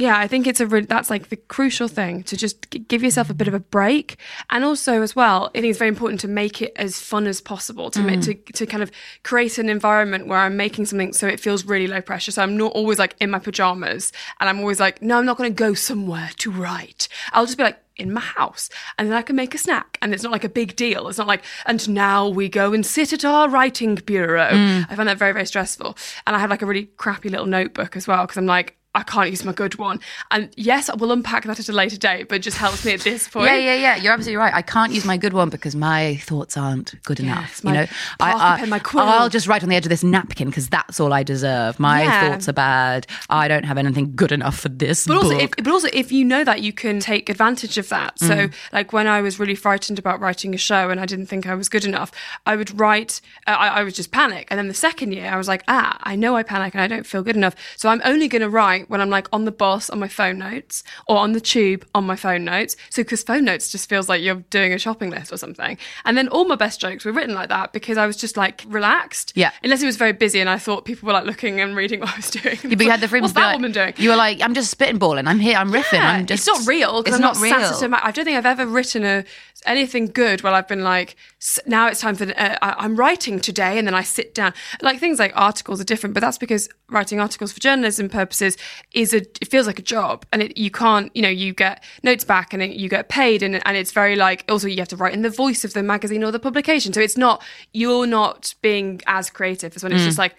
yeah 0.00 0.18
i 0.18 0.26
think 0.26 0.46
it's 0.46 0.60
a 0.60 0.66
re- 0.66 0.84
that's 0.84 1.10
like 1.10 1.28
the 1.28 1.36
crucial 1.36 1.88
thing 1.88 2.22
to 2.22 2.36
just 2.36 2.70
g- 2.70 2.78
give 2.78 3.02
yourself 3.02 3.30
a 3.30 3.34
bit 3.34 3.48
of 3.48 3.54
a 3.54 3.60
break 3.60 4.16
and 4.50 4.64
also 4.64 5.02
as 5.02 5.14
well 5.14 5.50
i 5.54 5.60
think 5.60 5.70
it's 5.70 5.78
very 5.78 5.88
important 5.88 6.20
to 6.20 6.28
make 6.28 6.62
it 6.62 6.72
as 6.76 7.00
fun 7.00 7.26
as 7.26 7.40
possible 7.40 7.90
to 7.90 8.00
make 8.02 8.20
mm. 8.20 8.44
to, 8.46 8.52
to 8.52 8.66
kind 8.66 8.82
of 8.82 8.90
create 9.22 9.58
an 9.58 9.68
environment 9.68 10.26
where 10.26 10.38
i'm 10.38 10.56
making 10.56 10.84
something 10.84 11.12
so 11.12 11.26
it 11.26 11.40
feels 11.40 11.64
really 11.64 11.86
low 11.86 12.00
pressure 12.00 12.30
so 12.30 12.42
i'm 12.42 12.56
not 12.56 12.72
always 12.72 12.98
like 12.98 13.14
in 13.20 13.30
my 13.30 13.38
pajamas 13.38 14.12
and 14.40 14.48
i'm 14.48 14.60
always 14.60 14.80
like 14.80 15.00
no 15.02 15.18
i'm 15.18 15.26
not 15.26 15.36
going 15.36 15.50
to 15.50 15.54
go 15.54 15.74
somewhere 15.74 16.30
to 16.36 16.50
write 16.50 17.08
i'll 17.32 17.46
just 17.46 17.58
be 17.58 17.64
like 17.64 17.78
in 18.00 18.12
my 18.12 18.20
house 18.20 18.70
and 18.98 19.08
then 19.08 19.16
I 19.16 19.22
can 19.22 19.36
make 19.36 19.54
a 19.54 19.58
snack 19.58 19.98
and 20.00 20.14
it's 20.14 20.22
not 20.22 20.32
like 20.32 20.44
a 20.44 20.48
big 20.48 20.74
deal. 20.74 21.06
It's 21.08 21.18
not 21.18 21.26
like, 21.26 21.44
and 21.66 21.86
now 21.90 22.28
we 22.28 22.48
go 22.48 22.72
and 22.72 22.84
sit 22.84 23.12
at 23.12 23.24
our 23.24 23.48
writing 23.48 23.94
bureau. 23.94 24.48
Mm. 24.50 24.86
I 24.88 24.96
find 24.96 25.08
that 25.08 25.18
very, 25.18 25.32
very 25.32 25.44
stressful. 25.44 25.96
And 26.26 26.34
I 26.34 26.38
have 26.38 26.50
like 26.50 26.62
a 26.62 26.66
really 26.66 26.86
crappy 26.96 27.28
little 27.28 27.46
notebook 27.46 27.96
as 27.96 28.08
well 28.08 28.22
because 28.22 28.38
I'm 28.38 28.46
like, 28.46 28.76
I 28.92 29.04
can't 29.04 29.30
use 29.30 29.44
my 29.44 29.52
good 29.52 29.76
one. 29.76 30.00
And 30.32 30.50
yes, 30.56 30.88
I 30.88 30.96
will 30.96 31.12
unpack 31.12 31.44
that 31.44 31.60
at 31.60 31.68
a 31.68 31.72
later 31.72 31.96
date, 31.96 32.28
but 32.28 32.36
it 32.36 32.38
just 32.40 32.56
helps 32.56 32.84
me 32.84 32.92
at 32.92 33.00
this 33.00 33.28
point. 33.32 33.46
Yeah, 33.46 33.56
yeah, 33.56 33.74
yeah. 33.76 33.96
You're 33.96 34.12
absolutely 34.12 34.36
right. 34.38 34.52
I 34.52 34.62
can't 34.62 34.92
use 34.92 35.04
my 35.04 35.16
good 35.16 35.32
one 35.32 35.48
because 35.48 35.76
my 35.76 36.16
thoughts 36.16 36.56
aren't 36.56 37.00
good 37.04 37.20
enough. 37.20 37.60
You 37.64 37.72
know, 37.72 37.86
parker 38.18 38.38
I, 38.64 38.78
pen. 38.78 38.80
I'll 38.96 39.28
just 39.28 39.46
write 39.46 39.62
on 39.62 39.68
the 39.68 39.76
edge 39.76 39.84
of 39.86 39.90
this 39.90 40.02
napkin 40.02 40.48
because 40.48 40.68
that's 40.68 40.98
all 40.98 41.12
I 41.12 41.22
deserve. 41.22 41.78
My 41.78 42.02
Yeah. 42.02 42.30
thoughts 42.30 42.48
are 42.48 42.52
bad. 42.52 43.06
I 43.28 43.46
don't 43.46 43.64
have 43.64 43.78
anything 43.78 44.12
good 44.16 44.32
enough 44.32 44.58
for 44.58 44.68
this 44.68 45.06
But 45.06 45.18
also, 45.18 45.38
if, 45.38 45.50
but 45.56 45.68
also, 45.68 45.88
if 45.92 46.10
you 46.10 46.24
know 46.24 46.42
that, 46.42 46.60
you 46.60 46.72
can 46.72 46.98
take 46.98 47.28
advantage 47.28 47.78
of 47.78 47.88
that. 47.90 48.18
So, 48.18 48.30
Mm. 48.48 48.52
like 48.72 48.92
when 48.92 49.06
I 49.06 49.20
was 49.20 49.38
really 49.38 49.54
frightened 49.54 49.98
about 50.00 50.18
writing 50.20 50.52
a 50.54 50.58
show 50.58 50.90
and 50.90 50.98
I 50.98 51.06
didn't 51.06 51.26
think 51.26 51.46
I 51.46 51.54
was 51.54 51.68
good 51.68 51.84
enough, 51.84 52.10
I 52.44 52.56
would 52.56 52.78
write. 52.80 53.20
Uh, 53.46 53.50
I, 53.52 53.68
I 53.68 53.84
would 53.84 53.94
just 53.94 54.10
panic, 54.10 54.48
and 54.50 54.58
then 54.58 54.66
the 54.68 54.74
second 54.74 55.12
year, 55.12 55.30
I 55.32 55.36
was 55.36 55.46
like, 55.46 55.62
ah, 55.68 55.96
I 56.02 56.16
know 56.16 56.34
I 56.36 56.42
panic 56.42 56.74
and 56.74 56.80
I 56.82 56.88
don't 56.88 57.06
feel 57.06 57.22
good 57.22 57.36
enough. 57.36 57.54
So 57.76 57.88
I'm 57.88 58.00
only 58.04 58.26
going 58.26 58.42
to 58.42 58.48
write 58.50 58.79
when 58.88 59.00
I'm 59.00 59.10
like 59.10 59.28
on 59.32 59.44
the 59.44 59.52
bus 59.52 59.90
on 59.90 59.98
my 59.98 60.08
phone 60.08 60.38
notes 60.38 60.82
or 61.08 61.18
on 61.18 61.32
the 61.32 61.40
tube 61.40 61.86
on 61.94 62.04
my 62.04 62.16
phone 62.16 62.44
notes. 62.44 62.76
So 62.90 63.02
because 63.02 63.22
phone 63.22 63.44
notes 63.44 63.70
just 63.70 63.88
feels 63.88 64.08
like 64.08 64.22
you're 64.22 64.36
doing 64.50 64.72
a 64.72 64.78
shopping 64.78 65.10
list 65.10 65.32
or 65.32 65.36
something. 65.36 65.78
And 66.04 66.16
then 66.16 66.28
all 66.28 66.44
my 66.46 66.56
best 66.56 66.80
jokes 66.80 67.04
were 67.04 67.12
written 67.12 67.34
like 67.34 67.48
that 67.48 67.72
because 67.72 67.98
I 67.98 68.06
was 68.06 68.16
just 68.16 68.36
like 68.36 68.64
relaxed. 68.68 69.32
Yeah. 69.34 69.50
Unless 69.62 69.82
it 69.82 69.86
was 69.86 69.96
very 69.96 70.12
busy 70.12 70.40
and 70.40 70.48
I 70.48 70.58
thought 70.58 70.84
people 70.84 71.06
were 71.06 71.12
like 71.12 71.24
looking 71.26 71.60
and 71.60 71.76
reading 71.76 72.00
what 72.00 72.12
I 72.12 72.16
was 72.16 72.30
doing. 72.30 72.58
Yeah, 72.62 72.70
but 72.76 72.80
you 72.84 72.90
had 72.90 73.00
the 73.00 73.08
freedom 73.08 73.24
What's 73.24 73.34
that 73.34 73.46
like- 73.46 73.56
women 73.56 73.72
doing? 73.72 73.94
You 73.96 74.10
were 74.10 74.16
like, 74.16 74.40
I'm 74.42 74.54
just 74.54 74.70
spitting 74.70 74.98
balling. 74.98 75.26
I'm 75.26 75.40
here. 75.40 75.56
I'm 75.56 75.70
riffing. 75.72 75.94
Yeah, 75.94 76.10
I'm 76.12 76.26
just. 76.26 76.46
it's 76.46 76.58
not 76.58 76.66
real. 76.66 77.00
It's 77.00 77.12
I'm 77.14 77.20
not 77.20 77.34
not 77.36 77.42
real. 77.42 77.94
I 78.02 78.10
don't 78.10 78.24
think 78.24 78.36
I've 78.36 78.46
ever 78.46 78.66
written 78.66 79.04
a 79.04 79.24
anything 79.66 80.06
good 80.06 80.42
where 80.42 80.52
I've 80.54 80.66
been 80.68 80.82
like, 80.82 81.16
"S- 81.40 81.58
now 81.66 81.86
it's 81.88 82.00
time 82.00 82.14
for. 82.14 82.24
The, 82.24 82.40
uh, 82.42 82.56
I- 82.62 82.84
I'm 82.84 82.96
writing 82.96 83.40
today, 83.40 83.78
and 83.78 83.86
then 83.86 83.94
I 83.94 84.02
sit 84.02 84.34
down. 84.34 84.54
Like 84.80 84.98
things 85.00 85.18
like 85.18 85.32
articles 85.34 85.80
are 85.80 85.84
different, 85.84 86.14
but 86.14 86.20
that's 86.20 86.38
because 86.38 86.68
writing 86.88 87.20
articles 87.20 87.52
for 87.52 87.60
journalism 87.60 88.08
purposes 88.08 88.56
is 88.92 89.12
a. 89.12 89.18
It 89.18 89.50
feels 89.50 89.66
like 89.66 89.78
a 89.78 89.82
job, 89.82 90.26
and 90.32 90.42
it, 90.42 90.58
you 90.58 90.70
can't. 90.70 91.14
You 91.14 91.22
know, 91.22 91.28
you 91.28 91.52
get 91.52 91.82
notes 92.02 92.24
back, 92.24 92.52
and 92.52 92.62
it, 92.62 92.76
you 92.76 92.88
get 92.88 93.08
paid, 93.08 93.42
and 93.42 93.66
and 93.66 93.76
it's 93.76 93.92
very 93.92 94.16
like. 94.16 94.44
Also, 94.48 94.68
you 94.68 94.78
have 94.78 94.88
to 94.88 94.96
write 94.96 95.14
in 95.14 95.22
the 95.22 95.30
voice 95.30 95.64
of 95.64 95.72
the 95.72 95.82
magazine 95.82 96.24
or 96.24 96.30
the 96.30 96.38
publication, 96.38 96.92
so 96.92 97.00
it's 97.00 97.16
not. 97.16 97.42
You're 97.72 98.06
not 98.06 98.54
being 98.62 99.00
as 99.06 99.30
creative 99.30 99.74
as 99.76 99.82
when 99.82 99.92
it's 99.92 100.02
mm. 100.02 100.06
just 100.06 100.18
like 100.18 100.36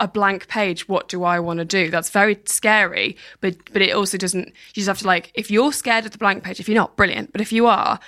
a 0.00 0.06
blank 0.06 0.46
page 0.46 0.88
what 0.88 1.08
do 1.08 1.24
i 1.24 1.40
want 1.40 1.58
to 1.58 1.64
do 1.64 1.90
that's 1.90 2.10
very 2.10 2.38
scary 2.44 3.16
but 3.40 3.56
but 3.72 3.82
it 3.82 3.90
also 3.90 4.16
doesn't 4.16 4.46
you 4.46 4.74
just 4.74 4.86
have 4.86 4.98
to 4.98 5.06
like 5.06 5.32
if 5.34 5.50
you're 5.50 5.72
scared 5.72 6.04
of 6.04 6.12
the 6.12 6.18
blank 6.18 6.44
page 6.44 6.60
if 6.60 6.68
you're 6.68 6.76
not 6.76 6.96
brilliant 6.96 7.32
but 7.32 7.40
if 7.40 7.52
you 7.52 7.66
are 7.66 7.98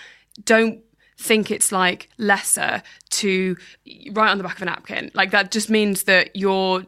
don't 0.45 0.81
think 1.19 1.51
it's 1.51 1.71
like 1.71 2.09
lesser 2.17 2.83
to 3.11 3.57
write 4.13 4.31
on 4.31 4.39
the 4.39 4.45
back 4.45 4.57
of 4.57 4.63
a 4.63 4.65
napkin 4.65 5.11
like 5.15 5.33
that 5.33 5.51
just 5.51 5.69
means 5.69 6.05
that 6.05 6.35
you're 6.35 6.85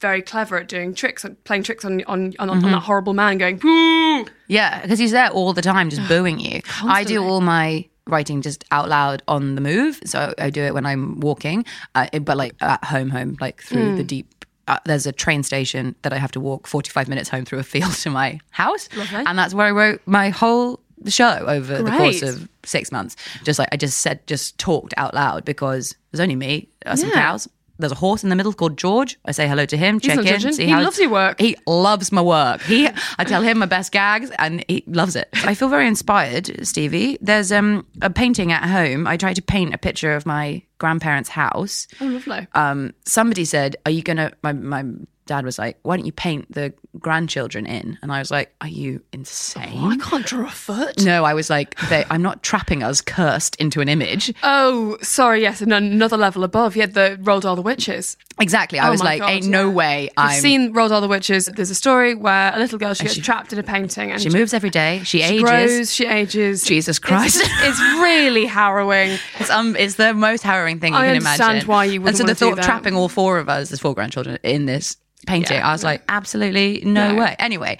very 0.00 0.22
clever 0.22 0.56
at 0.58 0.68
doing 0.68 0.94
tricks 0.94 1.24
and 1.24 1.42
playing 1.44 1.62
tricks 1.62 1.84
on 1.84 2.02
on 2.04 2.34
on, 2.38 2.50
on 2.50 2.60
that 2.62 2.82
horrible 2.82 3.14
man 3.14 3.38
going 3.38 3.56
"Boo!" 3.58 4.26
Yeah, 4.48 4.82
because 4.82 4.98
he's 4.98 5.12
there 5.12 5.30
all 5.30 5.52
the 5.52 5.62
time, 5.62 5.90
just 5.90 6.06
booing 6.08 6.38
you. 6.40 6.60
I 6.82 7.04
do 7.04 7.22
all 7.24 7.40
my 7.40 7.86
writing 8.06 8.42
just 8.42 8.64
out 8.70 8.88
loud 8.88 9.22
on 9.28 9.54
the 9.54 9.60
move, 9.62 9.98
so 10.04 10.34
I 10.38 10.50
do 10.50 10.62
it 10.62 10.74
when 10.74 10.84
I'm 10.84 11.20
walking, 11.20 11.64
uh, 11.94 12.06
but 12.20 12.36
like 12.36 12.54
at 12.60 12.84
home, 12.84 13.08
home, 13.10 13.36
like 13.40 13.62
through 13.62 13.90
Hmm. 13.90 13.96
the 13.96 14.04
deep. 14.04 14.44
Uh, 14.66 14.78
there's 14.86 15.06
a 15.06 15.12
train 15.12 15.42
station 15.42 15.94
that 16.02 16.12
I 16.14 16.16
have 16.16 16.32
to 16.32 16.40
walk 16.40 16.66
45 16.66 17.06
minutes 17.06 17.28
home 17.28 17.44
through 17.44 17.58
a 17.58 17.62
field 17.62 17.92
to 18.04 18.10
my 18.10 18.40
house, 18.50 18.88
and 19.12 19.38
that's 19.38 19.52
where 19.54 19.66
I 19.66 19.70
wrote 19.70 20.00
my 20.06 20.30
whole 20.30 20.80
show 21.06 21.44
over 21.46 21.82
the 21.82 21.90
course 21.90 22.22
of 22.22 22.48
six 22.64 22.90
months. 22.90 23.14
Just 23.42 23.58
like 23.58 23.68
I 23.72 23.76
just 23.76 23.98
said, 23.98 24.26
just 24.26 24.56
talked 24.58 24.94
out 24.96 25.12
loud 25.12 25.44
because 25.44 25.94
there's 26.10 26.20
only 26.20 26.36
me, 26.36 26.68
uh, 26.86 26.96
some 26.96 27.10
Yeah. 27.10 27.16
cows. 27.16 27.46
There's 27.78 27.92
a 27.92 27.96
horse 27.96 28.22
in 28.22 28.30
the 28.30 28.36
middle 28.36 28.52
called 28.52 28.78
George. 28.78 29.18
I 29.24 29.32
say 29.32 29.48
hello 29.48 29.66
to 29.66 29.76
him, 29.76 29.98
check 30.00 30.16
not 30.16 30.26
in, 30.26 30.52
He 30.68 30.74
loves 30.74 30.98
your 30.98 31.10
work. 31.10 31.40
He 31.40 31.56
loves 31.66 32.12
my 32.12 32.22
work. 32.22 32.62
He, 32.62 32.88
I 33.18 33.24
tell 33.24 33.42
him 33.42 33.58
my 33.58 33.66
best 33.66 33.90
gags, 33.92 34.30
and 34.38 34.64
he 34.68 34.84
loves 34.86 35.16
it. 35.16 35.28
I 35.44 35.54
feel 35.54 35.68
very 35.68 35.88
inspired, 35.88 36.66
Stevie. 36.66 37.18
There's 37.20 37.50
um 37.50 37.86
a 38.00 38.10
painting 38.10 38.52
at 38.52 38.64
home. 38.68 39.06
I 39.06 39.16
tried 39.16 39.34
to 39.36 39.42
paint 39.42 39.74
a 39.74 39.78
picture 39.78 40.14
of 40.14 40.24
my 40.26 40.62
grandparents' 40.78 41.30
house. 41.30 41.86
oh 42.00 42.06
lovely 42.06 42.46
Um, 42.54 42.94
somebody 43.04 43.44
said, 43.44 43.76
"Are 43.86 43.90
you 43.90 44.02
gonna?" 44.02 44.32
My 44.42 44.52
my 44.52 44.84
dad 45.26 45.44
was 45.44 45.58
like, 45.58 45.78
"Why 45.82 45.96
don't 45.96 46.06
you 46.06 46.12
paint 46.12 46.52
the 46.52 46.72
grandchildren 46.98 47.66
in?" 47.66 47.98
And 48.02 48.12
I 48.12 48.18
was 48.18 48.30
like, 48.30 48.54
"Are 48.60 48.68
you 48.68 49.02
insane?" 49.12 49.78
i 49.92 49.96
can't 49.96 50.24
draw 50.26 50.46
a 50.46 50.50
foot 50.50 51.02
No, 51.04 51.24
I 51.24 51.34
was 51.34 51.50
like, 51.50 51.76
they, 51.88 52.04
I'm 52.10 52.22
not 52.22 52.42
trapping 52.42 52.82
us 52.82 53.00
cursed 53.00 53.56
into 53.56 53.80
an 53.80 53.88
image. 53.88 54.32
oh 54.42 54.96
sorry 55.02 55.42
yes 55.42 55.60
and 55.60 55.72
another 55.72 56.16
level 56.16 56.44
above 56.44 56.76
you 56.76 56.82
had 56.82 56.94
the 56.94 57.18
roald 57.22 57.42
dahl 57.42 57.56
the 57.56 57.62
witches 57.62 58.16
Exactly. 58.40 58.80
I 58.80 58.88
Oh 58.88 58.90
was 58.90 59.00
like, 59.00 59.20
God, 59.20 59.30
ain't 59.30 59.46
no 59.46 59.70
way 59.70 60.10
I've 60.16 60.40
seen 60.40 60.74
Roald 60.74 60.88
Dahl 60.88 61.00
the 61.00 61.06
Witches. 61.06 61.46
There's 61.46 61.70
a 61.70 61.74
story 61.76 62.16
where 62.16 62.52
a 62.52 62.58
little 62.58 62.80
girl 62.80 62.92
she 62.92 63.04
gets 63.04 63.14
she- 63.14 63.20
trapped 63.20 63.52
in 63.52 63.60
a 63.60 63.62
painting 63.62 64.10
and 64.10 64.20
she 64.20 64.28
moves 64.28 64.52
every 64.52 64.70
day. 64.70 65.02
She, 65.04 65.18
she 65.20 65.22
ages. 65.22 65.42
grows, 65.44 65.94
she 65.94 66.06
ages. 66.06 66.64
Jesus 66.64 66.98
Christ. 66.98 67.36
It's, 67.40 67.48
it's 67.62 67.80
really 68.02 68.44
harrowing. 68.46 69.18
It's 69.38 69.50
um, 69.50 69.76
it's 69.76 69.94
the 69.94 70.14
most 70.14 70.42
harrowing 70.42 70.80
thing 70.80 70.94
you 70.94 70.98
I 70.98 71.06
can 71.06 71.16
understand 71.18 71.50
imagine. 71.52 71.68
why 71.68 71.84
you 71.84 71.94
And 71.94 72.02
wouldn't 72.06 72.18
so 72.18 72.24
the 72.26 72.34
thought 72.34 72.58
of 72.58 72.64
trapping 72.64 72.96
all 72.96 73.08
four 73.08 73.38
of 73.38 73.48
us 73.48 73.70
as 73.70 73.78
four 73.78 73.94
grandchildren 73.94 74.36
in 74.42 74.66
this 74.66 74.96
painting, 75.26 75.56
Yeah, 75.58 75.68
I 75.68 75.72
was 75.72 75.82
no. 75.82 75.88
like, 75.90 76.02
absolutely 76.08 76.82
no, 76.84 77.12
No. 77.12 77.20
way. 77.20 77.36
Anyway, 77.38 77.78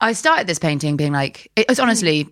I 0.00 0.12
started 0.12 0.46
this 0.46 0.58
painting 0.58 0.96
being 0.96 1.12
like, 1.12 1.50
it 1.56 1.68
was 1.68 1.80
honestly 1.80 2.28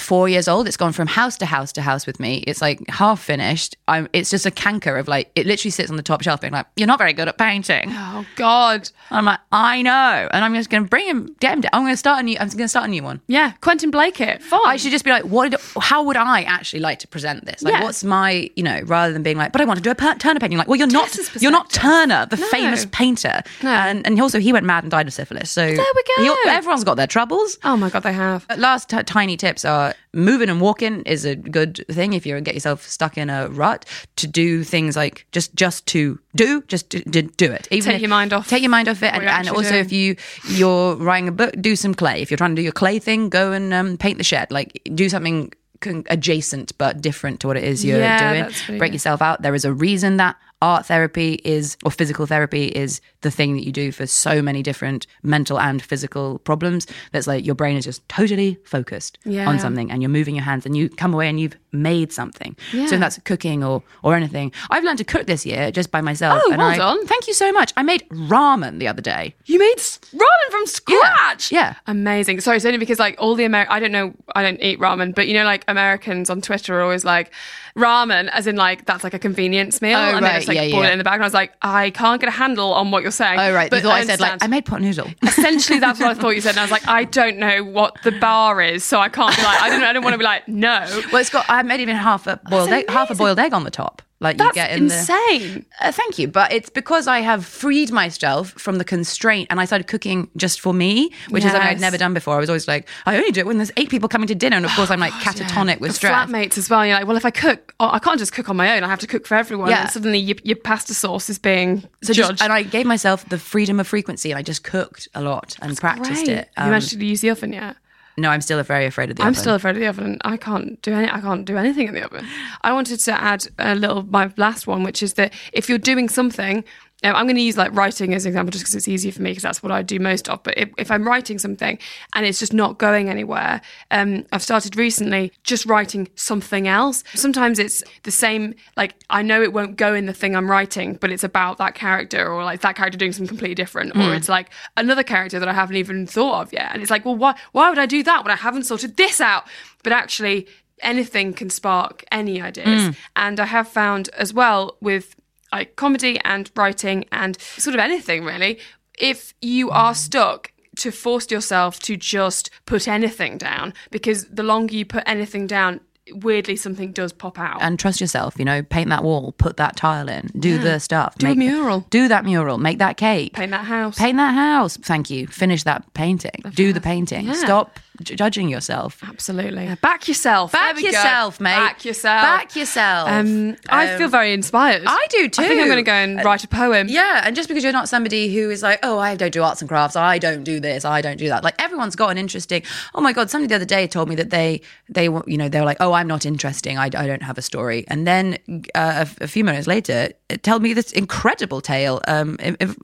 four 0.00 0.28
years 0.28 0.48
old. 0.48 0.66
It's 0.68 0.76
gone 0.76 0.92
from 0.92 1.06
house 1.08 1.36
to 1.38 1.46
house 1.46 1.72
to 1.72 1.82
house 1.82 2.06
with 2.06 2.18
me. 2.20 2.38
It's 2.46 2.60
like 2.62 2.88
half 2.88 3.20
finished. 3.22 3.76
I'm, 3.86 4.08
it's 4.12 4.30
just 4.30 4.46
a 4.46 4.50
canker 4.50 4.96
of 4.96 5.08
like, 5.08 5.30
it 5.34 5.46
literally 5.46 5.70
sits 5.70 5.90
on 5.90 5.96
the 5.96 6.02
top 6.02 6.22
shelf 6.22 6.40
being 6.40 6.52
like, 6.52 6.66
you're 6.76 6.86
not 6.86 6.98
very 6.98 7.12
good 7.12 7.28
at 7.28 7.38
painting. 7.38 7.90
Oh 7.92 8.24
God. 8.36 8.88
I'm 9.10 9.24
like, 9.24 9.40
I 9.52 9.82
know. 9.82 10.28
And 10.32 10.44
I'm 10.44 10.54
just 10.54 10.70
going 10.70 10.82
to 10.84 10.88
bring 10.88 11.06
him, 11.06 11.34
get 11.40 11.52
him, 11.54 11.60
down. 11.62 11.70
I'm 11.72 11.82
going 11.82 11.92
to 11.92 11.96
start 11.96 12.20
a 12.20 12.22
new, 12.22 12.36
I'm 12.38 12.48
going 12.48 12.58
to 12.58 12.68
start 12.68 12.86
a 12.86 12.88
new 12.90 13.02
one. 13.02 13.20
Yeah, 13.26 13.52
Quentin 13.60 13.90
Blake 13.90 14.20
it. 14.20 14.42
Fine. 14.42 14.60
I 14.66 14.76
should 14.76 14.90
just 14.92 15.04
be 15.04 15.10
like, 15.10 15.24
what? 15.24 15.50
Did, 15.50 15.60
how 15.80 16.02
would 16.02 16.16
I 16.16 16.42
actually 16.42 16.80
like 16.80 16.98
to 17.00 17.08
present 17.08 17.44
this? 17.44 17.62
Like, 17.62 17.74
Yeah. 17.74 17.82
what's 17.84 18.04
my, 18.04 18.50
you 18.56 18.62
know, 18.62 18.80
rather 18.84 19.12
than 19.12 19.22
being 19.22 19.36
like, 19.38 19.52
but 19.52 19.60
I 19.60 19.64
want 19.64 19.78
to 19.78 19.82
do 19.82 19.90
a 19.90 19.94
per- 19.94 20.14
Turner 20.16 20.40
painting. 20.40 20.58
Like, 20.58 20.68
well, 20.68 20.76
you're 20.76 20.86
not, 20.86 21.16
you're 21.40 21.50
not. 21.52 21.70
Turner, 21.70 22.26
the 22.30 22.36
No. 22.36 22.46
famous 22.48 22.86
painter. 22.92 23.42
No. 23.62 23.70
And 23.70 24.06
and 24.06 24.20
also 24.20 24.38
he 24.40 24.52
went 24.52 24.66
mad 24.66 24.84
and 24.84 24.90
died 24.90 25.06
of 25.06 25.12
syphilis. 25.12 25.50
So 25.50 25.60
There 25.64 25.76
we 25.76 26.02
go. 26.16 26.22
he- 26.44 26.48
everyone's 26.50 26.84
got 26.84 26.94
their 26.96 27.06
troubles. 27.06 27.58
Oh 27.64 27.76
my 27.76 27.88
God, 27.90 28.02
they 28.02 28.12
have. 28.12 28.46
But 28.48 28.58
Last 28.58 28.88
t- 28.90 29.02
tiny 29.04 29.36
tips 29.36 29.64
are 29.64 29.87
moving 30.12 30.48
and 30.48 30.60
walking 30.60 31.02
is 31.02 31.24
a 31.24 31.36
good 31.36 31.84
thing 31.90 32.12
if 32.12 32.26
you 32.26 32.40
get 32.40 32.54
yourself 32.54 32.86
stuck 32.86 33.18
in 33.18 33.30
a 33.30 33.48
rut. 33.48 33.84
To 34.16 34.26
do 34.26 34.64
things 34.64 34.96
like 34.96 35.26
just 35.32 35.54
just 35.54 35.86
to 35.86 36.18
do, 36.34 36.62
just 36.62 36.90
to, 36.90 37.00
to 37.10 37.22
do 37.22 37.52
it. 37.52 37.68
Even 37.70 37.86
Take 37.86 37.94
if- 37.96 38.02
your 38.02 38.10
mind 38.10 38.32
off 38.32 38.48
Take 38.48 38.62
your 38.62 38.70
mind 38.70 38.88
off 38.88 39.02
it, 39.02 39.12
and, 39.12 39.24
and 39.24 39.48
also 39.48 39.74
if 39.74 39.92
you 39.92 40.16
you're 40.48 40.96
writing 40.96 41.28
a 41.28 41.32
book, 41.32 41.54
do 41.60 41.76
some 41.76 41.94
clay. 41.94 42.22
If 42.22 42.30
you're 42.30 42.38
trying 42.38 42.56
to 42.56 42.56
do 42.56 42.62
your 42.62 42.72
clay 42.72 42.98
thing, 42.98 43.28
go 43.28 43.52
and 43.52 43.72
um, 43.72 43.96
paint 43.96 44.18
the 44.18 44.24
shed. 44.24 44.50
Like 44.50 44.80
do 44.94 45.08
something 45.08 45.52
con- 45.80 46.04
adjacent 46.08 46.76
but 46.78 47.00
different 47.00 47.40
to 47.40 47.46
what 47.46 47.56
it 47.56 47.64
is 47.64 47.84
you're 47.84 47.98
Yeah, 47.98 48.48
doing. 48.66 48.78
Break 48.78 48.92
yourself 48.92 49.22
out. 49.22 49.42
There 49.42 49.54
is 49.54 49.64
a 49.64 49.72
reason 49.72 50.16
that 50.18 50.36
art 50.60 50.86
therapy 50.86 51.40
is 51.44 51.76
or 51.84 51.90
physical 51.92 52.26
therapy 52.26 52.66
is 52.66 53.00
the 53.20 53.30
thing 53.30 53.54
that 53.54 53.64
you 53.64 53.70
do 53.70 53.92
for 53.92 54.06
so 54.08 54.42
many 54.42 54.60
different 54.60 55.06
mental 55.22 55.60
and 55.60 55.80
physical 55.80 56.40
problems 56.40 56.84
that's 57.12 57.28
like 57.28 57.46
your 57.46 57.54
brain 57.54 57.76
is 57.76 57.84
just 57.84 58.06
totally 58.08 58.58
focused 58.64 59.18
Yeah. 59.24 59.48
on 59.48 59.60
something 59.60 59.88
and 59.90 60.02
you're 60.02 60.08
moving 60.08 60.34
your 60.34 60.42
hands 60.44 60.66
and 60.66 60.76
you 60.76 60.88
come 60.88 61.14
away 61.14 61.28
and 61.28 61.38
you've 61.38 61.56
made 61.72 62.12
something 62.12 62.56
so 62.70 62.76
Yeah. 62.78 62.84
if 62.94 63.00
that's 63.00 63.18
cooking 63.24 63.62
or 63.62 63.82
or 64.02 64.14
anything 64.14 64.52
i've 64.70 64.84
learned 64.84 64.98
to 64.98 65.04
cook 65.04 65.26
this 65.26 65.44
year 65.44 65.70
just 65.70 65.90
by 65.90 66.00
myself 66.00 66.42
Oh, 66.44 66.50
and 66.52 66.58
well 66.58 66.70
I, 66.70 66.76
done. 66.76 67.06
thank 67.06 67.26
you 67.26 67.34
so 67.34 67.52
much 67.52 67.72
i 67.76 67.82
made 67.82 68.08
ramen 68.10 68.78
the 68.78 68.88
other 68.88 69.02
day 69.02 69.34
You 69.46 69.58
made 69.58 69.76
ramen 69.76 70.50
from 70.50 70.66
scratch. 70.66 71.52
yeah. 71.52 71.74
Amazing. 71.86 72.40
Sorry, 72.40 72.56
it's 72.56 72.66
only 72.66 72.78
because 72.78 72.98
like 72.98 73.16
all 73.18 73.34
the 73.34 73.44
Amer 73.44 73.66
I 73.68 73.80
don't 73.80 73.92
know, 73.92 74.14
I 74.34 74.42
don't 74.42 74.60
eat 74.62 74.78
ramen, 74.80 75.14
but 75.14 75.28
you 75.28 75.34
know, 75.34 75.44
like 75.44 75.64
Americans 75.68 76.30
on 76.30 76.40
Twitter 76.40 76.78
are 76.78 76.82
always 76.82 77.04
like 77.04 77.32
ramen, 77.76 78.28
as 78.32 78.46
in 78.46 78.56
like 78.56 78.84
that's 78.86 79.04
like 79.04 79.14
a 79.14 79.18
convenience 79.18 79.80
meal, 79.82 79.96
Oh, 79.98 80.16
and 80.16 80.22
right. 80.22 80.36
just 80.36 80.48
like 80.48 80.56
Yeah, 80.56 80.70
boil 80.70 80.82
yeah. 80.82 80.88
it 80.88 80.92
in 80.92 80.98
the 80.98 81.04
bag. 81.04 81.14
And 81.14 81.22
I 81.22 81.26
was 81.26 81.34
like, 81.34 81.52
I 81.62 81.90
can't 81.90 82.20
get 82.20 82.28
a 82.28 82.32
handle 82.32 82.72
on 82.72 82.90
what 82.90 83.02
you're 83.02 83.10
saying. 83.12 83.38
oh 83.38 83.52
right 83.52 83.70
but 83.70 83.82
thought 83.82 83.92
i, 83.92 84.04
said 84.04 84.20
like 84.20 84.42
i 84.42 84.46
made 84.46 84.64
pot 84.64 84.80
noodle 84.80 85.08
Essentially, 85.22 85.78
that's 85.78 86.00
what 86.00 86.08
I 86.10 86.14
thought 86.14 86.30
you 86.34 86.40
said, 86.40 86.50
and 86.50 86.60
I 86.60 86.62
was 86.62 86.70
like, 86.70 86.86
I 86.88 87.04
don't 87.04 87.38
know 87.38 87.62
what 87.64 87.96
the 88.02 88.12
bar 88.12 88.60
is, 88.60 88.84
so 88.84 88.98
I 89.00 89.08
can't 89.08 89.34
be 89.36 89.42
like, 89.42 89.60
I 89.62 89.68
don't, 89.70 89.82
I 89.84 89.92
don't 89.92 90.02
want 90.02 90.14
to 90.14 90.18
be 90.18 90.24
like, 90.24 90.48
no. 90.48 90.84
well 91.12 91.20
it's 91.20 91.30
got 91.30 91.44
i 91.48 91.57
made 91.66 91.80
even 91.80 91.96
half 91.96 92.26
a 92.26 92.40
boiled 92.48 92.70
egg 92.70 92.88
half 92.90 93.10
a 93.10 93.14
boiled 93.14 93.38
egg 93.38 93.52
on 93.52 93.64
the 93.64 93.70
top 93.70 94.02
like 94.20 94.34
you 94.34 94.38
That's 94.38 94.54
get 94.54 94.72
in 94.72 94.88
the 94.88 94.98
insane. 94.98 95.64
Uh, 95.80 95.92
thank 95.92 96.18
you. 96.18 96.26
But 96.26 96.52
it's 96.52 96.70
because 96.70 97.06
I 97.06 97.20
have 97.20 97.44
freed 97.46 97.92
myself 97.92 98.50
from 98.50 98.78
the 98.78 98.84
constraint 98.84 99.46
and 99.50 99.60
I 99.60 99.64
started 99.64 99.86
cooking 99.86 100.28
just 100.36 100.60
for 100.60 100.74
me, 100.74 101.10
which 101.28 101.44
is 101.44 101.52
something 101.52 101.68
I'd 101.68 101.80
never 101.80 101.96
done 101.96 102.14
before. 102.14 102.34
I 102.34 102.38
was 102.40 102.48
always 102.50 102.66
like, 102.66 102.88
I 103.06 103.16
only 103.16 103.30
do 103.30 103.40
it 103.40 103.46
when 103.46 103.58
there's 103.58 103.70
eight 103.76 103.90
people 103.90 104.08
coming 104.08 104.26
to 104.26 104.34
dinner. 104.34 104.56
And 104.56 104.66
of 104.66 104.72
course, 104.72 104.90
I'm 104.90 104.98
like 104.98 105.12
catatonic 105.14 105.78
with 105.78 105.90
And 105.90 105.94
stress. 105.94 106.28
Flatmates 106.28 106.58
as 106.58 106.68
well. 106.68 106.84
You're 106.84 106.96
like, 106.96 107.06
well, 107.06 107.16
if 107.16 107.24
I 107.24 107.30
cook, 107.30 107.74
oh, 107.78 107.90
I 107.92 108.00
can't 108.00 108.18
just 108.18 108.32
cook 108.32 108.48
on 108.48 108.56
my 108.56 108.76
own. 108.76 108.82
I 108.82 108.88
have 108.88 108.98
to 109.00 109.06
cook 109.06 109.24
for 109.26 109.36
everyone. 109.36 109.70
Yeah. 109.70 109.82
And 109.82 109.90
suddenly 109.90 110.18
your, 110.18 110.36
your 110.42 110.56
pasta 110.56 110.94
sauce 110.94 111.30
is 111.30 111.38
being 111.38 111.84
So 112.02 112.12
judged. 112.12 112.30
just, 112.30 112.42
and 112.42 112.52
I 112.52 112.64
gave 112.64 112.86
myself 112.86 113.28
the 113.28 113.38
freedom 113.38 113.78
of 113.78 113.86
frequency 113.86 114.32
and 114.32 114.38
I 114.38 114.42
just 114.42 114.64
cooked 114.64 115.06
a 115.14 115.22
lot 115.22 115.56
and 115.62 115.76
practiced 115.76 116.24
Great. 116.24 116.38
it. 116.38 116.50
Um, 116.56 116.66
you 116.66 116.70
managed 116.72 116.90
to 116.90 117.06
use 117.06 117.20
the 117.20 117.30
oven 117.30 117.52
yet? 117.52 117.76
No, 118.18 118.30
I'm 118.30 118.40
still 118.40 118.62
very 118.62 118.86
afraid 118.86 119.10
of 119.10 119.16
the 119.16 119.22
oven. 119.22 119.26
I'm 119.28 119.32
oven. 119.32 119.40
still 119.40 119.54
afraid 119.54 119.76
of 119.76 119.80
the 119.80 119.86
oven. 119.86 120.04
and 120.04 120.20
I 120.24 120.36
can't 120.36 120.80
do 120.82 120.92
any. 120.92 121.08
I 121.10 121.20
can't 121.20 121.44
do 121.44 121.56
anything 121.56 121.88
in 121.88 121.94
the 121.94 122.04
oven. 122.04 122.26
I 122.62 122.72
wanted 122.72 122.98
to 123.00 123.20
add 123.20 123.46
a 123.58 123.74
little 123.74 124.02
my 124.02 124.32
last 124.36 124.66
one, 124.66 124.82
which 124.82 125.02
is 125.02 125.14
that 125.14 125.32
if 125.52 125.68
you're 125.68 125.78
doing 125.78 126.08
something, 126.08 126.64
Um, 127.04 127.14
I'm 127.14 127.26
going 127.26 127.36
to 127.36 127.42
use 127.42 127.56
like 127.56 127.74
writing 127.74 128.12
as 128.12 128.24
an 128.24 128.30
example, 128.30 128.50
just 128.50 128.64
because 128.64 128.74
it's 128.74 128.88
easier 128.88 129.12
for 129.12 129.22
me, 129.22 129.30
because 129.30 129.44
that's 129.44 129.62
what 129.62 129.70
I 129.70 129.82
do 129.82 130.00
most 130.00 130.28
of. 130.28 130.42
But 130.42 130.58
if, 130.58 130.70
if 130.78 130.90
I'm 130.90 131.06
writing 131.06 131.38
something 131.38 131.78
and 132.14 132.26
it's 132.26 132.40
just 132.40 132.52
not 132.52 132.78
going 132.78 133.08
anywhere, 133.08 133.60
um, 133.92 134.26
I've 134.32 134.42
started 134.42 134.76
recently 134.76 135.32
just 135.44 135.64
writing 135.66 136.08
something 136.16 136.66
else. 136.66 137.04
Sometimes 137.14 137.60
it's 137.60 137.84
the 138.02 138.10
same. 138.10 138.54
Like 138.76 138.94
I 139.10 139.22
know 139.22 139.42
it 139.42 139.52
won't 139.52 139.76
go 139.76 139.94
in 139.94 140.06
the 140.06 140.12
thing 140.12 140.34
I'm 140.34 140.50
writing, 140.50 140.94
but 140.94 141.12
it's 141.12 141.24
about 141.24 141.58
that 141.58 141.74
character, 141.74 142.30
or 142.32 142.42
like 142.42 142.62
that 142.62 142.74
character 142.74 142.98
doing 142.98 143.12
something 143.12 143.28
completely 143.28 143.54
different, 143.54 143.96
or 143.96 144.02
hmm. 144.02 144.12
it's 144.12 144.28
like 144.28 144.50
another 144.76 145.04
character 145.04 145.38
that 145.38 145.48
I 145.48 145.52
haven't 145.52 145.76
even 145.76 146.06
thought 146.06 146.42
of 146.42 146.52
yet. 146.52 146.70
And 146.72 146.82
it's 146.82 146.90
like, 146.90 147.04
well, 147.04 147.16
why 147.16 147.36
why 147.52 147.68
would 147.70 147.78
I 147.78 147.86
do 147.86 148.02
that 148.02 148.24
when 148.24 148.32
I 148.32 148.36
haven't 148.36 148.64
sorted 148.64 148.96
this 148.96 149.20
out? 149.20 149.44
But 149.84 149.92
actually, 149.92 150.48
anything 150.80 151.32
can 151.32 151.50
spark 151.50 152.04
any 152.10 152.40
ideas. 152.42 152.86
Hmm. 152.86 152.92
And 153.14 153.40
I 153.40 153.46
have 153.46 153.68
found 153.68 154.08
as 154.16 154.34
well 154.34 154.76
with 154.80 155.14
like 155.52 155.76
comedy 155.76 156.18
and 156.24 156.50
writing 156.56 157.04
and 157.12 157.40
sort 157.40 157.74
of 157.74 157.80
anything 157.80 158.24
really, 158.24 158.58
if 158.98 159.34
you 159.40 159.70
are 159.70 159.94
stuck 159.94 160.52
to 160.76 160.90
force 160.92 161.30
yourself 161.30 161.80
to 161.80 161.96
just 161.96 162.50
put 162.66 162.86
anything 162.86 163.38
down, 163.38 163.74
because 163.90 164.26
the 164.26 164.42
longer 164.42 164.74
you 164.74 164.84
put 164.84 165.02
anything 165.06 165.46
down, 165.46 165.80
weirdly 166.12 166.56
something 166.56 166.92
does 166.92 167.12
pop 167.12 167.38
out. 167.38 167.60
and 167.60 167.78
trust 167.78 168.00
yourself, 168.00 168.34
you 168.38 168.44
know, 168.44 168.62
paint 168.62 168.88
that 168.88 169.02
wall, 169.04 169.32
put 169.38 169.56
that 169.56 169.76
tile 169.76 170.08
in, 170.08 170.30
do 170.38 170.58
the 170.58 170.78
stuff. 170.78 171.14
Do 171.16 171.26
a 171.26 171.34
mural. 171.34 171.84
Do 171.90 172.08
that 172.08 172.24
mural, 172.24 172.58
make 172.58 172.78
that 172.78 172.96
cake. 172.96 173.34
Paint 173.34 173.50
that 173.50 173.64
house. 173.64 173.98
Paint 173.98 174.16
that 174.16 174.34
house. 174.34 174.76
Thank 174.76 175.10
you. 175.10 175.26
Finish 175.26 175.64
that 175.64 175.92
painting. 175.94 176.42
Do 176.54 176.72
the 176.72 176.80
painting. 176.80 177.26
Yeah. 177.26 177.32
Stop 177.34 177.78
j- 178.02 178.14
judging 178.14 178.48
yourself. 178.48 178.98
Absolutely. 179.06 179.74
Back 179.80 180.08
yourself. 180.08 180.52
Back 180.52 180.76
we 180.76 180.82
go. 180.82 180.88
yourself, 180.88 181.40
mate. 181.40 181.54
Back 181.56 181.84
yourself. 181.84 182.22
Back 182.22 182.56
yourself. 182.56 183.08
Um, 183.08 183.56
I 183.68 183.92
Um, 183.92 183.98
feel 183.98 184.08
very 184.08 184.32
inspired. 184.32 184.82
I 184.86 185.06
do 185.10 185.28
too. 185.28 185.42
I 185.42 185.48
think 185.48 185.60
I'm 185.60 185.66
going 185.66 185.76
to 185.78 185.82
go 185.82 185.92
and 185.92 186.24
write 186.24 186.44
a 186.44 186.48
poem. 186.48 186.86
Yeah, 186.88 187.22
and 187.24 187.34
just 187.36 187.48
because 187.48 187.62
you're 187.64 187.72
not 187.72 187.88
somebody 187.88 188.34
who 188.34 188.50
is 188.50 188.62
like, 188.62 188.80
oh, 188.82 188.98
I 188.98 189.14
don't 189.16 189.32
do 189.32 189.42
arts 189.42 189.60
and 189.62 189.68
crafts, 189.68 189.96
I 189.96 190.18
don't 190.18 190.44
do 190.44 190.60
this, 190.60 190.84
I 190.84 191.00
don't 191.00 191.16
do 191.16 191.28
that. 191.28 191.44
Like 191.44 191.54
everyone's 191.62 191.96
got 191.96 192.10
an 192.10 192.18
interesting. 192.18 192.62
Oh 192.94 193.00
my 193.00 193.12
god, 193.12 193.30
somebody 193.30 193.48
the 193.48 193.56
other 193.56 193.64
day 193.64 193.86
told 193.86 194.08
me 194.08 194.14
that 194.16 194.30
they 194.30 194.60
they 194.88 195.08
were- 195.08 195.24
you 195.26 195.36
know 195.36 195.48
they 195.48 195.58
were 195.60 195.66
like, 195.66 195.78
oh, 195.80 195.92
I'm 195.92 196.06
not 196.08 196.24
interesting, 196.26 196.78
I, 196.78 196.84
I 196.86 197.06
don't 197.06 197.22
have 197.22 197.38
a 197.38 197.42
story, 197.42 197.84
and 197.88 198.06
then 198.06 198.38
uh, 198.74 199.04
a, 199.20 199.24
a 199.24 199.28
few 199.28 199.44
minutes 199.44 199.66
later, 199.66 200.10
it 200.28 200.42
told 200.42 200.62
me 200.62 200.72
this 200.74 200.92
incredible 200.92 201.60
tale 201.60 202.00
um, 202.06 202.36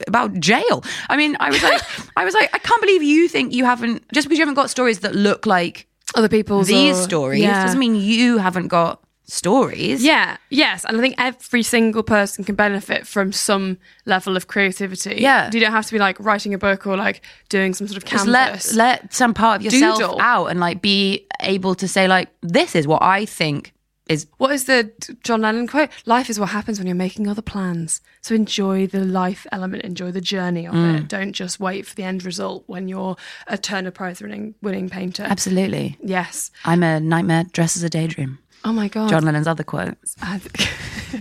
about 0.06 0.34
jail. 0.40 0.82
I 1.08 1.16
mean, 1.16 1.36
I 1.40 1.50
was 1.50 1.62
like, 1.62 1.80
I 2.16 2.24
was 2.24 2.34
like, 2.34 2.50
I 2.54 2.58
can't 2.58 2.80
believe 2.80 3.02
you 3.02 3.28
think 3.28 3.52
you 3.52 3.64
haven't 3.64 4.02
just 4.12 4.26
because 4.26 4.38
you 4.38 4.42
haven't 4.42 4.54
got 4.54 4.70
stories 4.70 5.00
that 5.04 5.14
look 5.14 5.46
like 5.46 5.86
Other 6.16 6.28
people's 6.28 6.66
these 6.66 6.98
or- 6.98 7.02
stories 7.02 7.42
Yeah. 7.42 7.62
doesn't 7.64 7.78
mean 7.78 7.94
you 7.94 8.38
haven't 8.38 8.68
got 8.68 9.00
stories. 9.26 10.04
Yeah, 10.04 10.36
yes. 10.50 10.84
And 10.84 10.96
I 10.98 11.00
think 11.00 11.14
every 11.18 11.62
single 11.62 12.02
person 12.02 12.44
can 12.44 12.54
benefit 12.54 13.06
from 13.06 13.32
some 13.32 13.78
level 14.04 14.36
of 14.36 14.46
creativity. 14.48 15.16
Yeah. 15.18 15.50
You 15.52 15.60
don't 15.60 15.72
have 15.72 15.86
to 15.86 15.92
be 15.92 15.98
like 15.98 16.16
writing 16.20 16.52
a 16.54 16.58
book 16.58 16.86
or 16.86 16.96
like 16.96 17.22
doing 17.48 17.72
some 17.74 17.86
sort 17.88 17.96
of 17.96 18.04
just 18.04 18.26
canvas. 18.26 18.74
let 18.74 19.00
let 19.02 19.14
some 19.14 19.32
part 19.34 19.56
of 19.60 19.64
yourself 19.64 19.98
Doodle. 19.98 20.20
out 20.20 20.46
and 20.46 20.60
like 20.60 20.82
be 20.82 21.26
able 21.40 21.74
to 21.76 21.88
say 21.88 22.06
like 22.06 22.28
this 22.42 22.74
is 22.74 22.86
what 22.86 23.02
I 23.02 23.24
think 23.24 23.72
is 24.08 24.26
what 24.36 24.50
is 24.52 24.64
the 24.66 24.92
John 25.22 25.40
Lennon 25.40 25.66
quote? 25.66 25.88
Life 26.04 26.28
is 26.28 26.38
what 26.38 26.50
happens 26.50 26.78
when 26.78 26.86
you're 26.86 26.94
making 26.94 27.26
other 27.26 27.40
plans. 27.42 28.00
So 28.20 28.34
enjoy 28.34 28.86
the 28.86 29.04
life 29.04 29.46
element, 29.50 29.82
enjoy 29.82 30.10
the 30.10 30.20
journey 30.20 30.66
of 30.66 30.74
Mm. 30.74 30.96
it. 30.98 31.08
Don't 31.08 31.32
just 31.32 31.58
wait 31.58 31.86
for 31.86 31.94
the 31.94 32.02
end 32.02 32.24
result 32.24 32.64
when 32.66 32.86
you're 32.88 33.16
a 33.46 33.56
Turner 33.56 33.90
Prize 33.90 34.20
winning 34.20 34.54
winning 34.60 34.88
painter. 34.90 35.22
absolutely. 35.22 35.96
Yes. 36.02 36.50
I'm 36.64 36.82
a 36.82 37.00
nightmare 37.00 37.44
dressed 37.52 37.76
as 37.76 37.82
a 37.82 37.88
daydream. 37.90 38.38
Oh 38.64 38.72
my 38.72 38.88
god. 38.88 39.10
John 39.10 39.24
Lennon's 39.24 39.46
other 39.46 39.64
quotes. 39.64 40.16
I- 40.22 40.40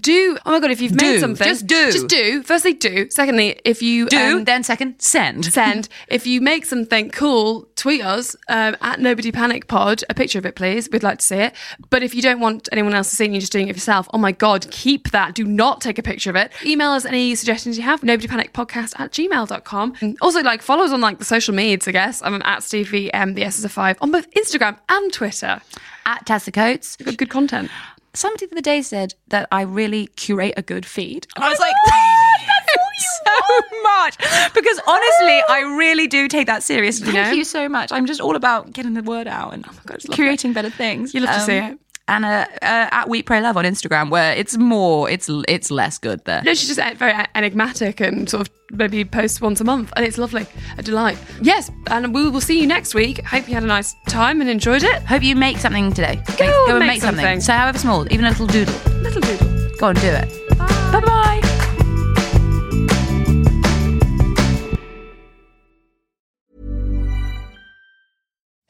do 0.01 0.39
oh 0.47 0.51
my 0.53 0.60
god 0.60 0.71
if 0.71 0.82
you've 0.82 0.93
made 0.95 1.01
Do. 1.13 1.19
something 1.19 1.45
Just 1.47 1.67
do. 1.67 1.91
just 1.91 2.08
do 2.08 2.41
firstly 2.41 2.73
do 2.73 3.08
secondly 3.12 3.60
if 3.63 3.84
you 3.84 4.08
Do 4.10 4.38
um, 4.38 4.43
then 4.45 4.63
second 4.63 4.99
send. 4.99 5.45
send 5.45 5.88
if 6.08 6.25
you 6.25 6.41
make 6.41 6.65
something 6.65 7.12
cool 7.12 7.67
tweet 7.75 8.03
us 8.03 8.36
um, 8.49 8.75
at 8.82 8.99
nobody 8.99 9.32
panic 9.32 9.67
pod 9.67 10.03
a 10.10 10.15
picture 10.15 10.39
of 10.39 10.47
it 10.47 10.56
please 10.56 10.89
we'd 10.91 11.03
like 11.03 11.19
to 11.19 11.25
see 11.25 11.36
it 11.36 11.53
but 11.91 12.01
if 12.01 12.15
you 12.15 12.23
don't 12.23 12.39
want 12.39 12.67
anyone 12.71 12.95
else 12.95 13.12
to 13.12 13.15
see 13.15 13.25
and 13.25 13.36
you're 13.36 13.39
just 13.41 13.51
doing 13.51 13.67
it 13.67 13.75
yourself 13.75 14.08
oh 14.15 14.17
my 14.17 14.32
god 14.32 14.65
keep 14.71 15.12
that 15.12 15.36
do 15.36 15.45
not 15.45 15.79
take 15.79 15.99
a 15.99 16.03
picture 16.03 16.32
of 16.32 16.36
it 16.36 16.51
email 16.65 16.89
us 16.89 17.06
any 17.06 17.36
suggestions 17.36 17.77
you 17.77 17.84
have 17.84 18.01
nobody 18.01 18.27
panic 18.27 18.51
podcast 18.51 18.99
at 18.99 19.12
gmail.com 19.12 19.93
and 20.01 20.17
also 20.21 20.41
like 20.41 20.63
follow 20.63 20.84
us 20.86 20.91
on 20.91 21.01
like 21.01 21.19
the 21.19 21.25
social 21.25 21.53
medias 21.53 21.88
i 21.88 21.91
guess 21.91 22.19
i'm 22.23 22.41
at 22.41 22.63
stevie 22.63 23.13
m 23.13 23.36
the 23.36 23.43
s 23.43 23.60
is 23.60 23.63
a 23.65 23.69
five 23.69 23.95
on 24.01 24.10
both 24.10 24.27
instagram 24.32 24.75
and 24.89 25.13
twitter 25.13 25.62
At 26.06 26.26
Tessa 26.26 26.52
Coates. 26.52 26.96
good, 26.98 27.18
good 27.18 27.30
content 27.30 27.70
Somebody 28.16 28.46
the 28.46 28.54
other 28.56 28.62
day 28.62 28.82
said 28.84 29.16
that 29.30 29.48
I 29.52 29.62
really 29.63 30.06
curate 30.16 30.54
a 30.56 30.62
good 30.62 30.86
feed. 30.86 31.26
And 31.36 31.44
I 31.44 31.50
was 31.50 31.58
like, 31.60 31.74
so 33.26 33.82
much. 33.84 34.18
Because 34.54 34.80
honestly, 34.86 35.42
I 35.50 35.62
really 35.78 36.06
do 36.08 36.28
take 36.28 36.46
that 36.46 36.62
seriously. 36.62 37.12
Thank 37.12 37.28
know? 37.30 37.32
you 37.34 37.44
so 37.44 37.68
much. 37.68 37.92
I'm 37.92 38.06
just 38.06 38.22
all 38.22 38.36
about 38.36 38.72
getting 38.72 38.94
the 38.94 39.02
word 39.02 39.28
out 39.28 39.54
and 39.54 39.63
God, 39.63 39.96
it's 39.96 40.08
lovely. 40.08 40.24
creating 40.24 40.54
better 40.54 40.70
things. 40.70 41.13
You 41.16 41.22
love 41.22 41.30
to 41.32 41.39
Um, 41.39 41.46
see 41.46 41.54
it. 41.58 41.80
And 42.08 42.26
uh, 42.26 42.46
at 42.62 43.08
We 43.08 43.24
Pray 43.24 43.42
Love 43.42 43.58
on 43.58 43.66
Instagram, 43.66 44.10
where 44.10 44.34
it's 44.34 44.58
more, 44.58 45.10
it's 45.10 45.30
it's 45.48 45.72
less 45.72 45.98
good 45.98 46.24
there. 46.26 46.42
No, 46.44 46.54
she's 46.54 46.76
just 46.76 46.98
very 46.98 47.13
enigmatic 47.36 48.00
and 48.02 48.30
sort 48.30 48.48
of 48.48 48.54
maybe 48.72 49.06
posts 49.06 49.39
once 49.39 49.62
a 49.62 49.63
month, 49.63 49.94
and 49.96 50.06
it's 50.06 50.18
lovely, 50.18 50.46
a 50.78 50.84
delight. 50.84 51.18
Yes, 51.42 51.72
and 51.89 52.13
we 52.13 52.30
will 52.30 52.42
see 52.42 52.60
you 52.60 52.68
next 52.68 52.94
week. 52.94 53.24
Hope 53.26 53.48
you 53.48 53.54
had 53.54 53.63
a 53.63 53.68
nice 53.68 53.96
time 54.08 54.42
and 54.42 54.50
enjoyed 54.50 54.84
it. 54.84 55.02
Hope 55.04 55.24
you 55.24 55.36
make 55.36 55.58
something 55.58 55.94
today. 55.94 56.22
Go, 56.38 56.46
Make- 56.46 56.50
and 56.50 56.70
and 56.78 56.88
make 56.88 57.02
something. 57.02 57.41
So 57.41 57.54
however 57.54 57.78
small, 57.78 58.12
even 58.12 58.26
a 58.26 58.30
little 58.30 58.47
doodle. 58.47 58.76
Little 59.01 59.22
doodle. 59.22 59.78
Go 59.78 59.88
and 59.88 59.99
do 60.01 60.08
it. 60.08 60.58
Bye 60.58 61.01
bye. 61.06 61.53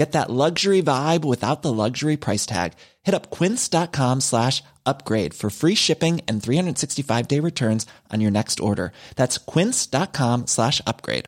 Get 0.00 0.12
that 0.12 0.30
luxury 0.30 0.80
vibe 0.80 1.26
without 1.26 1.60
the 1.60 1.74
luxury 1.74 2.16
price 2.16 2.46
tag. 2.46 2.72
Hit 3.02 3.14
up 3.14 3.28
quince.com 3.28 4.22
slash 4.22 4.62
upgrade 4.86 5.34
for 5.34 5.50
free 5.50 5.74
shipping 5.74 6.22
and 6.26 6.42
365 6.42 7.28
day 7.28 7.38
returns 7.38 7.84
on 8.10 8.22
your 8.22 8.30
next 8.30 8.60
order. 8.60 8.92
That's 9.16 9.36
quince.com 9.36 10.46
slash 10.46 10.80
upgrade. 10.86 11.26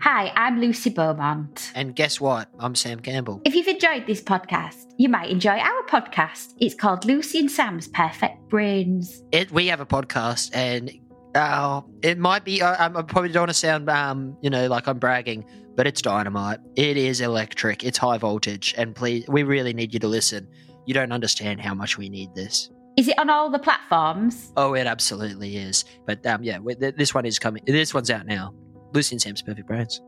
Hi, 0.00 0.32
I'm 0.34 0.60
Lucy 0.60 0.90
Beaumont. 0.90 1.72
And 1.76 1.94
guess 1.94 2.20
what? 2.20 2.48
I'm 2.58 2.74
Sam 2.74 2.98
Campbell. 2.98 3.40
If 3.44 3.54
you've 3.54 3.68
enjoyed 3.68 4.06
this 4.06 4.20
podcast, 4.20 4.84
you 4.98 5.08
might 5.08 5.30
enjoy 5.30 5.58
our 5.58 5.82
podcast. 5.86 6.54
It's 6.58 6.74
called 6.74 7.04
Lucy 7.04 7.38
and 7.38 7.50
Sam's 7.50 7.86
Perfect 7.88 8.50
Brains. 8.50 9.22
It, 9.32 9.50
we 9.50 9.68
have 9.68 9.80
a 9.80 9.86
podcast, 9.86 10.50
and 10.52 10.90
uh, 11.34 11.82
it 12.02 12.18
might 12.18 12.44
be. 12.44 12.62
I, 12.62 12.86
I 12.86 12.88
probably 13.02 13.30
don't 13.30 13.42
want 13.42 13.50
to 13.50 13.54
sound, 13.54 13.88
um, 13.90 14.36
you 14.40 14.50
know, 14.50 14.66
like 14.68 14.86
I'm 14.86 14.98
bragging, 14.98 15.44
but 15.74 15.86
it's 15.86 16.02
dynamite. 16.02 16.60
It 16.76 16.96
is 16.96 17.20
electric. 17.20 17.84
It's 17.84 17.98
high 17.98 18.18
voltage, 18.18 18.74
and 18.76 18.94
please, 18.94 19.26
we 19.28 19.42
really 19.42 19.72
need 19.72 19.92
you 19.92 20.00
to 20.00 20.08
listen. 20.08 20.48
You 20.86 20.94
don't 20.94 21.12
understand 21.12 21.60
how 21.60 21.74
much 21.74 21.98
we 21.98 22.08
need 22.08 22.34
this. 22.34 22.70
Is 22.96 23.08
it 23.08 23.18
on 23.18 23.28
all 23.28 23.50
the 23.50 23.58
platforms? 23.58 24.52
Oh, 24.56 24.74
it 24.74 24.86
absolutely 24.86 25.56
is. 25.56 25.84
But 26.06 26.24
um, 26.26 26.44
yeah, 26.44 26.58
this 26.96 27.14
one 27.14 27.26
is 27.26 27.38
coming. 27.38 27.62
This 27.66 27.92
one's 27.92 28.10
out 28.10 28.26
now. 28.26 28.54
Lucy 28.92 29.14
and 29.14 29.22
Sam's 29.22 29.42
Perfect 29.42 29.66
Brains. 29.66 30.00